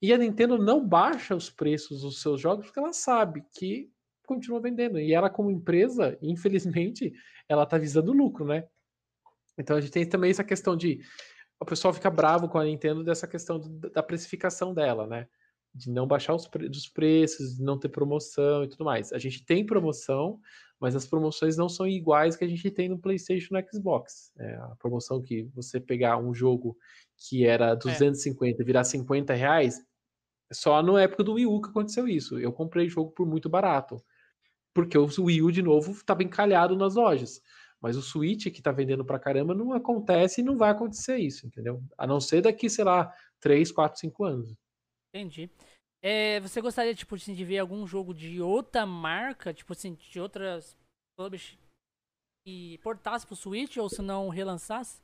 [0.00, 3.90] e a Nintendo não baixa os preços dos seus jogos porque ela sabe que
[4.28, 5.00] continua vendendo.
[5.00, 7.12] E ela, como empresa, infelizmente,
[7.48, 8.68] ela tá visando lucro, né?
[9.58, 11.00] Então a gente tem também essa questão de.
[11.58, 13.58] O pessoal fica bravo com a Nintendo dessa questão
[13.92, 15.26] da precificação dela, né?
[15.74, 19.12] De não baixar os pre dos preços, de não ter promoção e tudo mais.
[19.12, 20.38] A gente tem promoção,
[20.80, 24.32] mas as promoções não são iguais que a gente tem no PlayStation e no Xbox.
[24.38, 26.76] É, a promoção que você pegar um jogo
[27.16, 28.62] que era 250 é.
[28.62, 29.80] e virar 50 reais,
[30.52, 32.38] só na época do Wii U que aconteceu isso.
[32.38, 34.02] Eu comprei jogo por muito barato
[34.78, 37.42] porque o Wii U, de novo, estava encalhado nas lojas.
[37.80, 41.46] Mas o Switch que tá vendendo pra caramba não acontece e não vai acontecer isso,
[41.46, 41.82] entendeu?
[41.96, 44.54] A não ser daqui, sei lá, 3, 4, 5 anos.
[45.12, 45.50] Entendi.
[46.02, 50.20] É, você gostaria, tipo, assim, de ver algum jogo de outra marca, tipo assim, de
[50.20, 50.76] outras
[51.16, 51.58] publish
[52.46, 55.00] que portasse pro Switch ou se não relançasse?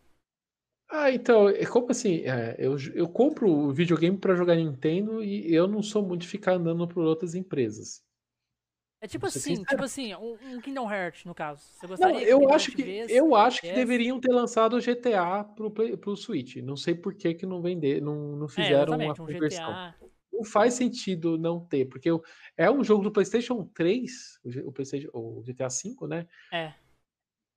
[0.89, 2.21] Ah, então, é como assim?
[2.25, 6.29] é, eu, eu compro o videogame pra jogar Nintendo e eu não sou muito de
[6.29, 8.03] ficar andando por outras empresas.
[9.01, 11.61] É tipo assim, tipo assim, um, um Kingdom Hearts, no caso.
[11.63, 14.33] Você Não, gostaria que o eu Kingdom acho que viesse- eu acho que deveriam ter
[14.33, 16.57] lançado o GTA pro, Play- pro Switch.
[16.57, 19.73] Não sei por que, que não vender, não, não É, fizeram uma exatamente, um conversão.
[19.73, 19.95] GTA.
[20.35, 22.11] Não faz sentido não ter, porque
[22.57, 26.27] é um jogo do PlayStation 3, o, PlayStation, o GTA V, né?
[26.53, 26.75] É.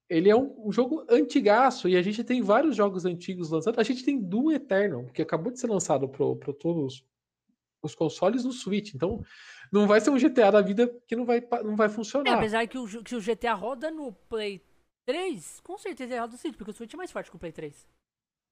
[0.09, 3.79] Ele é um, um jogo antigaço e a gente tem vários jogos antigos lançados.
[3.79, 7.03] A gente tem Doom Eternal, que acabou de ser lançado para todos
[7.81, 8.93] os consoles no Switch.
[8.93, 9.21] Então,
[9.71, 12.33] não vai ser um GTA da vida que não vai, não vai É, funcionar.
[12.35, 14.61] apesar que o, que o GTA roda no Play
[15.05, 17.39] 3, com certeza ele roda no Switch, porque o Switch é mais forte que o
[17.39, 17.87] Play 3.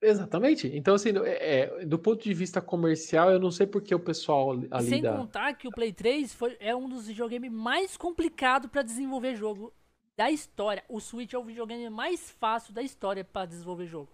[0.07, 0.67] Exatamente.
[0.75, 4.51] Então, assim, é- é, do ponto de vista comercial, eu não sei porque o pessoal
[4.71, 5.15] ali sem da.
[5.15, 9.73] contar que o Play 3 foi, é um dos videogames mais complicados pra desenvolver jogo
[10.17, 10.83] da história.
[10.87, 14.09] O Switch é o videogame mais fácil da história pra desenvolver jogo.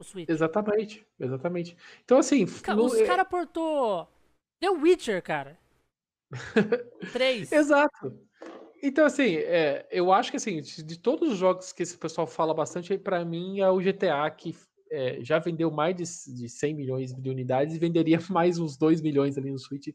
[0.00, 0.28] O Switch.
[0.28, 1.76] Exatamente, exatamente.
[2.04, 4.06] Então, assim, Ca- no- Os é- caras portou
[4.60, 5.58] The Witcher, cara.
[7.12, 7.50] 3.
[7.52, 8.18] Exato.
[8.82, 12.26] Então, assim, é, eu acho que assim, de de todos os jogos que esse pessoal
[12.26, 14.54] fala bastante, pra mim é o GTA, que
[14.90, 19.00] é, já vendeu mais de, de 100 milhões de unidades e venderia mais uns 2
[19.00, 19.88] milhões ali no Switch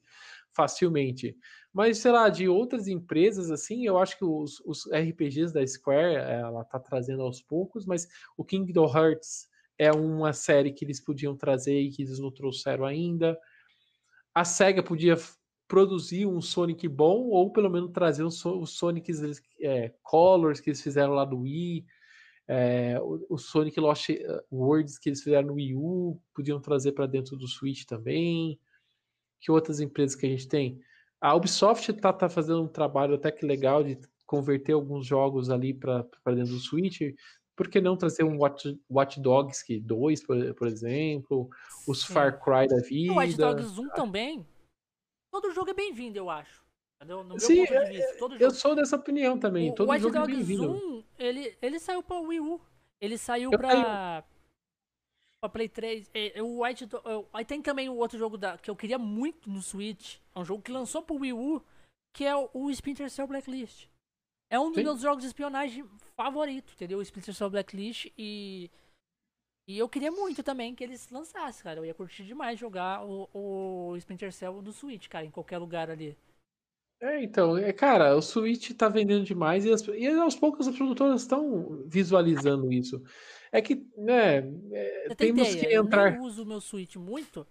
[0.53, 1.35] facilmente.
[1.73, 6.15] Mas, sei lá, de outras empresas, assim, eu acho que os, os RPGs da Square,
[6.15, 8.07] ela tá trazendo aos poucos, mas
[8.37, 9.47] o Kingdom Hearts
[9.77, 13.37] é uma série que eles podiam trazer e que eles não trouxeram ainda.
[14.33, 15.15] A SEGA podia
[15.67, 20.81] produzir um Sonic bom, ou pelo menos trazer os, os Sonics é, Colors que eles
[20.81, 21.85] fizeram lá do Wii,
[22.53, 26.91] é, o, o Sonic Lost eh, Worlds que eles fizeram no Wii U, podiam trazer
[26.91, 28.59] para dentro do Switch também.
[29.39, 30.77] Que outras empresas que a gente tem?
[31.21, 35.73] A Ubisoft está tá fazendo um trabalho até que legal de converter alguns jogos ali
[35.73, 36.99] para dentro do Switch.
[37.55, 41.49] Por que não trazer um Watch, Watch Dogs 2, por, por exemplo?
[41.87, 42.13] Os Sim.
[42.13, 43.13] Far Cry da vida?
[43.13, 44.45] o Watch Dogs 1 também.
[45.31, 46.65] Todo jogo é bem-vindo, eu acho.
[47.05, 48.17] No meu Sim, ponto de vista.
[48.17, 48.51] Todo Eu jogo.
[48.53, 49.71] sou dessa opinião também.
[49.71, 50.71] O Todo Watch jogo é Dogs bem-vindo.
[50.71, 52.61] 1, ele, ele saiu pra Wii U.
[52.99, 54.23] Ele saiu Eu pra.
[55.39, 56.09] pra Play 3.
[56.13, 58.99] E, o White Do- eu- Aí tem também o outro jogo da, que eu queria
[58.99, 60.17] muito no Switch.
[60.35, 61.63] É um jogo que lançou pro Wii U,
[62.15, 63.87] que é o, o Splinter Cell Blacklist.
[64.51, 64.83] É um dos Sim.
[64.83, 65.83] meus jogos de espionagem
[66.15, 66.99] favorito, entendeu?
[66.99, 68.69] O Splinter Cell Blacklist e.
[69.67, 71.79] E eu queria muito também que eles lançassem, cara.
[71.79, 75.89] Eu ia curtir demais jogar o, o Splinter Cell no Switch, cara, em qualquer lugar
[75.89, 76.15] ali.
[77.01, 80.75] É, então, é, cara, o Switch tá vendendo demais e, as- e aos poucos as
[80.75, 83.01] produtoras estão visualizando isso.
[83.51, 84.37] É que, né,
[84.71, 85.67] é, Você tem temos ideia?
[85.67, 86.11] que Eu entrar.
[86.11, 87.41] nem uso o meu Switch muito.
[87.41, 87.45] Hum.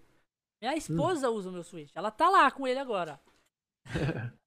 [0.61, 1.91] Minha esposa usa o meu Switch.
[1.95, 3.19] Ela tá lá com ele agora.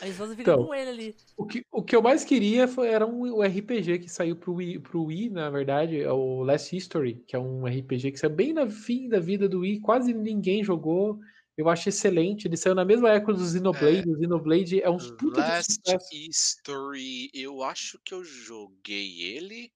[0.00, 0.64] A esposa fica Então.
[0.66, 1.16] com ele ali.
[1.36, 4.54] O que, o que eu mais queria foi, era um, o RPG que saiu pro
[4.54, 8.30] Wii, pro Wii, na verdade, é o Last History, que é um RPG que saiu
[8.34, 11.20] bem na fim da vida do Wii, quase ninguém jogou.
[11.56, 12.46] Eu achei excelente.
[12.48, 14.08] Ele saiu na mesma época do Xenoblade.
[14.10, 16.08] O Xenoblade é um puta de Last sucesso.
[16.14, 19.70] History, eu acho que eu joguei ele.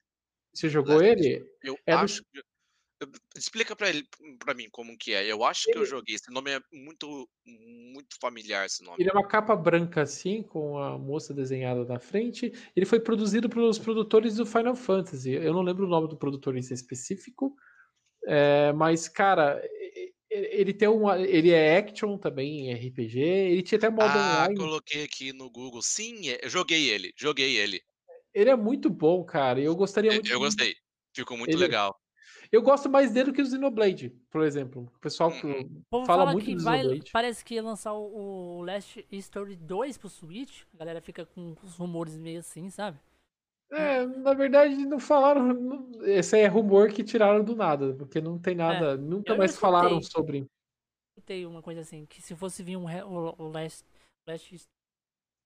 [0.54, 1.46] Você jogou Last ele?
[1.62, 2.38] Eu É do- acho que.
[2.38, 2.44] eu-
[3.36, 4.08] Explica pra ele,
[4.38, 5.30] para mim como que é.
[5.30, 6.14] Eu acho que eu Ele- joguei.
[6.14, 8.64] Esse nome é muito, muito familiar.
[8.64, 8.96] Esse nome.
[8.98, 12.50] Ele é uma capa branca assim, com a moça desenhada na frente.
[12.74, 15.32] Ele foi produzido pelos produtores do Final Fantasy.
[15.32, 17.54] Eu não lembro o nome do produtor em específico,
[18.26, 19.62] é, mas cara,
[20.36, 23.18] ele tem uma, ele é action também, RPG.
[23.20, 24.56] Ele tinha até modo Ah, online.
[24.56, 25.82] coloquei aqui no Google.
[25.82, 27.12] Sim, é- eu joguei ele.
[27.16, 27.80] Joguei ele.
[28.34, 29.60] Ele é muito bom, cara.
[29.60, 30.28] Eu gostaria Eu, muito.
[30.30, 30.74] eu de- gostei.
[31.14, 31.98] Ficou muito Ele- legal.
[32.52, 34.88] Eu gosto mais dele do que o Xenoblade, por exemplo.
[34.94, 35.60] O pessoal que Uhum.
[35.62, 36.78] O povo fala fala, muito que do vai.
[36.78, 37.10] Xenoblade.
[37.12, 40.62] Parece que ia lançar o, o Last Story 2 pro Switch.
[40.74, 42.98] A galera fica com os rumores meio assim, sabe?
[43.70, 45.52] É, na verdade, não falaram.
[45.52, 48.96] não- Esse é rumor que tiraram do nada, porque não tem nada.
[48.96, 50.10] nunca É, eu mais falaram escutei.
[50.10, 50.46] sobre.
[51.24, 53.84] Tem uma coisa assim, que se fosse vir um, re- o, o Last,
[54.28, 54.54] Last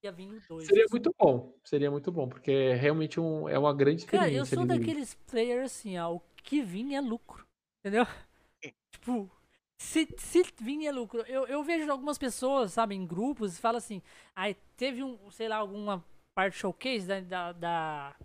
[0.02, 0.66] ia vir o 2.
[0.66, 1.54] Seria muito bom.
[1.64, 4.54] Seria muito bom, porque é realmente um, é uma grande Cara, eu experiência.
[4.56, 4.80] sou ali no Wii.
[4.86, 7.46] daqueles players assim, ó, o que vir é lucro.
[7.80, 8.04] Entendeu?
[8.92, 9.30] tipo,
[9.78, 11.20] se, se vir é lucro.
[11.26, 14.02] Eu, eu vejo algumas pessoas, sabe, em grupos, e falam assim,
[14.34, 18.16] ai, teve um, sei lá, alguma parte showcase da, da, da,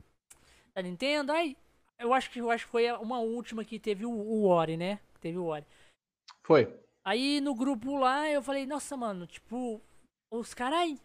[0.74, 1.56] da Nintendo, ai,
[2.00, 5.00] eu acho que eu acho que foi uma última que teve o, o Ori, né?
[5.20, 5.66] Teve o Ori.
[6.44, 6.72] Foi.
[7.04, 9.82] Aí no grupo lá eu falei, nossa, mano, tipo,
[10.32, 11.00] os caras aí.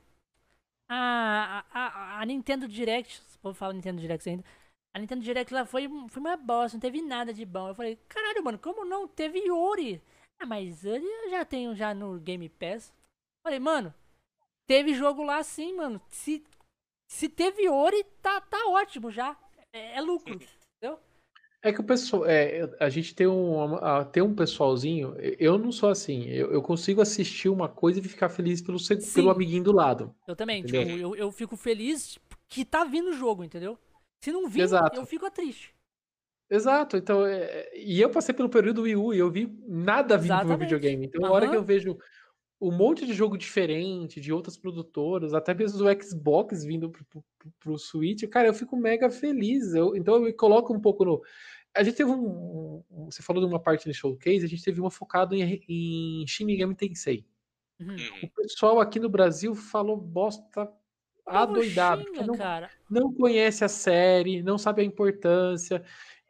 [0.88, 4.44] A, a, a, Nintendo Direct, vou falar Nintendo Direct ainda.
[4.92, 7.68] A Nintendo Direct lá foi, foi uma bosta, não teve nada de bom.
[7.68, 9.06] Eu falei, caralho, mano, como não?
[9.06, 10.02] Teve Yuri.
[10.40, 12.92] Ah, mas Yuri eu já tenho já no Game Pass.
[13.44, 13.94] Falei, mano,
[14.66, 16.00] teve jogo lá sim, mano.
[16.08, 16.44] Se,
[17.10, 19.36] se teve Ori, tá, tá ótimo já.
[19.72, 20.98] É, é lucro, entendeu?
[21.62, 23.58] É que o pessoal, é, a gente tem um,
[24.12, 25.14] tem um pessoalzinho.
[25.38, 26.24] Eu não sou assim.
[26.28, 28.78] Eu, eu consigo assistir uma coisa e ficar feliz pelo,
[29.12, 30.14] pelo amiguinho do lado.
[30.26, 30.62] Eu também.
[30.62, 32.16] Tipo, eu, eu fico feliz
[32.48, 33.76] que tá vindo o jogo, entendeu?
[34.20, 34.96] Se não vir, Exato.
[34.96, 35.74] eu fico triste.
[36.48, 40.32] Exato, então, é, e eu passei pelo período Wii U e eu vi nada vindo
[40.32, 40.56] Exatamente.
[40.56, 41.06] pro videogame.
[41.06, 41.30] Então, uhum.
[41.30, 41.96] hora que eu vejo
[42.60, 47.24] um monte de jogo diferente, de outras produtoras, até mesmo do Xbox vindo pro, pro,
[47.58, 49.74] pro Switch, cara, eu fico mega feliz.
[49.74, 51.22] Eu, então, eu me coloco um pouco no.
[51.74, 53.04] A gente teve um, um.
[53.06, 56.44] Você falou de uma parte no showcase, a gente teve uma focada em, em Shin
[56.44, 57.24] Megami Tensei.
[57.80, 57.96] Uhum.
[58.24, 60.70] O pessoal aqui no Brasil falou bosta
[61.24, 62.02] adoidado.
[62.02, 62.70] Xinga, não, cara.
[62.90, 65.82] não conhece a série, não sabe a importância.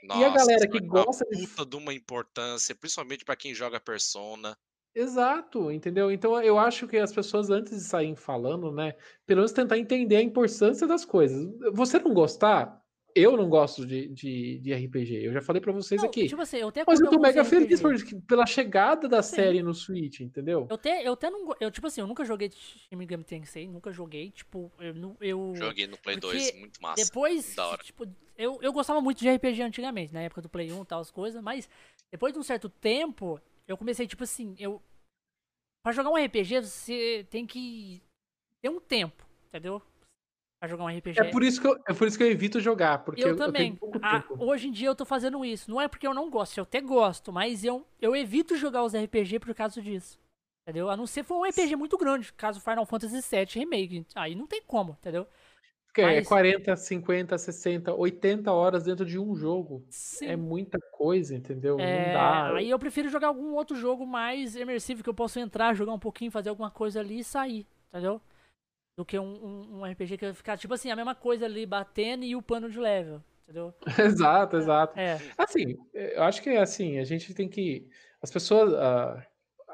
[0.05, 1.47] Nossa, e a galera que gosta de.
[1.49, 4.57] puta de uma importância, principalmente para quem joga Persona.
[4.95, 6.11] Exato, entendeu?
[6.11, 8.95] Então eu acho que as pessoas antes de saírem falando, né,
[9.25, 11.49] pelo menos tentar entender a importância das coisas.
[11.73, 12.81] Você não gostar,
[13.15, 15.25] eu não gosto de, de, de RPG.
[15.25, 16.27] Eu já falei para vocês não, aqui.
[16.27, 17.95] Tipo assim, eu mas eu tô mega feliz por,
[18.27, 19.37] pela chegada da Sim.
[19.37, 20.67] série no Switch, entendeu?
[20.69, 21.55] Eu até, eu até não.
[21.61, 24.31] Eu, tipo assim, eu nunca joguei Shin Megami Tensei, nunca joguei.
[24.31, 25.17] Tipo, eu.
[25.21, 27.05] eu Joguei no Play 2, muito massa.
[27.05, 27.83] Depois, da hora.
[27.83, 28.07] tipo,
[28.37, 31.11] eu, eu gostava muito de RPG antigamente, na época do Play 1 e tal, as
[31.11, 31.69] coisas, mas
[32.11, 33.41] depois de um certo tempo,
[33.73, 34.83] eu comecei, tipo assim, eu.
[35.83, 38.03] Pra jogar um RPG, você tem que
[38.63, 39.83] ter um tempo, entendeu?
[40.61, 41.19] pra jogar um RPG.
[41.19, 43.37] É por isso que eu, é por isso que eu evito jogar, porque eu, eu
[43.37, 43.79] também.
[43.81, 45.71] Eu ah, hoje em dia eu tô fazendo isso.
[45.71, 48.95] Não é porque eu não gosto, eu até gosto, mas eu, eu evito jogar os
[48.95, 50.19] RPG por causa disso.
[50.63, 50.91] Entendeu?
[50.91, 54.07] A não ser for um RPG muito grande, caso Final Fantasy VII Remake.
[54.15, 55.27] Aí não tem como, entendeu?
[55.91, 56.25] Porque é mas...
[56.25, 59.85] é 40, 50, 60, 80 horas dentro de um jogo.
[59.91, 60.27] Sim.
[60.27, 61.81] É muita coisa, entendeu?
[61.81, 62.07] É...
[62.07, 62.57] Não dá.
[62.57, 65.99] Aí eu prefiro jogar algum outro jogo mais imersivo que eu possa entrar, jogar um
[65.99, 68.21] pouquinho, fazer alguma coisa ali e sair, entendeu?
[68.97, 71.65] do que um, um, um, RPG que vai ficar, tipo assim, a mesma coisa ali,
[71.65, 73.73] batendo e o pano de level, entendeu?
[73.99, 74.99] exato, exato.
[74.99, 75.19] É.
[75.39, 77.89] Assim, eu acho que, assim, a gente tem que...
[78.21, 78.75] As pessoas...
[78.75, 79.27] A,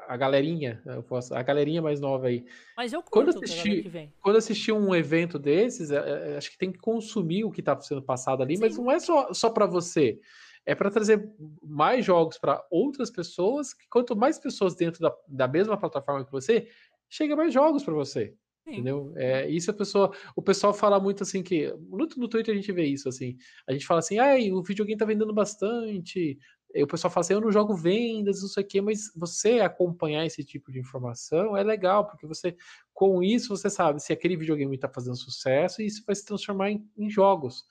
[0.07, 2.45] a galerinha, eu posso, a galerinha mais nova aí.
[2.75, 5.97] Mas eu quando assistir, quando assistir um evento desses, é,
[6.33, 8.61] é, acho que tem que consumir o que está sendo passado ali, Sim.
[8.61, 10.19] mas não é só, só para você.
[10.65, 11.29] É para trazer
[11.61, 16.31] mais jogos para outras pessoas, que quanto mais pessoas dentro da, da mesma plataforma que
[16.31, 16.67] você,
[17.09, 18.33] chega mais jogos para você.
[18.67, 19.13] Entendeu?
[19.15, 22.71] É, isso a pessoa, o pessoal fala muito assim que no, no Twitter a gente
[22.73, 23.37] vê isso assim.
[23.65, 26.37] A gente fala assim, ai, o videogame tá vendendo bastante.
[26.73, 29.61] E o pessoal fala assim, eu não jogo vendas, não sei o quê, mas você
[29.61, 32.55] acompanhar esse tipo de informação é legal, porque você,
[32.93, 36.71] com isso, você sabe se aquele videogame está fazendo sucesso e isso vai se transformar
[36.71, 37.63] em, em jogos.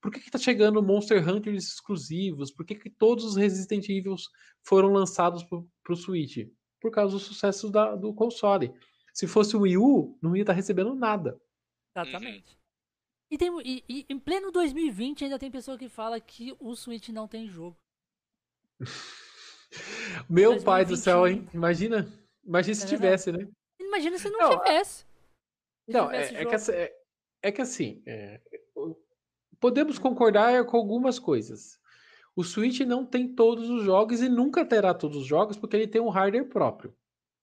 [0.00, 2.50] Por que, que tá chegando Monster Hunters exclusivos?
[2.50, 4.16] Por que, que todos os Resident Evil
[4.62, 6.48] foram lançados para o Switch?
[6.80, 8.74] Por causa do sucesso da, do console.
[9.14, 11.40] Se fosse o Wii U, não ia estar tá recebendo nada.
[11.96, 12.58] Exatamente.
[13.30, 17.08] E, tem, e, e, em pleno 2020 ainda tem pessoa que fala que o Switch
[17.10, 17.81] não tem jogo.
[20.28, 20.64] Meu 2021.
[20.64, 21.48] pai do céu, hein?
[21.52, 22.06] Imagina.
[22.44, 23.48] Imagina se é tivesse, né?
[23.80, 25.06] Imagina se não, não tivesse.
[25.84, 26.92] Se não, tivesse é, é, que, é,
[27.42, 28.40] é, que, assim, é,
[29.60, 31.78] podemos concordar com algumas coisas.
[32.34, 35.86] O Switch não tem todos os jogos e nunca terá todos os jogos porque ele
[35.86, 36.96] tem um hardware próprio,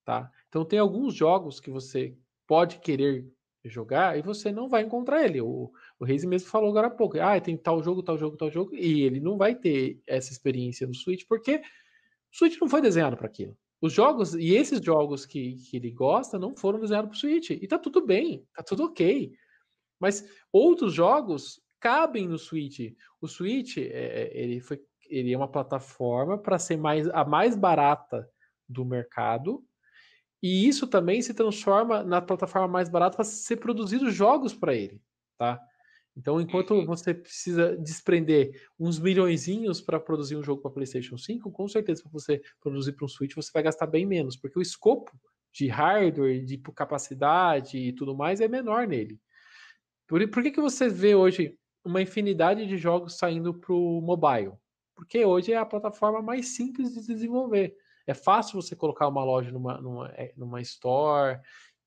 [0.04, 0.32] tá?
[0.48, 3.32] Então tem alguns jogos que você pode querer
[3.66, 5.42] jogar e você não vai encontrar ele.
[5.42, 7.20] O, o Reis mesmo falou agora há pouco.
[7.20, 8.74] Ah, tem tal jogo, tal jogo, tal jogo.
[8.74, 13.18] E ele não vai ter essa experiência no Switch, porque o Switch não foi desenhado
[13.18, 13.58] para aquilo.
[13.82, 17.50] Os jogos, e esses jogos que, que ele gosta, não foram desenhados para o Switch.
[17.50, 19.34] E tá tudo bem, tá tudo ok.
[20.00, 22.94] Mas outros jogos cabem no Switch.
[23.22, 27.56] O Switch, é, é ele, foi, ele é uma plataforma para ser mais, a mais
[27.56, 28.30] barata
[28.68, 29.64] do mercado
[30.42, 35.02] e isso também se transforma na plataforma mais barata para ser produzidos jogos para ele,
[35.38, 35.60] tá?
[36.16, 36.86] Então, enquanto uhum.
[36.86, 42.12] você precisa desprender uns milhõeszinhos para produzir um jogo para PlayStation 5, com certeza para
[42.12, 45.12] você produzir para um Switch você vai gastar bem menos, porque o escopo
[45.54, 49.20] de hardware, de capacidade e tudo mais é menor nele.
[50.08, 54.54] Por, por que, que você vê hoje uma infinidade de jogos saindo para o mobile?
[54.96, 57.76] Porque hoje é a plataforma mais simples de desenvolver.
[58.10, 61.40] É fácil você colocar uma loja numa, numa, é, numa store,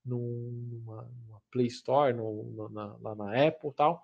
[0.05, 4.01] numa, numa Play Store, no, na, lá na Apple e tal.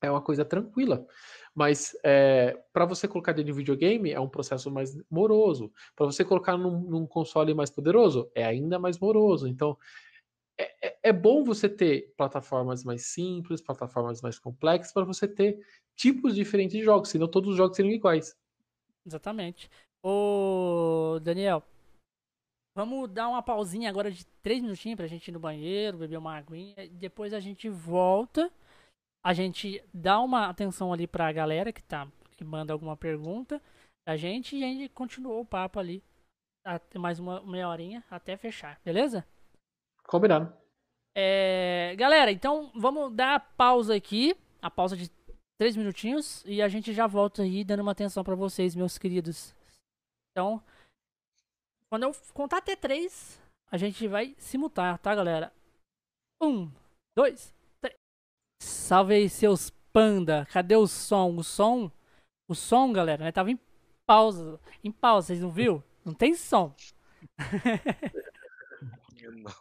[0.00, 1.04] É uma coisa tranquila.
[1.52, 5.72] Mas é, para você colocar dentro de videogame é um processo mais moroso.
[5.96, 9.48] Para você colocar num, num, console mais poderoso é ainda mais moroso.
[9.48, 9.76] Então
[10.56, 15.58] é, é, é bom você ter plataformas mais simples, plataformas mais complexas, para você ter
[15.96, 18.36] tipos diferentes de jogos, senão todos os jogos seriam iguais.
[19.04, 19.68] Exatamente.
[20.06, 21.62] Ô, Daniel,
[22.76, 26.36] vamos dar uma pausinha agora de três minutinhos pra gente ir no banheiro, beber uma
[26.36, 26.84] aguinha.
[26.84, 28.52] e Depois a gente volta.
[29.24, 32.06] A gente dá uma atenção ali pra galera que tá
[32.36, 33.62] que manda alguma pergunta
[34.06, 36.02] da gente e a gente continuou o papo ali
[36.66, 39.24] até mais uma meia horinha até fechar, beleza?
[40.02, 40.52] Combinado.
[41.16, 45.08] É, galera, então vamos dar a pausa aqui, a pausa de
[45.58, 49.54] três minutinhos e a gente já volta aí dando uma atenção pra vocês, meus queridos.
[50.34, 50.60] Então,
[51.88, 53.40] quando eu contar até três,
[53.70, 55.52] a gente vai se mutar, tá, galera?
[56.42, 56.68] Um,
[57.14, 57.96] dois, três.
[58.60, 60.44] Salve aí, seus panda.
[60.46, 61.36] Cadê o som?
[61.36, 61.88] O som,
[62.48, 63.30] o som, galera, né?
[63.30, 63.60] Tava em
[64.04, 65.84] pausa, em pausa, vocês não viu?
[66.04, 66.74] Não tem som.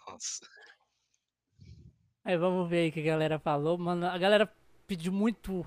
[0.08, 0.50] Nossa.
[2.26, 3.78] Aí vamos ver aí o que a galera falou.
[3.78, 4.52] Mano, a galera
[4.88, 5.64] pediu muito.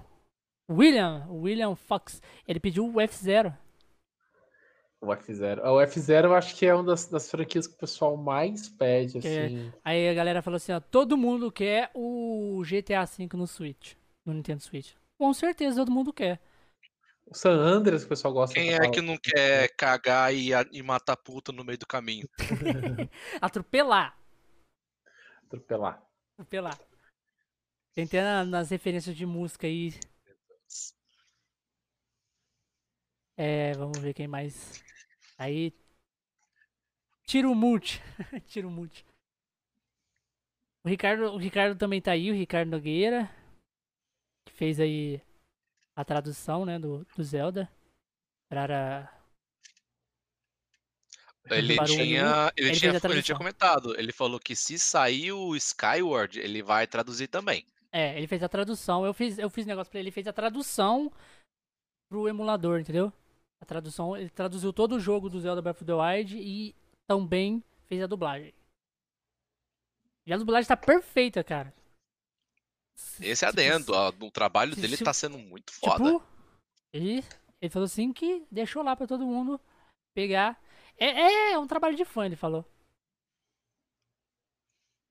[0.68, 3.56] William, William Fox, ele pediu o F0.
[5.00, 5.60] O F0.
[5.62, 9.20] O F0 eu acho que é uma das, das franquias que o pessoal mais pede,
[9.20, 9.72] Que é- assim.
[9.84, 13.94] Aí a galera falou assim, ó, todo mundo quer o GTA V no Switch,
[14.24, 14.94] no Nintendo Switch.
[15.18, 16.40] Com certeza todo mundo quer.
[17.26, 18.90] O San Andreas que o pessoal gosta Quem é falar.
[18.90, 22.28] que não quer cagar e, e matar puta no meio do caminho?
[23.40, 24.16] Atropelar,
[25.46, 26.02] atropelar?
[26.34, 26.78] atropelar.
[27.94, 29.92] Tentei na- nas referências de música aí.
[33.36, 34.82] É, vamos ver quem mais.
[35.36, 35.72] Aí.
[37.24, 38.00] Tiro Multi.
[38.48, 39.04] Tiro Multi.
[40.84, 43.30] O Ricardo, o Ricardo também tá aí, o Ricardo Nogueira.
[44.46, 45.20] Que fez aí
[45.94, 47.68] a tradução, né, do, do Zelda.
[48.48, 49.12] Para.
[51.50, 53.98] Ele Para o tinha, ele, ele tinha, ele tinha comentado.
[53.98, 57.64] Ele falou que se sair o Skyward, ele vai traduzir também.
[57.92, 59.04] É, ele fez a tradução.
[59.04, 61.12] Eu fiz, eu fiz negócio pra ele, ele fez a tradução
[62.08, 63.12] pro emulador, entendeu?
[63.60, 66.74] A tradução, ele traduziu todo o jogo do Zelda Breath of the Wild e
[67.08, 68.54] também fez a dublagem.
[70.26, 71.72] E a dublagem tá perfeita, cara.
[73.20, 73.92] Esse é Tipo, adendo.
[73.94, 76.04] ó, O trabalho se- dele tá sendo muito foda.
[76.04, 76.22] Tipo,
[76.92, 77.24] ele,
[77.60, 79.60] ele falou assim que deixou lá pra todo mundo
[80.14, 80.60] pegar.
[80.98, 82.64] É, é um trabalho de fã, ele falou.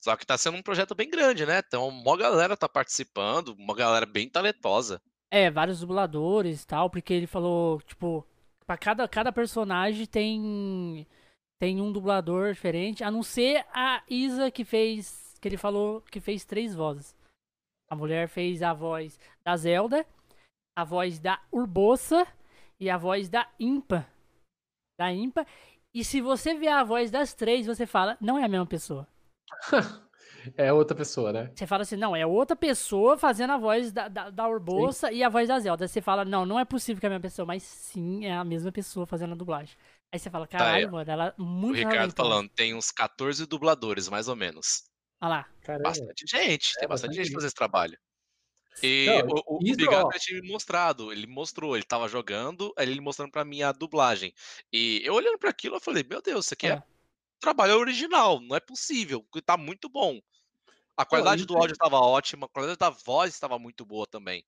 [0.03, 1.59] Só que tá sendo um projeto bem grande, né?
[1.65, 5.01] Então, uma galera tá participando, uma galera bem talentosa.
[5.31, 8.25] É, vários dubladores e tal, porque ele falou, tipo,
[8.67, 11.07] pra cada, cada personagem tem
[11.57, 16.19] tem um dublador diferente, a não ser a Isa que fez, que ele falou que
[16.19, 17.15] fez três vozes.
[17.89, 20.05] A mulher fez a voz da Zelda,
[20.77, 22.27] a voz da Urbosa
[22.79, 24.05] e a voz da Impa.
[24.99, 25.45] Da Impa.
[25.93, 29.07] E se você vê a voz das três, você fala, não é a mesma pessoa.
[30.57, 31.55] É outra pessoa, né?
[31.55, 35.23] Você fala assim, não, é outra pessoa fazendo a voz da, da, da Urbosa e
[35.23, 35.87] a voz da Zelda.
[35.87, 38.43] Você fala, não, não é possível que é a mesma pessoa, mas sim, é a
[38.43, 39.77] mesma pessoa fazendo a dublagem.
[40.11, 40.91] Aí você fala, caralho, é.
[40.91, 42.15] mano, ela é O muito Ricardo talentosa.
[42.15, 44.83] falando, tem uns 14 dubladores, mais ou menos.
[45.21, 45.49] Olha lá.
[45.61, 45.83] Caramba.
[45.89, 47.33] Bastante gente, tem É, bastante bastante gente gente.
[47.33, 47.97] fazendo esse trabalho.
[48.83, 50.11] E Não, o, o isso, Bigato ó.
[50.13, 53.71] já tinha me mostrado, ele mostrou, ele tava jogando, aí ele mostrando pra mim a
[53.71, 54.33] dublagem.
[54.71, 56.83] E eu olhando pra aquilo, eu falei, meu Deus, isso aqui é, É.
[57.39, 60.19] trabalho original, não é possível, tá muito bom.
[60.97, 64.43] A qualidade do áudio tava ótima, a qualidade da voz estava muito boa também.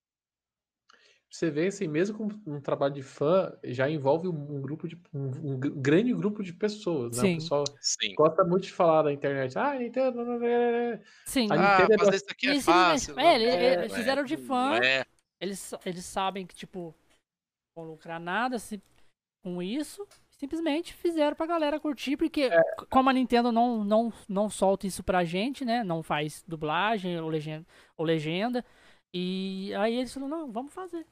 [1.29, 5.25] Você vê assim, mesmo com um trabalho de fã, já envolve um grupo de um,
[5.51, 7.21] um gr- grande grupo de pessoas, né?
[7.23, 7.33] Sim.
[7.33, 8.15] O pessoal Sim.
[8.15, 9.59] gosta muito de falar na internet.
[9.59, 10.23] Ah, Nintendo.
[10.23, 11.51] não, não, não", Sim.
[11.51, 13.19] A Ah, Nintendo é fazer bas- isso aqui é Eles fácil.
[13.19, 14.77] é, ele- não ele- é, fizeram de fã.
[14.81, 15.05] é.
[15.41, 16.95] Eles, eles sabem que, tipo,
[17.75, 18.81] não vão lucrar nada se,
[19.43, 20.07] com isso.
[20.37, 22.61] Simplesmente fizeram pra galera curtir, porque É.
[22.91, 25.83] como a Nintendo não, não, não solta isso pra gente, né?
[25.83, 27.65] Não faz dublagem ou legenda,
[27.97, 28.63] ou legenda.
[29.11, 31.07] E aí eles falaram, não, vamos fazer.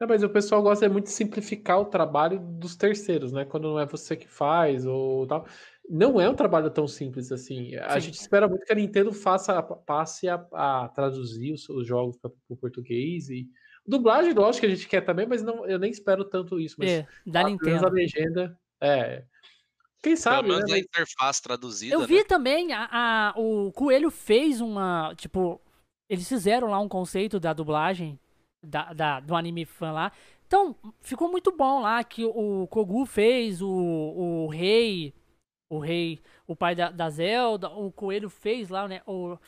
[0.00, 3.44] Não, mas o pessoal gosta muito de simplificar o trabalho dos terceiros, né?
[3.44, 5.46] Quando não é você que faz ou tal.
[5.88, 7.76] Não é um trabalho tão simples assim.
[7.76, 8.06] A Sim.
[8.06, 12.32] gente espera muito que a Nintendo faça, passe a, a traduzir os, os jogos para
[12.48, 13.46] o português e
[13.86, 16.76] dublagem, lógico que a gente quer também, mas não, eu nem espero tanto isso.
[16.78, 17.90] Mas É, da pelo menos a Nintendo.
[17.94, 19.24] legenda, é.
[20.02, 20.54] Quem Pelo sabe, né?
[20.56, 22.06] menos a Mas- interface traduzida, Eu né?
[22.06, 25.60] vi também, a, a- o Coelho fez uma, tipo,
[26.10, 28.18] eles fizeram lá um conceito da dublagem
[28.64, 30.12] da, da- do anime fã lá.
[30.46, 35.14] Então, ficou muito bom lá que o Kogu fez, o, o rei,
[35.70, 39.38] o rei, o pai da, da Zelda, o Coelho fez lá, né, o...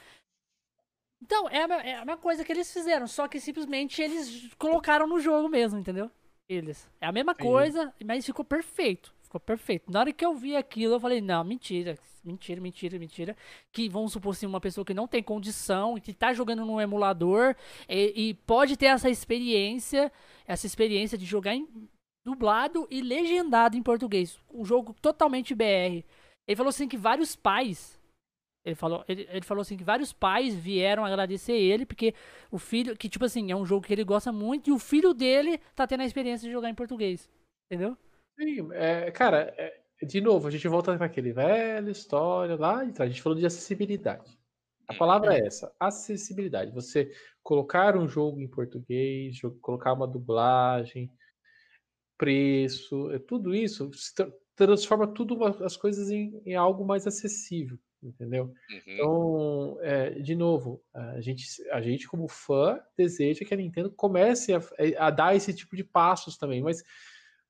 [1.25, 5.07] Então, é a, é a mesma coisa que eles fizeram, só que simplesmente eles colocaram
[5.07, 6.11] no jogo mesmo, entendeu?
[6.47, 6.87] Eles.
[7.01, 9.15] É a mesma coisa, mas ficou perfeito.
[9.23, 9.91] ficou perfeito.
[9.91, 13.37] Na hora que eu vi aquilo, eu falei, não, mentira, mentira, mentira, mentira.
[13.73, 17.57] Que vamos supor assim, uma pessoa que não tem condição, que tá jogando no emulador
[17.89, 20.13] e, e pode ter essa experiência,
[20.47, 21.67] essa experiência de jogar em
[22.23, 24.39] dublado e legendado em português.
[24.53, 26.05] Um jogo totalmente BR.
[26.47, 27.99] Ele falou assim que vários pais
[28.65, 32.15] ele falou, ele, ele falou assim que vários pais vieram agradecer ele, porque
[32.51, 35.13] o filho, que tipo assim, é um jogo que ele gosta muito, e o filho
[35.13, 37.29] dele tá tendo a experiência de jogar em português.
[37.67, 37.97] Entendeu?
[38.41, 43.05] Sim, é, cara, é, de novo, a gente volta para aquele velho história lá então
[43.05, 44.39] A gente falou de acessibilidade.
[44.89, 46.73] A palavra é essa, acessibilidade.
[46.73, 47.11] Você
[47.43, 51.11] colocar um jogo em português, colocar uma dublagem,
[52.19, 53.91] preço, é tudo isso
[54.57, 57.77] transforma tudo as coisas em, em algo mais acessível
[58.09, 58.45] entendeu?
[58.45, 58.81] Uhum.
[58.87, 64.55] Então, é, de novo, a gente, a gente como fã deseja que a Nintendo comece
[64.55, 64.61] a,
[64.99, 66.85] a dar esse tipo de passos também, mas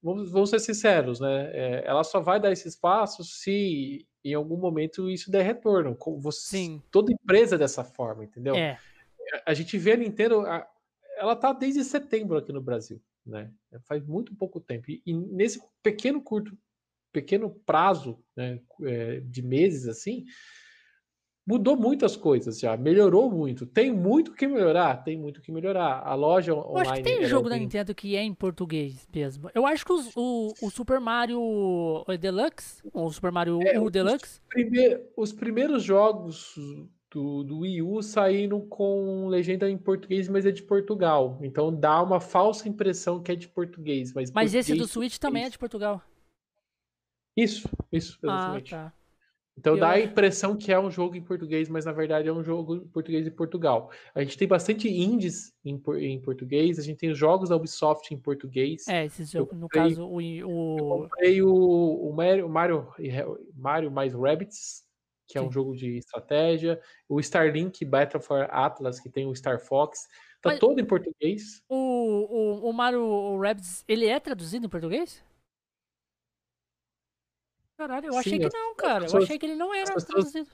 [0.03, 1.51] vamos, vamos ser sinceros, né?
[1.53, 5.97] É, ela só vai dar esses passos se em algum momento isso der retorno.
[6.19, 6.83] Você, Sim.
[6.91, 8.55] Toda empresa dessa forma, entendeu?
[8.55, 8.79] É.
[9.33, 10.67] A, a gente vê a Nintendo, a,
[11.17, 13.51] ela tá desde setembro aqui no Brasil, né?
[13.83, 14.91] Faz muito pouco tempo.
[14.91, 16.57] E, e nesse pequeno curto
[17.15, 20.25] pequeno prazo né, é, de meses assim,
[21.47, 23.65] mudou muitas coisas já, melhorou muito.
[23.65, 26.03] Tem muito que melhorar, tem muito que melhorar.
[26.05, 26.81] A loja Eu online.
[26.81, 29.49] acho que tem jogo da Nintendo que é em português mesmo.
[29.55, 33.89] Eu acho que os, o, o Super Mario Deluxe, ou o Super Mario é, U
[33.89, 34.41] Deluxe.
[34.41, 36.55] Os, primeir, os primeiros jogos
[37.13, 41.39] do, do Wii U saíram com legenda em português, mas é de Portugal.
[41.43, 44.13] Então dá uma falsa impressão que é de português.
[44.13, 46.03] Mas, mas português, esse do Switch também é de Portugal.
[47.37, 48.71] Isso, isso, Ah, exatamente.
[48.71, 48.93] tá.
[49.57, 52.33] Então Eu dá a impressão que é um jogo em português, mas na verdade é
[52.33, 53.89] um jogo em português de Portugal.
[54.13, 58.13] A gente tem bastante indies em, em português, a gente tem os jogos da Ubisoft
[58.13, 58.89] em português.
[58.89, 62.89] É, esses jogos, no caso, o, Eu o, comprei o, o Mario, Mario,
[63.55, 64.83] Mario mais Rabbids,
[65.29, 65.53] que é um Sim.
[65.53, 66.81] jogo de estratégia.
[67.09, 70.01] O Starlink Battle for Atlas, que tem o Star Fox.
[70.43, 71.63] Tá Mas- todo em português.
[71.69, 71.77] o,
[72.67, 75.23] o, o Mario Rabbids, ele é traduzido em português?
[77.87, 78.95] Caralho, eu achei Sim, que as- não, cara.
[79.01, 80.51] Eu pessoas- achei que ele não era as pessoas- traduzido.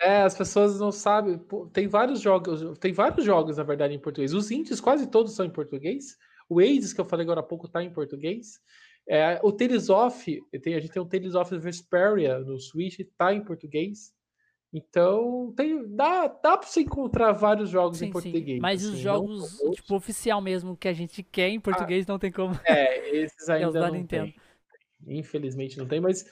[0.00, 1.36] É, as pessoas não sabem.
[1.38, 4.32] pô, tem vários jogos, tem vários jogos, na verdade, em português.
[4.32, 6.16] Os indies quase todos são em português.
[6.48, 8.58] O Hades, que eu falei agora há pouco, tá em português.
[9.06, 13.34] É, o Tales of, tem, a gente tem o Tales of Vesperia no Switch, tá
[13.34, 14.14] em português.
[14.72, 18.12] Então, tem, dá, dá pra você encontrar vários jogos Sim, em sim.
[18.12, 18.58] português.
[18.60, 22.30] Mas assim, os jogos, tipo, oficial mesmo, que a gente quer em português, não tem
[22.32, 22.58] como.
[22.64, 24.32] É, esses É os ainda da não Nintendo.
[24.32, 25.18] tem.
[25.18, 26.24] Infelizmente não tem, mas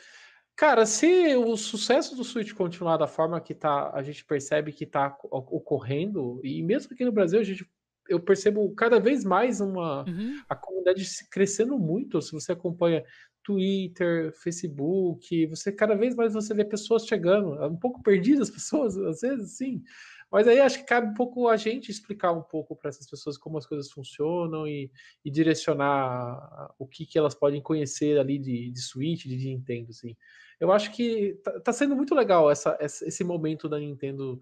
[0.58, 4.84] cara, se o sucesso do Switch continuar da forma que tá, a gente percebe que
[4.86, 7.66] tá o- ocorrendo, e mesmo aqui no Brasil, a gente
[8.08, 10.44] eu percebo cada vez mais uma Uhum.
[10.48, 13.04] a comunidade crescendo muito, se você acompanha
[13.44, 19.20] Twitter, Facebook, você cada vez mais você vê pessoas chegando, um pouco perdidas pessoas, às
[19.20, 19.82] vezes sim.
[20.30, 23.38] Mas aí acho que cabe um pouco a gente explicar um pouco para essas pessoas
[23.38, 24.90] como as coisas funcionam e,
[25.24, 29.90] e direcionar o que, que elas podem conhecer ali de, de Switch, de, de Nintendo,
[29.90, 30.14] assim.
[30.60, 34.40] Eu acho que tá, tá sendo muito legal essa, esse momento da Nintendo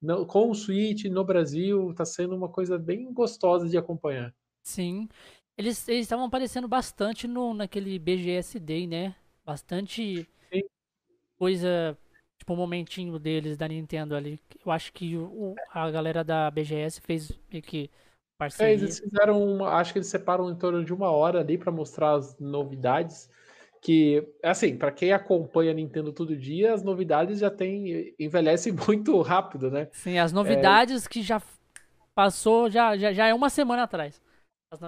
[0.00, 4.34] no- com o Switch no Brasil, tá sendo uma coisa bem gostosa de acompanhar.
[4.62, 5.08] Sim.
[5.56, 9.14] Eles estavam aparecendo bastante no, naquele BGS Day, né?
[9.44, 10.62] Bastante Sim.
[11.38, 11.96] coisa,
[12.38, 14.38] tipo, um momentinho deles da Nintendo ali.
[14.64, 17.88] Eu acho que o, a galera da BGS fez meio que É,
[18.38, 18.72] parceria.
[18.74, 22.12] eles fizeram uma, acho que eles separam em torno de uma hora ali para mostrar
[22.14, 23.30] as novidades.
[23.82, 29.20] Que, assim, para quem acompanha a Nintendo todo dia, as novidades já tem, envelhecem muito
[29.22, 29.88] rápido, né?
[29.92, 31.40] Sim, as novidades que já
[32.14, 34.20] passou, já, já, já é uma semana atrás.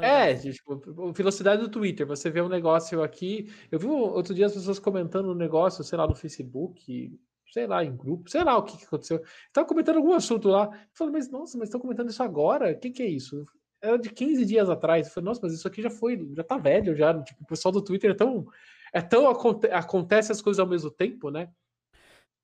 [0.02, 2.06] É, tipo, velocidade do Twitter.
[2.06, 3.50] Você vê um negócio aqui.
[3.70, 7.16] Eu vi outro dia as pessoas comentando um negócio, sei lá, no Facebook,
[7.52, 9.22] sei lá, em grupo, sei lá o que, que aconteceu.
[9.46, 10.66] Estavam comentando algum assunto lá.
[10.66, 12.72] Eu falei, mas nossa, mas estão comentando isso agora?
[12.72, 13.46] O que, que é isso?
[13.80, 15.06] Era de 15 dias atrás.
[15.06, 17.14] Eu falei, nossa, mas isso aqui já foi, já tá velho, já.
[17.22, 18.46] Tipo, o pessoal do Twitter é tão.
[18.92, 21.50] É tão aconte, acontece as coisas ao mesmo tempo, né?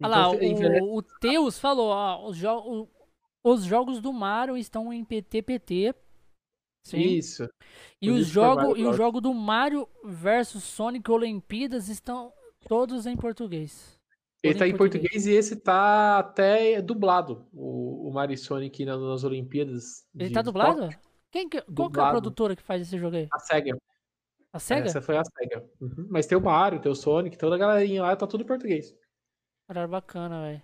[0.03, 2.89] Olha lá, Então, envelhece- o, o Teus falou, ó, os, jo o-
[3.45, 5.95] os jogos do Mario estão em PTPT.
[6.87, 6.99] Sim.
[6.99, 7.49] Isso.
[8.01, 12.33] E Por os Mario e o jogo do Mario versus Sonic Olimpíadas estão
[12.69, 13.99] todos em português.
[14.43, 19.01] Ele Todo tá em português e esse tá até dublado, o, o Mario Sonic nas,
[19.01, 20.05] nas Olimpíadas.
[20.15, 20.91] Ele de tá dublado?
[21.31, 22.11] Quem que, qual que é a Dublado.
[22.13, 23.27] produtora que faz esse jogo aí?
[23.33, 23.79] A SEGA.
[24.55, 24.87] A SEGA?
[24.87, 25.69] Essa foi a SEGA.
[25.81, 26.07] Uhum.
[26.09, 28.97] Mas tem o Mario, tem o Sonic, toda a galerinha lá, tá tudo em português.
[29.67, 30.63] Caralho, bacana, velho.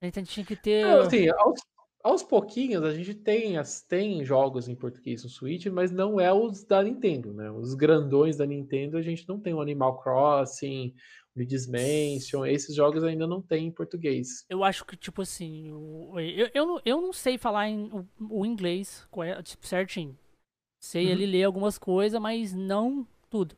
[0.00, 0.86] A gente tinha que ter.
[0.86, 1.60] Então, assim, aos,
[2.02, 6.32] aos pouquinhos a gente tem, as, tem jogos em português no Switch, mas não é
[6.32, 7.50] os da Nintendo, né?
[7.50, 10.94] Os grandões da Nintendo a gente não tem o Animal Crossing,
[11.36, 14.46] o Luigi's Mansion, esses jogos ainda não tem em português.
[14.48, 18.08] Eu acho que, tipo assim, eu, eu, eu, não, eu não sei falar em, o,
[18.18, 19.06] o inglês
[19.44, 20.16] tipo, certinho.
[20.82, 21.12] Sei uhum.
[21.12, 23.56] ele ler algumas coisas, mas não tudo.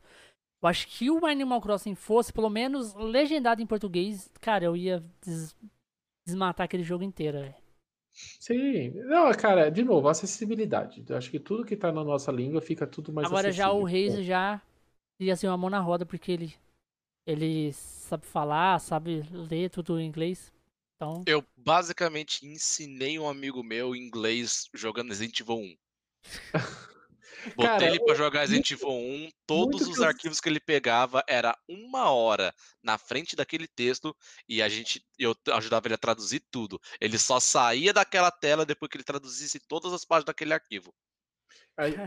[0.61, 5.03] Eu acho que o Animal Crossing fosse, pelo menos, legendado em português, cara, eu ia
[5.21, 5.55] des
[6.25, 7.55] desmatar aquele jogo inteiro, velho.
[8.13, 11.03] Sim, não, cara, de novo, acessibilidade.
[11.07, 13.65] Eu acho que tudo que tá na nossa língua fica tudo mais Agora acessível.
[13.65, 14.61] já o Reis já
[15.19, 16.55] ia ser uma mão na roda, porque ele,
[17.27, 20.51] ele sabe falar, sabe ler tudo em inglês.
[20.95, 21.23] Então...
[21.27, 25.77] Eu basicamente ensinei um amigo meu inglês jogando Resident Evil 1.
[27.55, 31.55] Botei Cara, ele pra jogar Resident Evil 1, todos os arquivos que ele pegava era
[31.67, 34.15] uma hora na frente daquele texto
[34.47, 36.79] e a gente eu ajudava ele a traduzir tudo.
[36.99, 40.93] Ele só saía daquela tela depois que ele traduzisse todas as páginas daquele arquivo.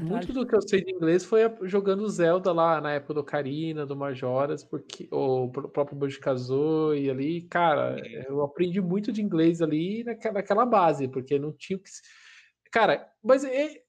[0.03, 3.87] muito do que eu sei de inglês foi jogando Zelda lá na época do Karina,
[3.87, 8.23] do Majoras, porque o próprio Banjo Kazooie ali, cara, uhum.
[8.29, 11.91] eu aprendi muito de inglês ali naquela, naquela base, porque não tinha que
[12.71, 13.83] Cara, mas é,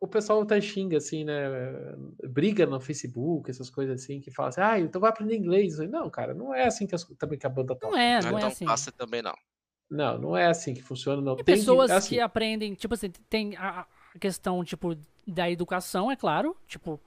[0.00, 1.34] o pessoal até xinga, assim, né?
[2.24, 5.78] Briga no Facebook, essas coisas assim, que fala assim, ah, então vai aprender inglês.
[5.78, 7.88] Não, cara, não é assim que, as, também que a banda toca.
[7.88, 8.64] Não é, não, não é então assim.
[8.64, 9.34] Passa também não.
[9.88, 11.36] Não, não é assim que funciona, não.
[11.36, 13.86] Tem, Tem pessoas que, assim, que, aprendem, tipo assim, tem a
[14.18, 14.96] questão, tipo,
[15.26, 17.00] da educação, é claro, tipo,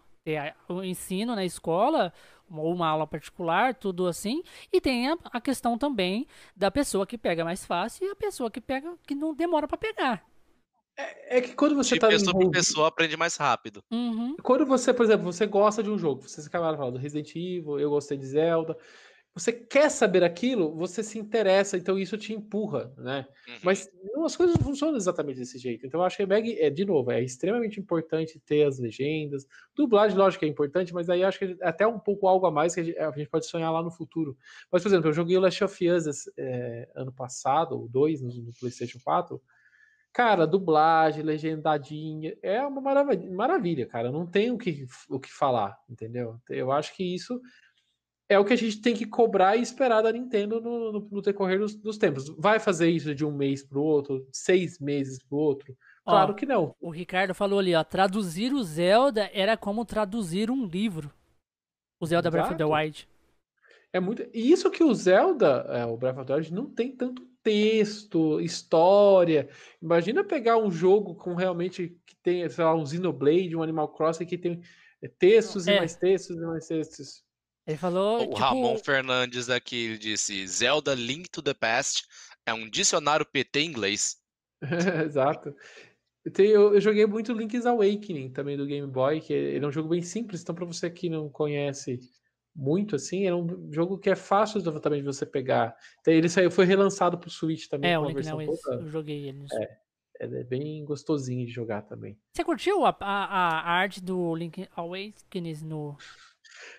[0.67, 2.13] o ensino na escola,
[2.49, 7.17] ou uma aula particular, tudo assim, e tem a, a questão também da pessoa que
[7.17, 10.23] pega mais fácil e a pessoa que pega que não demora para pegar.
[10.99, 12.51] É, é, que quando você de tá pessoa envolvido...
[12.51, 13.81] pessoa aprende mais rápido.
[13.89, 14.35] Uhum.
[14.43, 17.79] Quando você, por exemplo, você gosta de um jogo, vocês acabaram falando do Resident Evil,
[17.79, 18.77] eu gostei de Zelda.
[19.33, 23.25] Você quer saber aquilo, você se interessa, então isso te empurra, né?
[23.47, 23.55] Uhum.
[23.63, 25.85] Mas não, as coisas não funcionam exatamente desse jeito.
[25.85, 29.47] Então eu acho que a Meg, é, de novo, é extremamente importante ter as legendas.
[29.73, 32.75] Dublagem, lógico, é importante, mas aí acho que é até um pouco algo a mais
[32.75, 34.35] que a gente, a gente, pode sonhar lá no futuro.
[34.69, 38.33] Mas, por exemplo, eu joguei o Last of Us é, ano passado, ou dois, no,
[38.33, 39.41] no PlayStation 4
[40.19, 44.11] Cara, dublagem, legendadinha, é uma maravilha, maravilha, cara.
[44.11, 46.37] Não tem o que, o que falar, entendeu?
[46.49, 47.41] Eu acho que isso
[48.27, 51.21] é o que a gente tem que cobrar e esperar da Nintendo no, no, no
[51.21, 52.27] decorrer dos, dos, tempos.
[52.37, 55.73] Vai fazer isso de um mês pro outro, seis meses pro outro?
[56.03, 56.75] Claro ó, que não.
[56.81, 61.09] O Ricardo falou ali, ó, traduzir o Zelda era como traduzir um livro.
[61.97, 62.43] O Zelda Exato.
[62.43, 63.07] Breath of the Wild.
[63.93, 64.23] É muito.
[64.33, 68.39] E isso que o Zelda, é, o Breath of the Wild, não tem tanto texto,
[68.41, 69.49] história.
[69.81, 74.25] Imagina pegar um jogo com realmente que tem, sei lá, um Xenoblade, um Animal Crossing
[74.25, 74.61] que tem
[75.01, 75.75] é, textos é.
[75.75, 77.23] e mais textos e mais textos.
[77.67, 78.17] Ele falou.
[78.17, 78.35] O tipo...
[78.35, 82.05] Ramon Fernandes aqui ele disse: Zelda Link to the Past
[82.45, 84.17] é um dicionário PT em inglês.
[85.05, 85.55] Exato.
[86.37, 89.89] Eu, eu, joguei muito Link's Awakening também do Game Boy, que ele é um jogo
[89.89, 91.99] bem simples, então para você que não conhece
[92.59, 95.75] muito assim, é um jogo que é fácil também de você pegar.
[96.05, 97.91] Ele saiu, foi relançado pro Switch também.
[97.91, 99.45] É, o Link não, eu joguei ele.
[99.53, 99.77] É,
[100.19, 102.19] é bem gostosinho de jogar também.
[102.35, 105.97] Você curtiu a, a, a arte do Link Awakens no.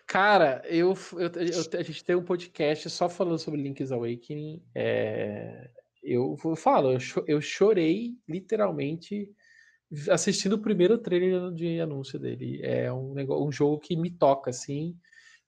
[0.07, 4.62] Cara, eu, eu, eu, a gente tem um podcast só falando sobre Link's Awakening.
[4.74, 5.70] É,
[6.02, 9.32] eu, eu falo, eu, eu chorei literalmente
[10.11, 12.61] assistindo o primeiro trailer de anúncio dele.
[12.62, 14.97] É um, negócio, um jogo que me toca, assim.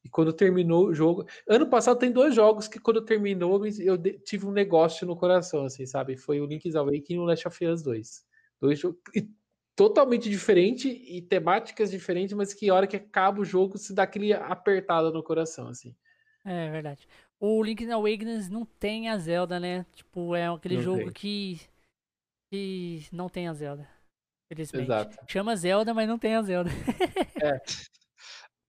[0.05, 1.27] E quando terminou o jogo.
[1.47, 5.87] Ano passado tem dois jogos que, quando terminou, eu tive um negócio no coração, assim,
[5.87, 6.17] sabe?
[6.17, 8.25] Foi o Link's Awakening e o Last of Us 2.
[8.61, 8.99] Dois jogos.
[9.75, 14.33] Totalmente diferente e temáticas diferentes, mas que hora que acaba o jogo se dá aquele
[14.33, 15.95] apertada no coração, assim.
[16.45, 17.07] É verdade.
[17.41, 19.87] O Link's Awakening não tem a Zelda, né?
[19.95, 21.61] Tipo, é aquele não jogo que,
[22.51, 23.89] que não tem a Zelda.
[24.53, 24.85] Felizmente.
[24.85, 25.17] Exato.
[25.27, 26.71] Chama Zelda, mas não tem a Zelda.
[27.43, 27.61] É.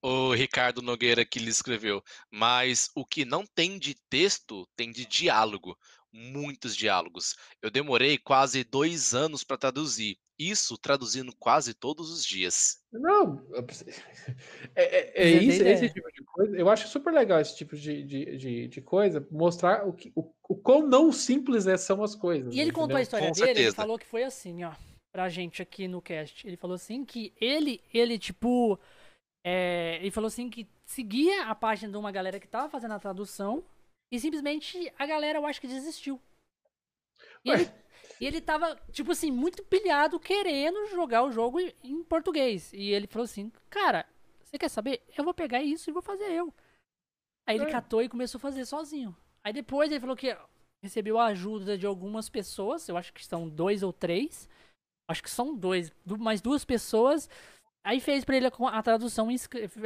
[0.04, 2.04] o Ricardo Nogueira que lhe escreveu.
[2.30, 5.78] Mas o que não tem de texto tem de diálogo.
[6.12, 7.36] Muitos diálogos.
[7.62, 10.18] Eu demorei quase dois anos para traduzir.
[10.38, 12.80] Isso traduzindo quase todos os dias.
[12.92, 13.44] Não,
[14.76, 16.56] é, é, é isso, esse tipo de coisa.
[16.58, 20.32] Eu acho super legal esse tipo de, de, de, de coisa, mostrar o, que, o,
[20.50, 22.54] o quão não simples é, são as coisas.
[22.54, 23.68] E ele contou a história Com dele, certeza.
[23.70, 24.74] ele falou que foi assim, ó,
[25.12, 26.46] pra gente aqui no cast.
[26.46, 28.80] Ele falou assim que ele, ele tipo,
[29.44, 33.00] é, ele falou assim que seguia a página de uma galera que tava fazendo a
[33.00, 33.64] tradução
[34.12, 36.22] e simplesmente a galera, eu acho que desistiu.
[37.44, 37.72] E ele,
[38.22, 42.72] e ele tava, tipo assim, muito pilhado querendo jogar o jogo em português.
[42.74, 44.06] E ele falou assim: Cara,
[44.44, 45.02] você quer saber?
[45.18, 46.54] Eu vou pegar isso e vou fazer eu.
[47.46, 47.72] Aí ele é.
[47.72, 49.16] catou e começou a fazer sozinho.
[49.44, 50.38] Aí depois ele falou que
[50.82, 54.48] recebeu a ajuda de algumas pessoas, eu acho que são dois ou três.
[55.10, 57.30] Acho que são dois, mais duas pessoas.
[57.84, 59.28] Aí fez pra ele a tradução,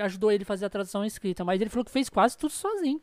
[0.04, 3.02] ajudou ele a fazer a tradução escrita, mas ele falou que fez quase tudo sozinho.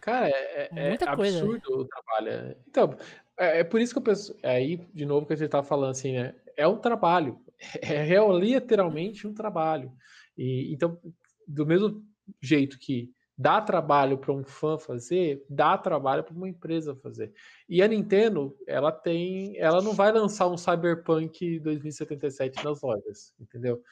[0.00, 2.56] Cara, é, é, é absurdo coisa, o trabalho.
[2.66, 2.96] Então,
[3.38, 4.34] é, é, por isso que eu penso.
[4.42, 6.34] Aí, de novo, que a gente tava falando assim, né?
[6.56, 7.38] É um trabalho.
[7.82, 9.92] É, é literalmente um trabalho.
[10.34, 10.98] E, então,
[11.46, 12.02] do mesmo
[12.40, 17.32] jeito que dá trabalho para um fã fazer, dá trabalho para uma empresa fazer.
[17.66, 23.82] E a Nintendo, ela tem, ela não vai lançar um Cyberpunk 2077 nas lojas, entendeu?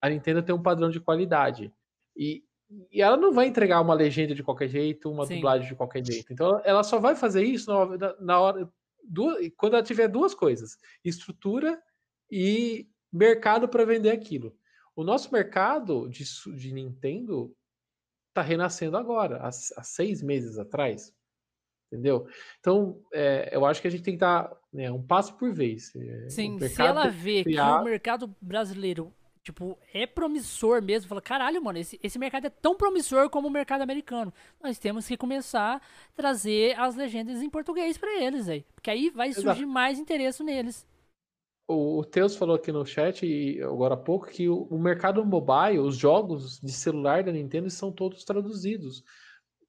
[0.00, 1.72] A Nintendo tem um padrão de qualidade.
[2.16, 2.44] E,
[2.92, 5.34] e ela não vai entregar uma legenda de qualquer jeito, uma Sim.
[5.34, 6.32] dublagem de qualquer jeito.
[6.32, 8.72] Então ela só vai fazer isso na, na hora
[9.02, 11.82] duas, quando ela tiver duas coisas: estrutura
[12.30, 14.56] e mercado para vender aquilo.
[14.94, 16.22] O nosso mercado de,
[16.54, 17.52] de Nintendo
[18.32, 21.14] está renascendo agora, há, há, seis meses atrás.
[21.92, 22.26] Entendeu?
[22.58, 25.94] Então, é, eu acho que a gente tem que dar né, um passo por vez.
[25.94, 27.74] É, Sim, se ela vê criar...
[27.76, 31.08] que o mercado brasileiro tipo, é promissor mesmo.
[31.08, 34.32] Fala, caralho, mano, esse, esse mercado é tão promissor como o mercado americano.
[34.62, 35.80] Nós temos que começar a
[36.14, 38.64] trazer as legendas em português para eles aí.
[38.74, 39.66] Porque aí vai surgir Exato.
[39.68, 40.86] mais interesse neles.
[41.72, 45.78] O, Teus falou aqui no chat, e agora há pouco, que o, o, mercado mobile,
[45.78, 49.02] os jogos de celular da Nintendo são todos traduzidos.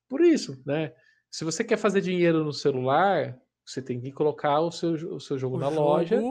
[0.08, 0.94] Por isso, né?
[1.30, 5.38] Se você quer fazer dinheiro no celular, você tem que colocar o seu, o seu
[5.38, 6.22] jogo o na jogo loja.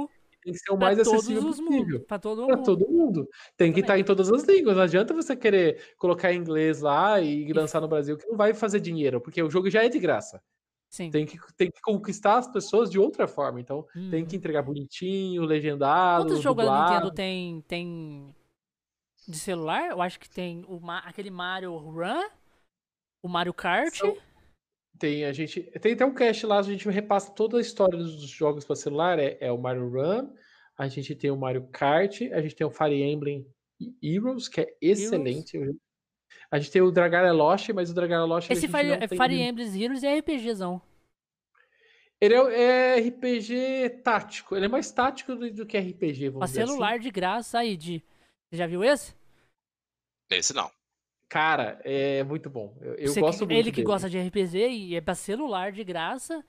[0.42, 2.00] Tem que ser o mais acessível possível.
[2.04, 3.28] Para todo, pra todo mundo.
[3.56, 4.76] Tem que estar em todas as línguas.
[4.76, 8.52] Não adianta você querer colocar em inglês lá e lançar no Brasil, que não vai
[8.52, 10.42] fazer dinheiro, porque o jogo já é de graça.
[10.92, 11.10] Sim.
[11.10, 13.58] Tem que, tem que conquistar as pessoas de outra forma.
[13.58, 14.10] Então, hum.
[14.10, 14.38] tem que uhum.
[14.38, 16.26] entregar bonitinho, legendado.
[16.26, 18.36] Quantos jogos da Nintendo tem, tem
[19.26, 19.88] de celular?
[19.88, 22.28] Eu acho que tem o, aquele Mario Run,
[23.22, 23.96] o Mario Kart.
[23.96, 24.18] São,
[24.98, 25.62] tem a gente.
[25.80, 29.18] Tem até um cast lá, a gente repassa toda a história dos jogos para celular.
[29.18, 30.28] É, é, o Mario Run,
[30.76, 33.46] a gente tem o Mario Kart, a gente tem o Fire Emblem
[34.02, 35.56] Heroes, que é excelente.
[35.56, 35.76] Heroes.
[36.52, 38.50] A gente tem o Dragara Lost, mas o Dragara Lost.
[38.50, 40.82] Esse Fire, é Fire Emblem Heroes é RPGzão.
[42.20, 44.54] Ele é, é, RPG tático.
[44.54, 47.00] Ele é mais tático do, do que RPG, vamos dizer celular assim.
[47.00, 48.04] de graça aí, de.
[48.50, 49.14] Você já viu esse?
[50.30, 50.70] Esse não.
[51.26, 52.76] Cara, é muito bom.
[52.82, 53.86] Eu, eu gosto que, muito Ele que dele.
[53.86, 56.44] gosta de RPG e é pra celular de graça.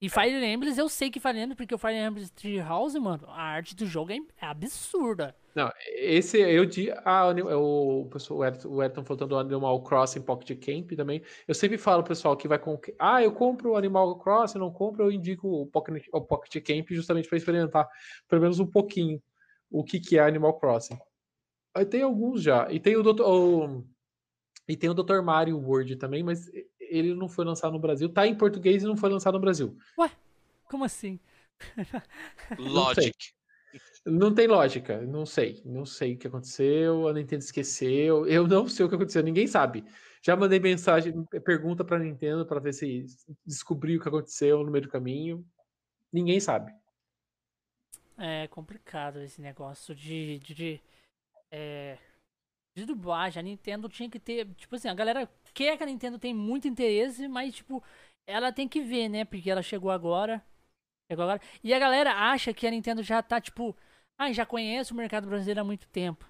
[0.00, 3.28] E Fire Emblem, eu sei que Fire Emblem, porque o Fire Emblem Tree House, mano,
[3.28, 5.34] a arte do jogo é, é absurda.
[5.58, 10.56] Não, esse eu de ah, o, o pessoal, o Ayrton falando do Animal Crossing Pocket
[10.64, 11.20] Camp também.
[11.48, 15.02] Eu sempre falo pessoal que vai com ah, eu compro o Animal Crossing, não compro,
[15.02, 17.88] eu indico o Pocket, o Pocket Camp justamente para experimentar
[18.28, 19.20] pelo menos um pouquinho
[19.68, 20.96] o que que é Animal Crossing.
[21.74, 22.70] Aí tem alguns já.
[22.70, 23.22] E tem o Dr.
[23.22, 23.84] O,
[24.68, 25.22] e tem o Dr.
[25.24, 26.48] Mario World também, mas
[26.78, 28.08] ele não foi lançado no Brasil.
[28.08, 29.76] Tá em português e não foi lançado no Brasil.
[29.98, 30.08] Ué,
[30.70, 31.18] como assim?
[32.56, 33.37] Logic.
[34.04, 35.62] Não tem lógica, não sei.
[35.64, 38.26] Não sei o que aconteceu, a Nintendo esqueceu.
[38.26, 39.84] Eu não sei o que aconteceu, ninguém sabe.
[40.22, 43.04] Já mandei mensagem, pergunta pra Nintendo para ver se
[43.46, 45.46] descobriu o que aconteceu no meio do caminho.
[46.12, 46.72] Ninguém sabe.
[48.16, 50.38] É complicado esse negócio de.
[50.40, 50.80] de, de
[51.50, 51.98] é,
[52.74, 53.40] de dublagem.
[53.40, 54.46] A Nintendo tinha que ter.
[54.54, 57.82] Tipo assim, a galera quer que a Nintendo tem muito interesse, mas, tipo,
[58.26, 59.24] ela tem que ver, né?
[59.24, 60.44] Porque ela chegou agora.
[61.10, 61.40] Chegou agora.
[61.62, 63.76] E a galera acha que a Nintendo já tá, tipo.
[64.18, 66.26] Ah, já conhece o mercado brasileiro há muito tempo.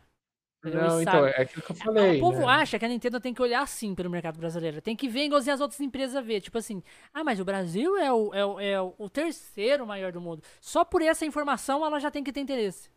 [0.65, 2.17] Não, então, é aquilo que eu falei.
[2.19, 2.47] O povo né?
[2.47, 4.83] acha que a Nintendo tem que olhar assim pelo mercado brasileiro.
[4.83, 6.41] Tem que ver igualzinho as outras empresas ver.
[6.41, 6.83] Tipo assim,
[7.15, 10.43] ah, mas o Brasil é o, é, o, é o terceiro maior do mundo.
[10.61, 12.91] Só por essa informação ela já tem que ter interesse.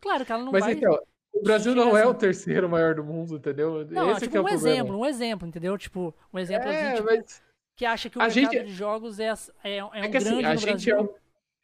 [0.00, 0.72] Claro que ela não mas vai.
[0.72, 1.00] Então,
[1.32, 3.86] o Brasil não é o terceiro maior do mundo, entendeu?
[3.86, 5.78] Não, Esse tipo, é um exemplo, um exemplo, entendeu?
[5.78, 7.42] Tipo, um exemplo é, assim, tipo, mas...
[7.80, 8.66] que acha que o a mercado gente...
[8.66, 9.32] de jogos é,
[9.64, 11.08] é, é um é que, assim, grande assim, a gente é um,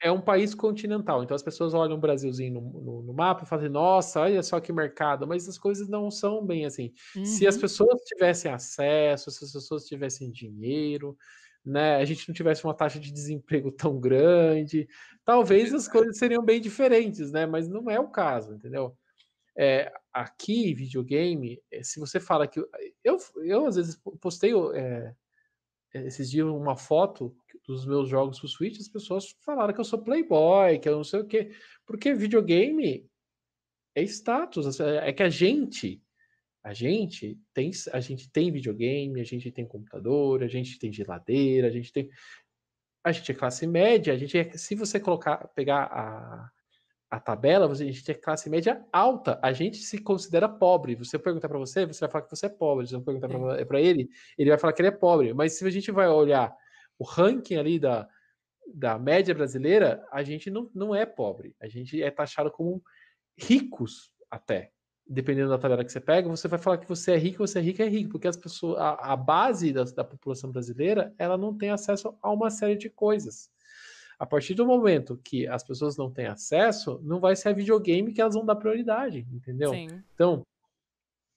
[0.04, 3.46] é um, país continental, então as pessoas olham o Brasilzinho no, no, no, mapa e
[3.46, 6.90] falam, nossa, olha só que mercado, mas as coisas não são bem assim.
[7.14, 7.22] Uhum.
[7.26, 7.60] Se as uhum.
[7.60, 11.14] pessoas tivessem acesso, se as pessoas tivessem dinheiro,
[11.62, 14.88] né, a gente não tivesse uma taxa de desemprego tão grande,
[15.22, 17.44] talvez as coisas seriam bem diferentes, né?
[17.44, 18.96] Mas não é o caso, entendeu?
[19.54, 22.58] É, aqui, videogame, eh, se você fala que.
[23.04, 25.14] Eu, eu às vezes, postei é,
[26.04, 27.34] esses dias uma foto
[27.66, 31.04] dos meus jogos pro Switch, as pessoas falaram que eu sou playboy, que eu não
[31.04, 31.50] sei o quê.
[31.84, 33.08] Porque videogame
[33.94, 34.78] é status.
[34.80, 36.02] É, é que a gente.
[36.62, 41.68] A gente tem, a gente tem videogame, a gente tem computador, a gente tem geladeira,
[41.68, 42.10] a gente tem.
[43.04, 44.50] A gente é classe média, a gente é.
[44.56, 46.50] Se você colocar, pegar a,
[47.10, 49.38] a tabela, a gente é classe média alta.
[49.42, 50.96] A gente se considera pobre.
[50.96, 52.86] Você perguntar para você, você vai falar que você é pobre.
[52.86, 55.32] Se eu perguntar para ele, ele vai falar que ele é pobre.
[55.32, 56.54] Mas se a gente vai olhar
[56.98, 58.08] o ranking ali da,
[58.74, 61.54] da média brasileira, a gente não, não é pobre.
[61.60, 62.82] A gente é taxado como
[63.38, 64.72] ricos até.
[65.08, 67.62] Dependendo da tabela que você pega, você vai falar que você é rico, você é
[67.62, 71.56] rico, é rico, porque as pessoas, a, a base da, da população brasileira, ela não
[71.56, 73.48] tem acesso a uma série de coisas.
[74.18, 78.12] A partir do momento que as pessoas não têm acesso, não vai ser a videogame
[78.12, 79.70] que elas vão dar prioridade, entendeu?
[79.70, 80.02] Sim.
[80.14, 80.42] Então,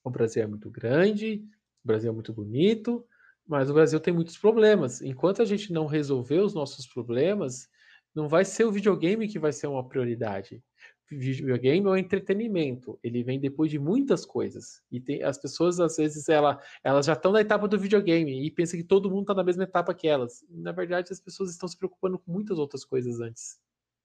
[0.04, 1.44] o Brasil é muito grande,
[1.84, 3.06] o Brasil é muito bonito,
[3.46, 5.02] mas o Brasil tem muitos problemas.
[5.02, 7.68] Enquanto a gente não resolver os nossos problemas,
[8.16, 10.64] não vai ser o videogame que vai ser uma prioridade
[11.10, 13.00] videogame é um entretenimento.
[13.04, 14.84] Ele vem depois de muitas coisas.
[14.92, 18.52] E tem, as pessoas, às vezes, ela, elas já estão na etapa do videogame e
[18.52, 20.46] pensam que todo mundo está na mesma etapa que elas.
[20.50, 23.60] Na verdade, as pessoas estão se preocupando com muitas outras coisas antes.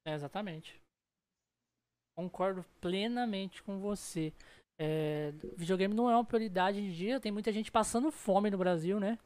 [0.06, 0.80] É, exatamente.
[2.16, 4.32] Concordo plenamente com você.
[4.78, 7.20] É, videogame não é uma prioridade de dia.
[7.20, 9.18] Tem muita gente passando fome no Brasil, né?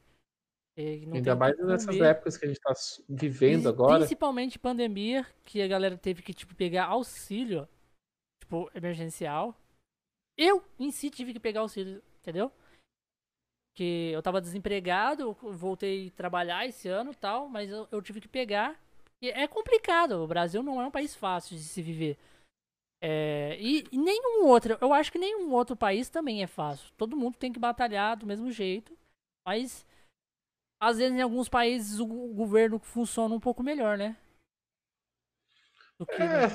[0.80, 2.72] Ainda mais nessas épocas que a gente está
[3.08, 3.98] vivendo agora.
[3.98, 7.68] Principalmente pandemia, que a galera teve que tipo, pegar auxílio,
[8.40, 9.60] tipo, emergencial.
[10.36, 12.52] Eu, em si, tive que pegar auxílio, entendeu?
[13.76, 18.28] Que eu tava desempregado, voltei a trabalhar esse ano tal, mas eu, eu tive que
[18.28, 18.80] pegar.
[19.20, 22.16] E é complicado, o Brasil não é um país fácil de se viver.
[23.02, 26.88] É, e, e nenhum outro, eu acho que nenhum outro país também é fácil.
[26.96, 28.96] Todo mundo tem que batalhar do mesmo jeito,
[29.44, 29.84] mas
[30.80, 34.16] às vezes em alguns países o, governo funciona um pouco melhor, né?
[36.14, 36.22] Que...
[36.22, 36.46] É,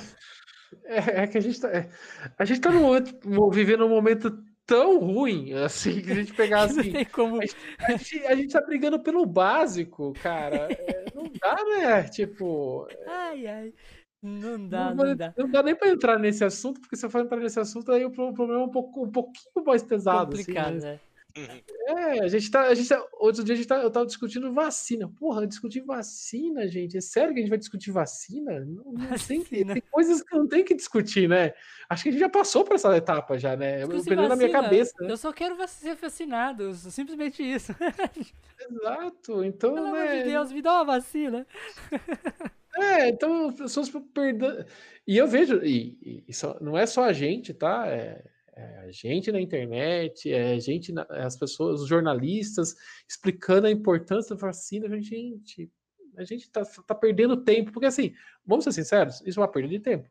[0.86, 1.90] é, é, que a gente tá, é,
[2.38, 7.04] a gente tá no, vivendo um momento tão ruim, assim, que a gente pegar assim.
[7.12, 7.38] Como...
[7.38, 10.68] a, gente, a, gente, a, gente, tá brigando pelo básico, cara.
[10.72, 12.02] É, não dá, né?
[12.04, 12.88] Tipo.
[13.06, 13.74] Ai, ai.
[14.22, 15.34] Não dá, não, não, dá.
[15.36, 18.06] Não dá nem pra entrar nesse assunto, porque se eu for entrar nesse assunto, aí
[18.06, 20.34] o problema é um, pouco, um pouquinho mais pesado.
[20.34, 21.00] Complicado, assim, né?
[21.36, 22.62] É, a gente tá.
[22.62, 25.08] A gente tá outro dia a gente tá, eu tava discutindo vacina.
[25.18, 26.96] Porra, discutir vacina, gente.
[26.96, 28.60] É sério que a gente vai discutir vacina?
[28.60, 31.52] Não, não tem, tem, coisas que não tem que discutir, né?
[31.88, 33.84] Acho que a gente já passou por essa etapa já, né?
[33.84, 34.94] Pelo na minha cabeça.
[35.00, 35.10] Né?
[35.10, 37.74] Eu só quero ser vacinado, simplesmente isso.
[38.70, 39.44] Exato.
[39.44, 39.74] Então.
[39.74, 40.02] Pelo né...
[40.02, 41.46] amor de Deus, me dá uma vacina.
[42.76, 44.64] É, então as pessoas perdendo.
[45.06, 47.86] E eu vejo, e, e só, não é só a gente, tá?
[47.88, 48.24] É,
[48.56, 52.74] é a gente na internet, é gente, na, as pessoas, os jornalistas,
[53.08, 54.88] explicando a importância da vacina.
[55.00, 55.70] Gente,
[56.16, 58.14] a gente tá, tá perdendo tempo, porque assim,
[58.46, 60.08] vamos ser sinceros, isso é uma perda de tempo.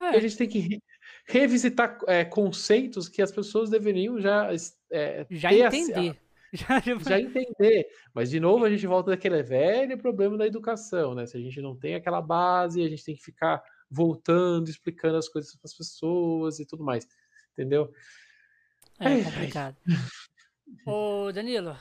[0.00, 0.08] É.
[0.16, 0.82] A gente tem que re,
[1.26, 4.48] revisitar é, conceitos que as pessoas deveriam já,
[4.90, 6.16] é, já entender.
[6.52, 7.88] já, já entender.
[8.14, 11.26] Mas, de novo, a gente volta daquele velho problema da educação, né?
[11.26, 15.28] Se a gente não tem aquela base, a gente tem que ficar voltando, explicando as
[15.28, 17.06] coisas para as pessoas e tudo mais
[17.52, 17.92] entendeu?
[18.98, 19.76] É complicado.
[20.86, 21.76] Ô, Danilo,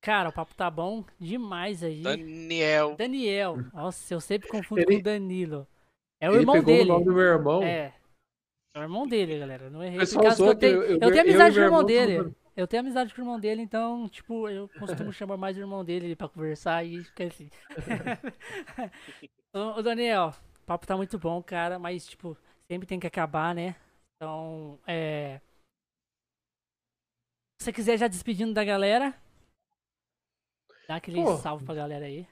[0.00, 2.02] cara, o papo tá bom demais aí.
[2.02, 2.96] Daniel.
[2.96, 3.56] Daniel.
[3.72, 5.66] Nossa, eu sempre confundo ele, com o Danilo.
[6.20, 6.90] É o irmão dele.
[6.90, 7.62] O nome do meu irmão.
[7.62, 7.94] É.
[8.74, 9.70] É o irmão dele, galera.
[9.70, 10.00] Não errei.
[10.06, 12.34] Que eu tenho, eu, eu tenho amizade com o irmão dele.
[12.56, 15.84] Eu tenho amizade com o irmão dele, então, tipo, eu costumo chamar mais o irmão
[15.84, 17.50] dele pra conversar e fica assim.
[19.52, 22.34] Ô, Daniel, o papo tá muito bom, cara, mas, tipo,
[22.66, 23.76] sempre tem que acabar, né?
[24.16, 25.40] Então, é.
[27.60, 29.14] Se você quiser já despedindo da galera,
[30.88, 32.26] dá aquele Pô, salve pra galera aí.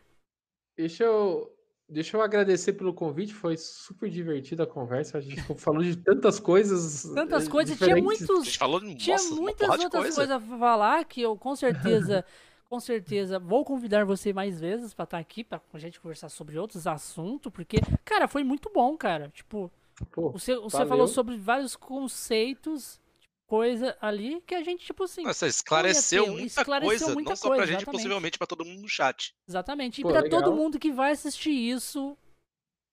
[0.77, 1.55] Deixa eu,
[1.89, 5.19] deixa eu agradecer pelo convite, foi super divertida a conversa.
[5.19, 7.02] A gente falou de tantas coisas.
[7.15, 8.56] Tantas coisas, tinha muitos.
[8.56, 10.16] Falou, tinha nossa, muitas outras coisa.
[10.16, 12.24] coisas pra falar que eu com certeza.
[12.66, 16.28] com certeza vou convidar você mais vezes para estar tá aqui para a gente conversar
[16.28, 19.28] sobre outros assuntos, porque cara, foi muito bom, cara.
[19.28, 19.70] Tipo,
[20.11, 23.01] Pô, você, você falou sobre vários conceitos,
[23.47, 25.23] coisa ali que a gente, tipo assim.
[25.23, 27.97] Nossa, esclareceu, muita, esclareceu coisa, muita não só pra gente, exatamente.
[27.97, 29.35] possivelmente pra todo mundo no chat.
[29.49, 30.01] Exatamente.
[30.01, 30.43] E Pô, pra legal.
[30.43, 32.16] todo mundo que vai assistir isso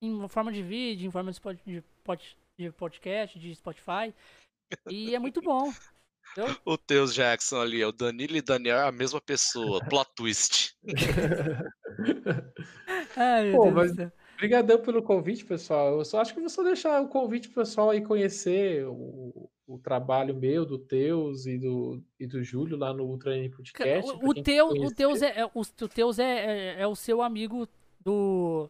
[0.01, 1.83] em forma de vídeo, em forma de,
[2.57, 4.13] de podcast, de Spotify.
[4.89, 5.73] E é muito bom.
[6.31, 6.55] Entendeu?
[6.63, 9.83] O Teus Jackson ali, o Danilo e Daniel é a mesma pessoa.
[9.85, 10.77] Plot twist.
[13.17, 14.11] Ai, meu Pô, Deus mas...
[14.41, 15.99] Obrigadão pelo convite, pessoal.
[15.99, 19.77] Eu só acho que vou só deixar o convite pro pessoal aí conhecer o, o
[19.77, 24.11] trabalho meu, do Teus e do, e do Júlio lá no Ultra N Podcast.
[24.13, 27.21] O, o, teu, o Teus, é, é, o, o Teus é, é, é, o seu
[27.21, 27.69] amigo
[27.99, 28.67] do,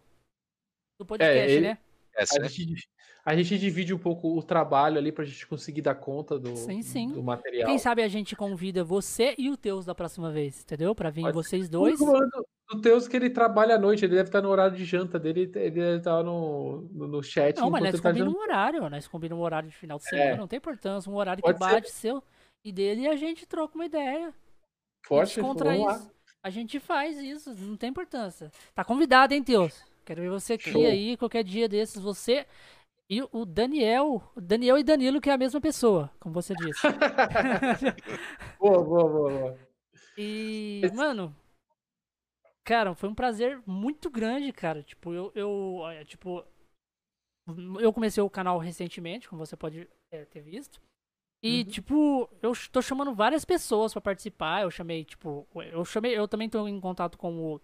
[0.99, 1.77] do podcast, é, ele, né?
[2.17, 2.89] É, a, gente,
[3.23, 6.81] a gente divide um pouco o trabalho ali pra gente conseguir dar conta do, sim,
[6.81, 7.13] sim.
[7.13, 7.69] do material.
[7.69, 10.93] Quem sabe a gente convida você e o Teus da próxima vez, entendeu?
[10.93, 11.33] Pra vir Pode.
[11.33, 11.97] vocês dois.
[12.71, 15.41] O Teus que ele trabalha à noite, ele deve estar no horário de janta dele,
[15.41, 17.57] ele deve estar no, no, no chat.
[17.57, 20.31] Não, mas nós tá combinamos um horário, nós combinamos um horário de final de semana,
[20.31, 20.37] é.
[20.37, 21.93] não tem importância, um horário Pode que bate ser.
[21.93, 22.23] seu
[22.63, 24.33] e dele e a gente troca uma ideia.
[25.03, 26.01] Forte, vamos lá.
[26.43, 28.51] A gente faz isso, não tem importância.
[28.73, 29.83] Tá convidado, hein, Teus?
[30.05, 30.85] Quero ver você aqui Show.
[30.85, 32.45] aí, qualquer dia desses, você
[33.09, 34.23] e o Daniel.
[34.37, 36.81] Daniel e Danilo, que é a mesma pessoa, como você disse.
[38.57, 39.59] boa, boa, boa, boa.
[40.17, 41.35] E, mano,
[42.63, 44.83] cara, foi um prazer muito grande, cara.
[44.83, 46.43] Tipo, eu, eu tipo,
[47.79, 50.79] eu comecei o canal recentemente, como você pode é, ter visto.
[51.43, 51.63] E, Uhum.
[51.65, 54.63] tipo, eu tô chamando várias pessoas pra participar.
[54.63, 57.61] Eu chamei, tipo, eu chamei, eu também tô em contato com o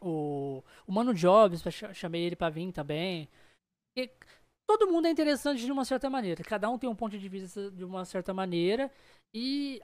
[0.00, 1.62] o, o Mano Jobs,
[1.94, 3.28] chamei ele pra vir também.
[3.96, 4.10] E
[4.66, 6.42] todo mundo é interessante de uma certa maneira.
[6.44, 8.90] Cada um tem um ponto de vista de uma certa maneira.
[9.34, 9.80] E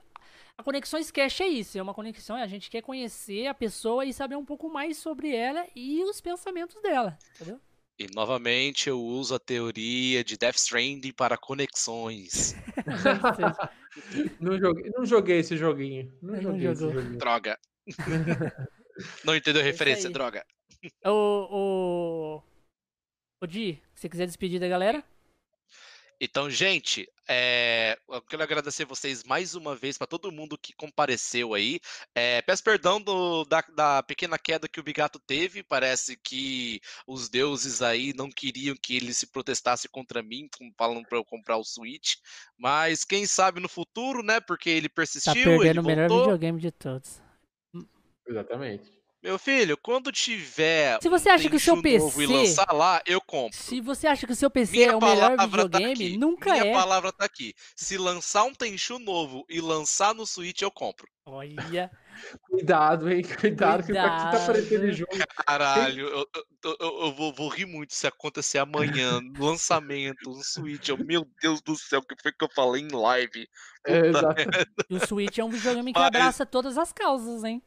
[0.57, 1.77] a Conexões Cash é isso.
[1.77, 2.35] É uma conexão.
[2.35, 6.21] A gente quer conhecer a pessoa e saber um pouco mais sobre ela e os
[6.21, 7.17] pensamentos dela.
[7.35, 7.59] Entendeu?
[7.97, 12.53] E novamente eu uso a teoria de Death Stranding para conexões.
[14.39, 16.13] Não joguei, não joguei esse joguinho.
[16.21, 17.01] Não Não joguei esse jogou.
[17.01, 17.17] joguinho.
[17.17, 17.57] Droga.
[19.25, 20.45] Não entendeu a referência, droga.
[21.05, 21.11] o,
[22.39, 22.43] o,
[23.41, 25.03] o Di, se você quiser despedir da galera.
[26.19, 31.53] Então, gente, é, eu quero agradecer vocês mais uma vez para todo mundo que compareceu
[31.53, 31.79] aí.
[32.13, 35.61] É, peço perdão do- da, da pequena queda que o Bigato teve.
[35.63, 40.47] Parece que os deuses aí não queriam que ele se protestasse contra mim,
[40.77, 42.15] falando para eu comprar o Switch.
[42.57, 44.39] Mas quem sabe no futuro, né?
[44.39, 47.19] Porque ele Tá persistiu, perdendo ele o melhor videogame de todos.
[48.27, 48.91] Exatamente.
[49.25, 52.71] Meu filho, quando tiver Se você acha que o seu Tenchu novo e PC lançar
[52.71, 53.57] lá, eu compro.
[53.57, 55.45] Se você acha que o seu PC Minha é o melhor palavra tá
[55.79, 56.17] videogame, aqui.
[56.17, 56.71] nunca Minha é.
[56.73, 57.55] palavra tá aqui.
[57.75, 61.07] Se lançar um Tenchu novo e lançar no Switch, eu compro.
[61.25, 61.89] Olha,
[62.47, 63.23] Cuidado, hein?
[63.23, 64.37] Cuidado, que o cara que tá Cuidado.
[64.37, 65.11] aparecendo jogo.
[65.45, 66.27] Caralho, eu,
[66.63, 69.19] eu- eu- eu vou, vou rir muito se acontecer amanhã.
[69.39, 70.87] lançamento, um Switch.
[70.87, 73.49] Eu, meu Deus do céu, o que foi que eu falei em live?
[73.87, 74.35] É, exato.
[74.87, 77.61] e o Switch é um videogame que Mas- abraça todas as causas, hein?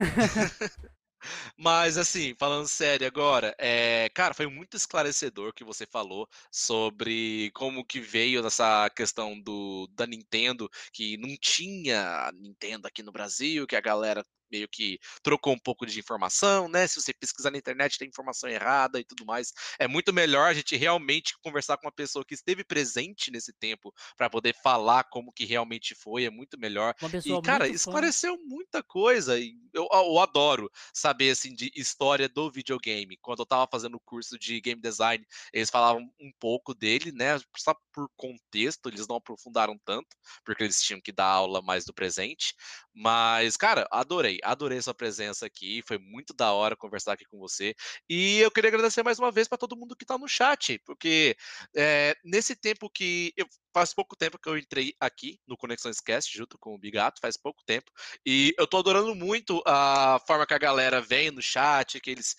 [1.56, 7.84] Mas assim, falando sério agora, é, cara, foi muito esclarecedor que você falou sobre como
[7.84, 13.76] que veio essa questão do da Nintendo, que não tinha Nintendo aqui no Brasil, que
[13.76, 16.86] a galera meio que trocou um pouco de informação, né?
[16.86, 19.52] Se você pesquisar na internet tem informação errada e tudo mais.
[19.78, 23.92] É muito melhor a gente realmente conversar com uma pessoa que esteve presente nesse tempo
[24.16, 26.94] para poder falar como que realmente foi, é muito melhor.
[27.24, 27.72] E, cara, fã.
[27.72, 29.38] esclareceu muita coisa.
[29.38, 33.16] E eu, eu adoro saber, assim, de história do videogame.
[33.20, 37.38] Quando eu tava fazendo o curso de game design, eles falavam um pouco dele, né?
[37.56, 41.94] Só por contexto, eles não aprofundaram tanto, porque eles tinham que dar aula mais do
[41.94, 42.54] presente.
[42.94, 45.82] Mas, cara, adorei, adorei sua presença aqui.
[45.86, 47.74] Foi muito da hora conversar aqui com você.
[48.08, 51.36] E eu queria agradecer mais uma vez para todo mundo que tá no chat, porque
[51.76, 56.36] é, nesse tempo que eu faz pouco tempo que eu entrei aqui no Conexões Cast
[56.36, 57.90] junto com o Bigato, faz pouco tempo,
[58.24, 62.36] e eu tô adorando muito a forma que a galera vem no chat, que eles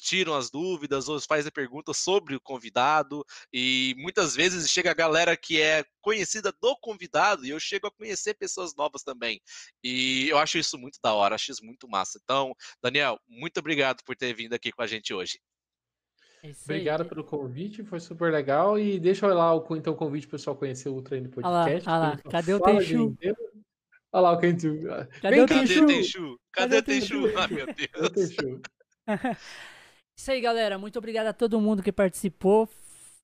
[0.00, 5.36] tiram as dúvidas ou fazem perguntas sobre o convidado, e muitas vezes chega a galera
[5.36, 9.40] que é conhecida do convidado e eu chego a conhecer pessoas novas também.
[9.82, 12.18] E eu acho isso muito da hora, acho isso muito massa.
[12.22, 15.38] Então, Daniel, muito obrigado por ter vindo aqui com a gente hoje.
[16.44, 16.76] É isso aí.
[16.76, 18.78] Obrigado pelo convite, foi super legal.
[18.78, 21.48] E deixa eu lá o, então, o convite pro pessoal conhecer o Ultra no Olha
[21.48, 21.88] lá, podcast.
[21.88, 22.18] olha lá.
[22.30, 23.16] Cadê o Tenchu?
[24.12, 24.80] Olha lá o Tenchu.
[25.22, 26.38] Cadê o Tenchu?
[26.52, 27.38] Cadê o Tenchu?
[27.38, 28.36] Ai, meu O Deus.
[30.16, 30.76] Isso aí, galera.
[30.76, 32.68] Muito obrigado a todo mundo que participou.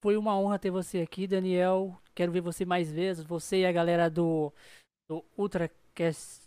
[0.01, 1.95] Foi uma honra ter você aqui, Daniel.
[2.15, 3.23] Quero ver você mais vezes.
[3.23, 4.51] Você e a galera do,
[5.07, 6.41] do UltraCast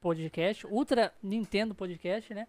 [0.00, 0.66] Podcast.
[0.66, 2.48] Ultra Nintendo Podcast, né?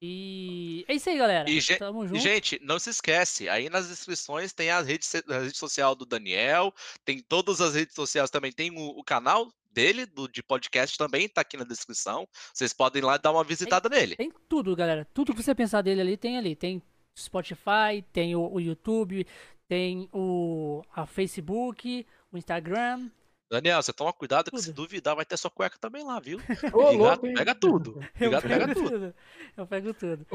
[0.00, 1.50] E é isso aí, galera.
[1.50, 2.20] E, Tamo E, junto.
[2.20, 6.72] gente, não se esquece, aí nas descrições tem a rede, a rede social do Daniel,
[7.04, 11.28] tem todas as redes sociais também, tem o, o canal dele, do, de podcast também,
[11.28, 12.26] tá aqui na descrição.
[12.52, 14.16] Vocês podem ir lá dar uma visitada nele.
[14.16, 15.06] Tem tudo, galera.
[15.12, 16.56] Tudo que você pensar dele ali tem ali.
[16.56, 16.82] Tem
[17.16, 19.26] Spotify, tem o, o YouTube,
[19.68, 23.10] tem o a Facebook, o Instagram.
[23.50, 26.38] Daniel, você toma cuidado que se duvidar vai ter sua cueca também lá, viu?
[26.72, 27.98] Ô, louco, pega tudo.
[28.20, 28.90] Eu Bigato pega pego tudo.
[28.90, 29.14] tudo.
[29.56, 30.26] Eu pego tudo.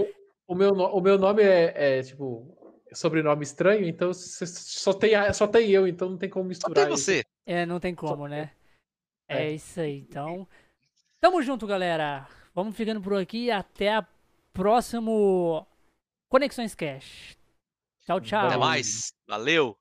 [0.48, 2.58] O meu, no- o meu nome é, é, tipo,
[2.92, 6.86] sobrenome estranho, então só tem, só tem eu, então não tem como Só misturar.
[6.86, 7.04] tem isso.
[7.04, 7.24] você.
[7.46, 8.52] É, não tem como, né?
[9.28, 9.44] É.
[9.48, 9.52] É.
[9.52, 10.00] isso aí.
[10.00, 10.48] Então,
[11.20, 12.28] tamo junto, galera.
[12.54, 13.50] Vamos ficando por aqui.
[13.52, 14.08] Até a
[14.52, 15.66] próximo
[16.30, 17.38] Conexões Cash.
[18.06, 18.48] Tchau, tchau.
[18.48, 19.14] Até mais.
[19.28, 19.78] Valeu.